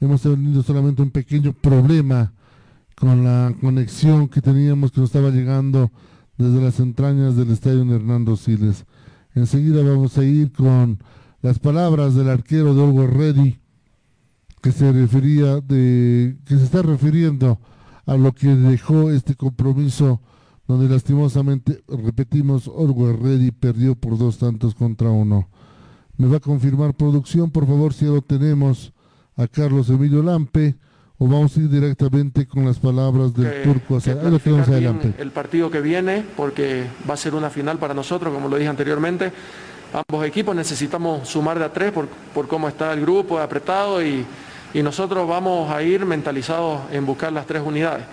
[0.00, 2.32] Hemos tenido solamente un pequeño problema
[2.96, 5.90] con la conexión que teníamos que nos estaba llegando
[6.38, 8.86] desde las entrañas del estadio Hernando Siles.
[9.34, 10.98] Enseguida vamos a ir con
[11.42, 13.58] las palabras del arquero de Olgo Ready,
[14.62, 17.60] que se refería de, que se está refiriendo
[18.06, 20.22] a lo que dejó este compromiso
[20.66, 25.48] donde lastimosamente, repetimos, Orwell Ready perdió por dos tantos contra uno.
[26.16, 28.92] ¿Me va a confirmar producción, por favor, si ya lo tenemos
[29.36, 30.76] a Carlos Emilio Lampe?
[31.18, 34.40] ¿O vamos a ir directamente con las palabras del turco hacia lo
[35.18, 38.68] El partido que viene, porque va a ser una final para nosotros, como lo dije
[38.68, 39.32] anteriormente.
[39.92, 44.26] Ambos equipos necesitamos sumar de a tres por, por cómo está el grupo apretado y,
[44.72, 48.04] y nosotros vamos a ir mentalizados en buscar las tres unidades.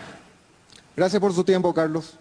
[0.95, 2.19] Gracias por su tiempo, Carlos.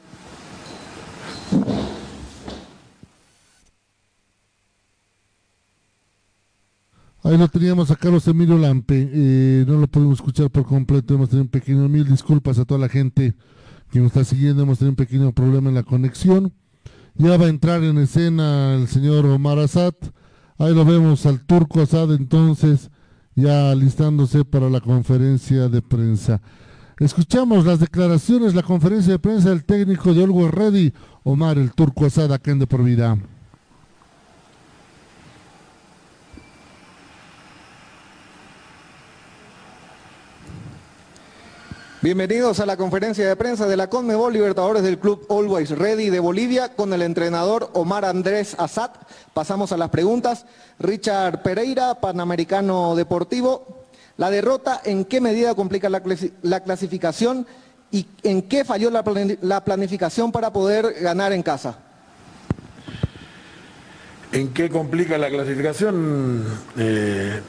[7.23, 11.29] Ahí lo teníamos a Carlos Emilio Lampe, eh, no lo pudimos escuchar por completo, hemos
[11.29, 13.35] tenido un pequeño, mil disculpas a toda la gente
[13.91, 16.55] que nos está siguiendo, hemos tenido un pequeño problema en la conexión.
[17.17, 19.93] Ya va a entrar en escena el señor Omar Asad,
[20.57, 22.91] ahí lo vemos al turco Asad entonces,
[23.35, 26.41] ya alistándose para la conferencia de prensa.
[26.99, 32.07] Escuchamos las declaraciones, la conferencia de prensa del técnico de Olgo Ready, Omar el turco
[32.07, 33.19] Asad, acá en De Por Vida.
[42.03, 46.19] Bienvenidos a la conferencia de prensa de la Conmebol Libertadores del Club Always Ready de
[46.19, 48.93] Bolivia con el entrenador Omar Andrés Azad.
[49.35, 50.47] Pasamos a las preguntas.
[50.79, 53.85] Richard Pereira, Panamericano Deportivo.
[54.17, 57.47] La derrota, ¿en qué medida complica la, clasificación
[57.91, 61.81] y en qué falló la, planificación para poder ganar en casa?
[64.33, 66.47] ¿En qué complica la clasificación?
[66.79, 67.43] Eh,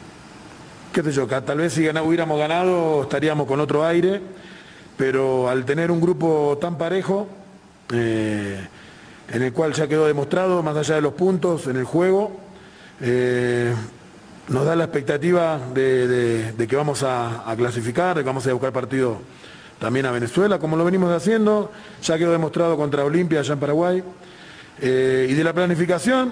[0.94, 4.22] qué sé yo, tal vez si hubiéramos ganado estaríamos con otro aire
[5.02, 7.28] pero al tener un grupo tan parejo,
[7.92, 8.68] eh,
[9.32, 12.40] en el cual ya quedó demostrado, más allá de los puntos en el juego,
[13.02, 13.74] eh,
[14.50, 19.18] nos da la expectativa de, que vamos a, clasificar, de que vamos a buscar partido
[19.80, 21.72] también a Venezuela, como lo venimos haciendo,
[22.04, 24.04] ya quedó demostrado contra Olimpia allá en Paraguay.
[24.80, 26.32] Eh, y de la planificación,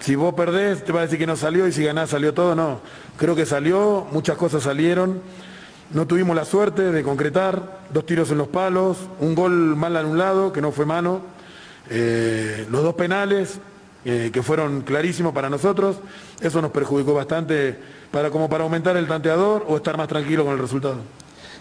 [0.00, 2.54] si vos perdés, te va a decir que no salió y si ganás salió todo,
[2.54, 2.80] no.
[3.16, 5.20] Creo que salió, muchas cosas salieron.
[5.92, 10.52] No tuvimos la suerte de concretar, dos tiros en los palos, un gol mal anulado,
[10.52, 11.20] que no fue mano,
[11.88, 13.60] eh, los dos penales,
[14.04, 15.96] eh, que fueron clarísimos para nosotros,
[16.40, 17.78] eso nos perjudicó bastante
[18.10, 20.98] para, como para aumentar el tanteador o estar más tranquilo con el resultado.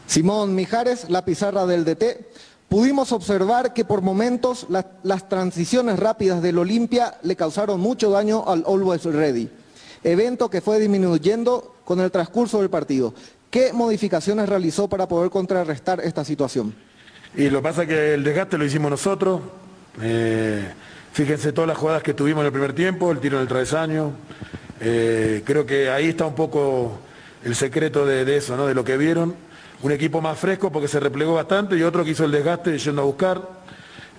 [0.07, 2.25] Simón Mijares, la pizarra del DT.
[2.69, 4.67] Pudimos observar que por momentos
[5.03, 9.49] las transiciones rápidas del Olimpia le causaron mucho daño al Always Ready,
[10.03, 13.13] evento que fue disminuyendo con el transcurso del partido.
[13.49, 16.75] ¿Qué modificaciones realizó para poder contrarrestar esta situación?
[17.35, 19.41] Y lo que pasa que el desgaste lo hicimos nosotros.
[20.01, 20.65] Eh,
[21.13, 24.11] fíjense todas las jugadas que tuvimos en el primer tiempo, el tiro en el travesaño.
[24.81, 26.99] Eh, creo que ahí está un poco
[27.43, 28.65] el secreto de, eso, ¿no?
[28.65, 29.35] de lo que vieron.
[29.81, 33.01] Un equipo más fresco porque se replegó bastante y otro que hizo el desgaste yendo
[33.01, 33.41] a buscar.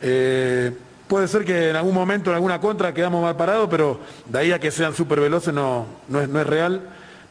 [0.02, 0.72] Eh,
[1.08, 4.52] puede ser que en algún momento, en alguna contra, quedamos mal parados, pero de ahí
[4.52, 6.82] a que sean súper veloces no, no, es, no es real,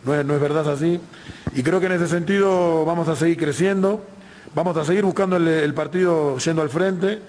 [0.04, 1.00] no es, no es verdad así.
[1.54, 4.04] Y creo que en ese sentido vamos a seguir creciendo,
[4.54, 7.22] vamos a seguir buscando el, partido yendo al frente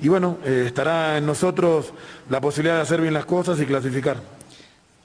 [0.00, 1.92] y bueno, eh, estará en nosotros
[2.28, 4.16] la posibilidad de hacer bien las cosas y clasificar.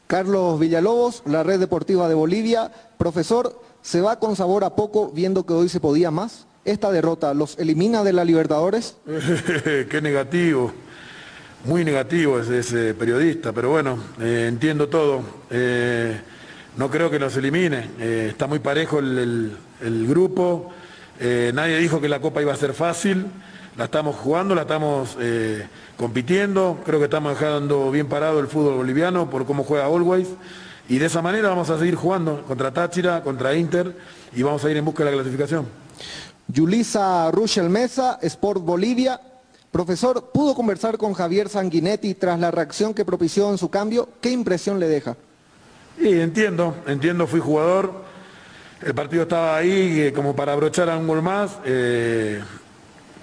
[0.08, 2.72] Carlos Villalobos, la Red Deportiva de Bolivia.
[2.98, 6.46] Profesor, ¿se va con sabor a poco viendo que hoy se podía más?
[6.66, 8.98] ¿Esta derrota los elimina de la Libertadores?
[9.90, 10.74] Qué negativo,
[11.64, 15.22] muy negativo es ese periodista, pero bueno, eh, entiendo todo.
[15.50, 16.20] Eh,
[16.76, 17.90] no creo que nos elimine.
[17.98, 20.74] Eh, está muy parejo el, grupo.
[21.54, 23.26] Nadie dijo que la Copa iba a ser fácil.
[23.78, 25.18] La estamos jugando, la estamos
[25.96, 26.80] compitiendo.
[26.86, 30.28] Creo que estamos dejando bien parado el fútbol boliviano por cómo juega Always.
[30.90, 33.96] Y de esa manera vamos a seguir jugando contra Táchira, contra Inter
[34.34, 35.66] y vamos a ir en busca de la clasificación.
[36.48, 39.20] Yulisa Ruschel Mesa, Sport Bolivia.
[39.70, 44.08] Profesor, ¿pudo conversar con Javier Sanguinetti tras la reacción que propició en su cambio?
[44.22, 45.18] ¿Qué impresión le deja?
[46.00, 47.92] Sí, entiendo, entiendo, fui jugador.
[48.82, 51.58] El partido estaba ahí eh, como para abrochar a un gol más.
[51.66, 52.42] Eh,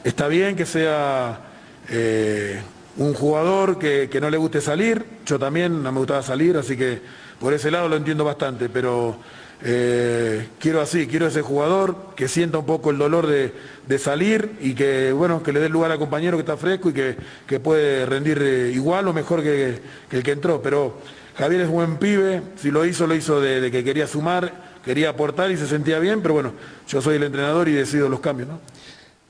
[0.02, 1.41] está bien que sea
[1.89, 2.60] eh,
[2.99, 5.05] un jugador que, que no le guste salir.
[5.25, 7.01] Yo también no me gustaba salir, así que
[7.44, 9.16] por ese lado lo entiendo bastante, pero
[9.62, 14.74] eh, quiero así, quiero ese jugador que sienta un poco el dolor de, salir y
[14.74, 18.40] que, bueno, que le dé lugar al compañero que está fresco y que, puede rendir
[18.40, 19.78] eh, igual o mejor que,
[20.10, 20.62] el que entró.
[20.62, 20.97] Pero
[21.36, 25.50] Javier es buen pibe, si lo hizo, lo hizo de, que quería sumar, quería aportar
[25.50, 26.55] y se sentía bien, pero bueno,
[26.89, 28.48] yo soy el entrenador y decido los cambios.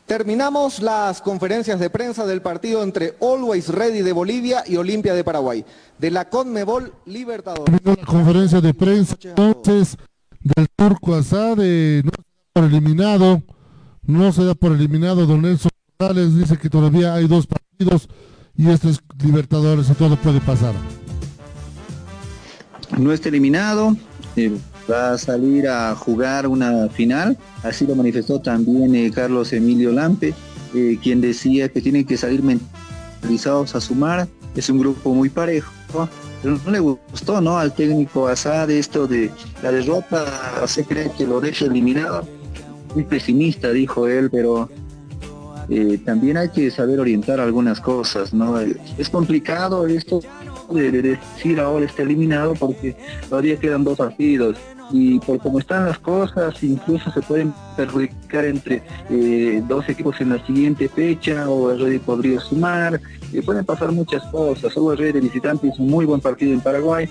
[0.06, 5.24] Terminamos las conferencias de prensa del partido entre Always Ready de Bolivia y Olimpia de
[5.24, 5.64] Paraguay.
[5.98, 7.74] De la Conmebol Libertadores.
[7.82, 9.96] La conferencia de prensa entonces
[10.40, 12.12] del Turco Asad, no se da
[12.52, 13.42] por eliminado,
[14.02, 18.08] no se da por eliminado, don Nelson Morales dice que todavía hay dos partidos
[18.56, 20.74] y este es Libertadores y todo puede pasar.
[22.98, 23.96] No está eliminado,
[24.36, 24.52] eh,
[24.90, 30.34] va a salir a jugar una final, así lo manifestó también eh, Carlos Emilio Lampe,
[30.74, 35.72] eh, quien decía que tienen que salir mentalizados a sumar, es un grupo muy parejo,
[36.42, 37.58] pero no le gustó ¿no?
[37.58, 39.30] al técnico Assad esto de
[39.62, 40.26] la derrota,
[40.66, 42.26] se cree que lo deja eliminado.
[42.94, 44.68] Muy pesimista, dijo él, pero
[45.68, 48.58] eh, también hay que saber orientar algunas cosas, ¿no?
[48.98, 50.20] Es complicado esto
[50.70, 52.96] de, decir ahora está eliminado porque
[53.28, 54.56] todavía quedan dos partidos
[54.90, 60.30] y por cómo están las cosas incluso se pueden perjudicar entre eh, dos equipos en
[60.30, 63.00] la siguiente fecha o el Ready podría sumar
[63.42, 64.76] pueden pasar muchas cosas.
[64.76, 67.08] Hugo Rey de visitante hizo un muy buen partido en Paraguay,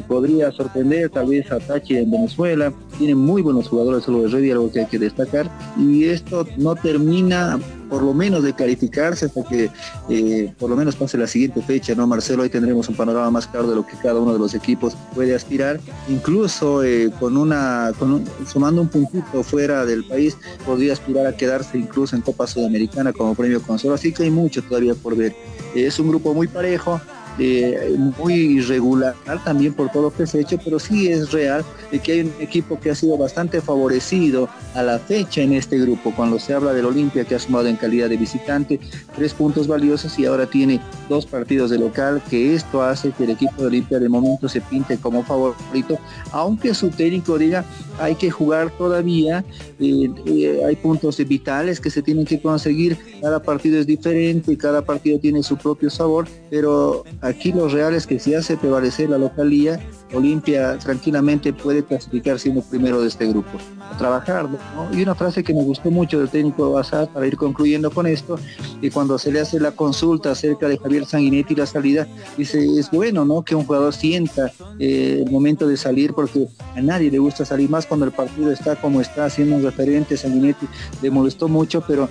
[0.00, 2.72] podría sorprender tal vez a Tachi en Venezuela.
[2.96, 5.50] Tiene muy buenos jugadores Hugo Rey, algo que hay que destacar.
[5.78, 7.58] Y esto no termina
[7.92, 9.70] por lo menos de clarificarse hasta que
[10.08, 12.42] eh, por lo menos pase la siguiente fecha, ¿no, Marcelo?
[12.42, 15.34] Ahí tendremos un panorama más claro de lo que cada uno de los equipos puede
[15.34, 15.78] aspirar.
[16.08, 21.76] Incluso eh, con una, con sumando un puntito fuera del país, podría aspirar a quedarse
[21.76, 23.94] incluso en Copa Sudamericana como premio consuelo.
[23.94, 25.36] Así que hay mucho todavía por ver.
[25.74, 26.98] Es un grupo muy parejo,
[27.38, 31.64] eh, muy irregular también por todo lo que se ha hecho, pero sí es real
[31.90, 35.78] de que hay un equipo que ha sido bastante favorecido a la fecha en este
[35.78, 36.12] grupo.
[36.14, 38.80] Cuando se habla del Olimpia, que ha sumado en calidad de visitante
[39.16, 43.30] tres puntos valiosos y ahora tiene dos partidos de local, que esto hace que el
[43.30, 45.98] equipo de Olimpia de momento se pinte como favorito,
[46.30, 47.64] aunque su técnico diga
[47.98, 49.44] hay que jugar todavía,
[49.78, 54.82] eh, eh, hay puntos vitales que se tienen que conseguir, cada partido es diferente, cada
[54.82, 59.16] partido tiene su propio sabor, pero Aquí lo real es que si hace prevalecer la
[59.16, 59.78] localía,
[60.12, 63.58] Olimpia tranquilamente puede clasificar siendo primero de este grupo.
[63.80, 64.48] A trabajar,
[64.92, 68.40] Y una frase que me gustó mucho del técnico Bazar para ir concluyendo con esto,
[68.80, 72.58] y cuando se le hace la consulta acerca de Javier Sanguinetti y la salida, dice,
[72.76, 73.42] es bueno, ¿no?
[73.42, 77.70] Que un jugador sienta eh, el momento de salir, porque a nadie le gusta salir
[77.70, 80.66] más cuando el partido está como está, siendo un referente, Sanguinetti
[81.00, 82.08] le molestó mucho, pero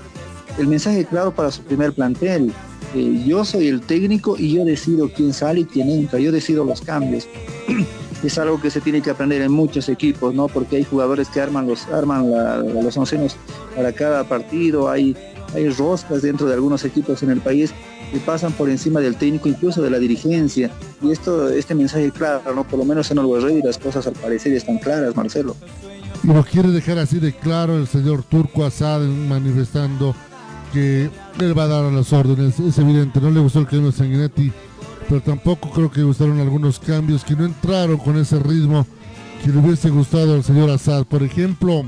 [0.58, 2.54] el mensaje claro para su primer plantel,
[2.94, 6.82] yo soy el técnico y yo decido quién sale y quién entra, yo decido los
[6.82, 7.28] cambios.
[8.24, 10.48] es algo que se tiene que aprender en muchos equipos, ¿no?
[10.48, 13.36] Porque hay jugadores que arman los, arman los oncenos
[13.76, 15.16] para cada partido, hay,
[15.56, 17.74] hay roscas dentro de algunos equipos en el país
[18.12, 20.70] que pasan por encima del técnico, incluso de la dirigencia.
[21.02, 22.64] Y esto, este mensaje claro, ¿no?
[22.66, 25.56] Por lo menos en el y las cosas al parecer están claras, Marcelo.
[26.24, 30.14] Y lo quiere dejar así de claro el señor Turco Asad manifestando
[30.72, 31.10] que
[31.40, 33.98] él va a dar a las órdenes, es evidente, no le gustó el cambio de
[33.98, 34.52] Sanguinetti,
[35.08, 38.86] pero tampoco creo que gustaron algunos cambios que no entraron con ese ritmo
[39.44, 41.06] que le hubiese gustado al señor Assad.
[41.06, 41.84] Por ejemplo,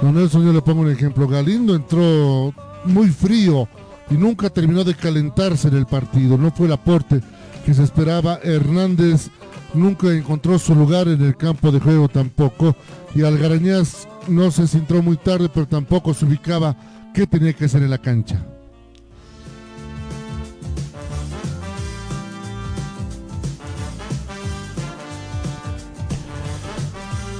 [0.00, 3.68] don Nelson, yo le pongo un ejemplo, Galindo entró muy frío
[4.10, 7.20] y nunca terminó de calentarse en el partido, no fue el aporte
[7.64, 8.38] que se esperaba.
[8.42, 9.30] Hernández
[9.74, 12.76] nunca encontró su lugar en el campo de juego tampoco
[13.14, 16.76] y Algarañaz no se sintió muy tarde, pero tampoco se ubicaba
[17.14, 18.44] qué tenía que hacer en la cancha.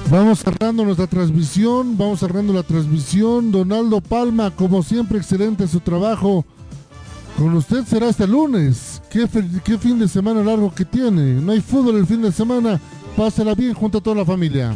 [0.09, 3.51] Vamos cerrando nuestra transmisión, vamos cerrando la transmisión.
[3.51, 6.45] Donaldo Palma, como siempre, excelente su trabajo.
[7.37, 9.01] Con usted será este lunes.
[9.09, 9.27] ¿Qué,
[9.63, 11.41] qué fin de semana largo que tiene.
[11.41, 12.79] No hay fútbol el fin de semana.
[13.17, 14.73] Pásela bien junto a toda la familia.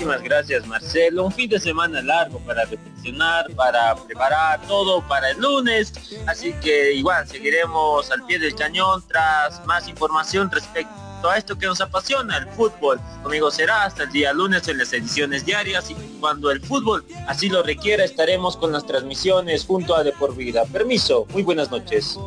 [0.00, 1.26] Muchísimas gracias Marcelo.
[1.26, 5.92] Un fin de semana largo para reflexionar, para preparar todo para el lunes.
[6.26, 10.88] Así que igual seguiremos al pie del cañón tras más información respecto
[11.28, 12.98] a esto que nos apasiona, el fútbol.
[13.22, 17.50] Conmigo será hasta el día lunes en las ediciones diarias y cuando el fútbol así
[17.50, 20.64] lo requiera estaremos con las transmisiones junto a De Por Vida.
[20.72, 22.18] Permiso, muy buenas noches.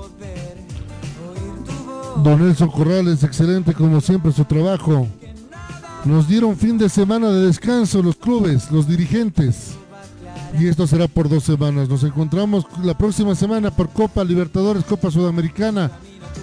[2.17, 5.07] Don Nelson Corrales, excelente como siempre su trabajo.
[6.05, 9.71] Nos dieron fin de semana de descanso los clubes, los dirigentes.
[10.59, 11.87] Y esto será por dos semanas.
[11.87, 15.91] Nos encontramos la próxima semana por Copa Libertadores, Copa Sudamericana.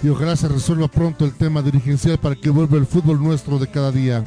[0.02, 3.66] Y ojalá se resuelva pronto el tema dirigencial para que vuelva el fútbol nuestro de
[3.66, 4.24] cada día.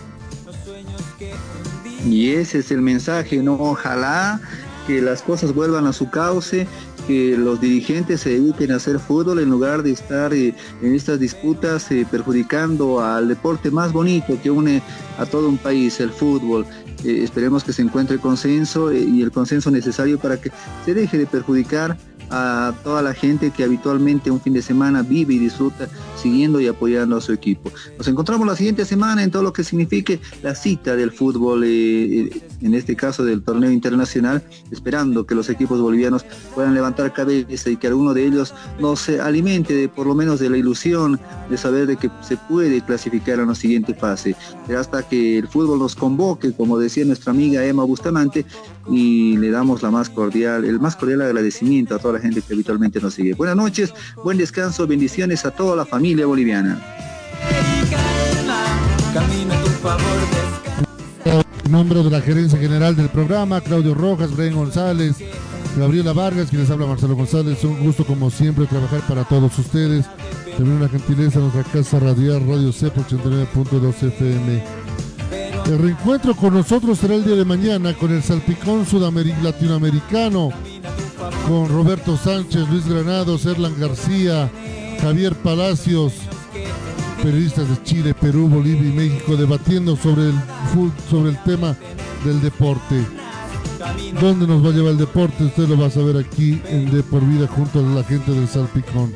[2.06, 3.56] Y ese es el mensaje, ¿no?
[3.56, 4.40] Ojalá
[4.86, 6.68] que las cosas vuelvan a su cauce
[7.08, 11.20] que los dirigentes se dediquen a hacer fútbol en lugar de estar eh, en estas
[11.20, 14.82] disputas eh, perjudicando al deporte más bonito que une
[15.18, 16.66] a todo un país, el fútbol.
[17.04, 20.52] Eh, esperemos que se encuentre consenso y el consenso necesario para que
[20.86, 21.98] se deje de perjudicar
[22.36, 25.88] a toda la gente que habitualmente un fin de semana vive y disfruta
[26.20, 27.72] siguiendo y apoyando a su equipo.
[27.96, 31.68] Nos encontramos la siguiente semana en todo lo que signifique la cita del fútbol, eh,
[31.68, 37.70] eh, en este caso del torneo internacional, esperando que los equipos bolivianos puedan levantar cabeza
[37.70, 41.20] y que alguno de ellos no se alimente de, por lo menos de la ilusión
[41.52, 44.36] de saber de que se puede clasificar a la siguiente fase.
[44.76, 48.46] hasta que el fútbol nos convoque, como decía nuestra amiga Emma Bustamante,
[48.90, 52.54] y le damos la más cordial, el más cordial agradecimiento a toda la gente que
[52.54, 53.34] habitualmente nos sigue.
[53.34, 56.82] Buenas noches, buen descanso, bendiciones a toda la familia boliviana.
[61.66, 65.16] En nombre de la gerencia general del programa, Claudio Rojas, Brian González,
[65.78, 70.06] Gabriela Vargas, quienes habla Marcelo González, un gusto como siempre trabajar para todos ustedes.
[70.58, 74.83] También una gentileza nuestra casa radial Radio CEP 89.2 FM.
[75.66, 78.86] El reencuentro con nosotros será el día de mañana con el salpicón
[79.42, 80.50] latinoamericano,
[81.48, 84.52] con Roberto Sánchez, Luis Granados, Erlan García,
[85.02, 86.14] Javier Palacios,
[87.22, 90.36] periodistas de Chile, Perú, Bolivia y México debatiendo sobre el,
[91.10, 91.78] sobre el tema
[92.26, 93.06] del deporte.
[94.20, 95.46] ¿Dónde nos va a llevar el deporte?
[95.46, 98.50] Usted lo va a saber aquí en De Por Vida junto a la gente del
[98.50, 99.14] Salpicón.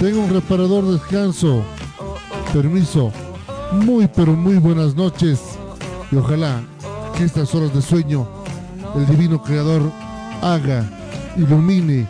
[0.00, 1.62] Tengo un reparador de descanso.
[2.52, 3.12] Permiso.
[3.72, 5.57] Muy pero muy buenas noches
[6.10, 6.62] y ojalá
[7.16, 8.26] que estas horas de sueño
[8.96, 9.82] el divino creador
[10.42, 10.88] haga,
[11.36, 12.06] ilumine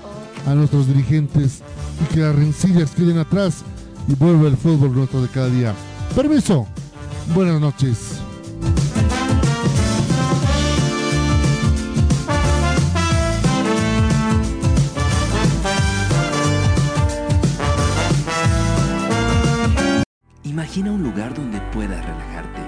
[0.47, 1.63] a nuestros dirigentes
[2.03, 3.65] y que las rencillas queden atrás
[4.07, 5.75] y vuelva el fútbol nuestro de cada día.
[6.15, 6.67] Permiso,
[7.35, 8.21] buenas noches.
[20.45, 22.68] Imagina un lugar donde puedas relajarte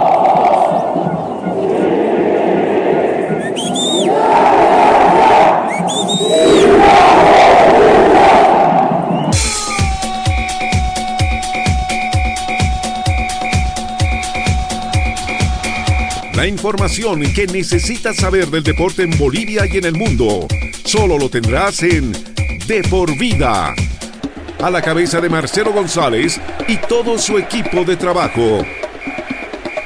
[16.33, 20.47] La información que necesitas saber del deporte en Bolivia y en el mundo,
[20.85, 22.11] solo lo tendrás en
[22.67, 23.75] De por Vida.
[24.59, 28.63] A la cabeza de Marcelo González y todo su equipo de trabajo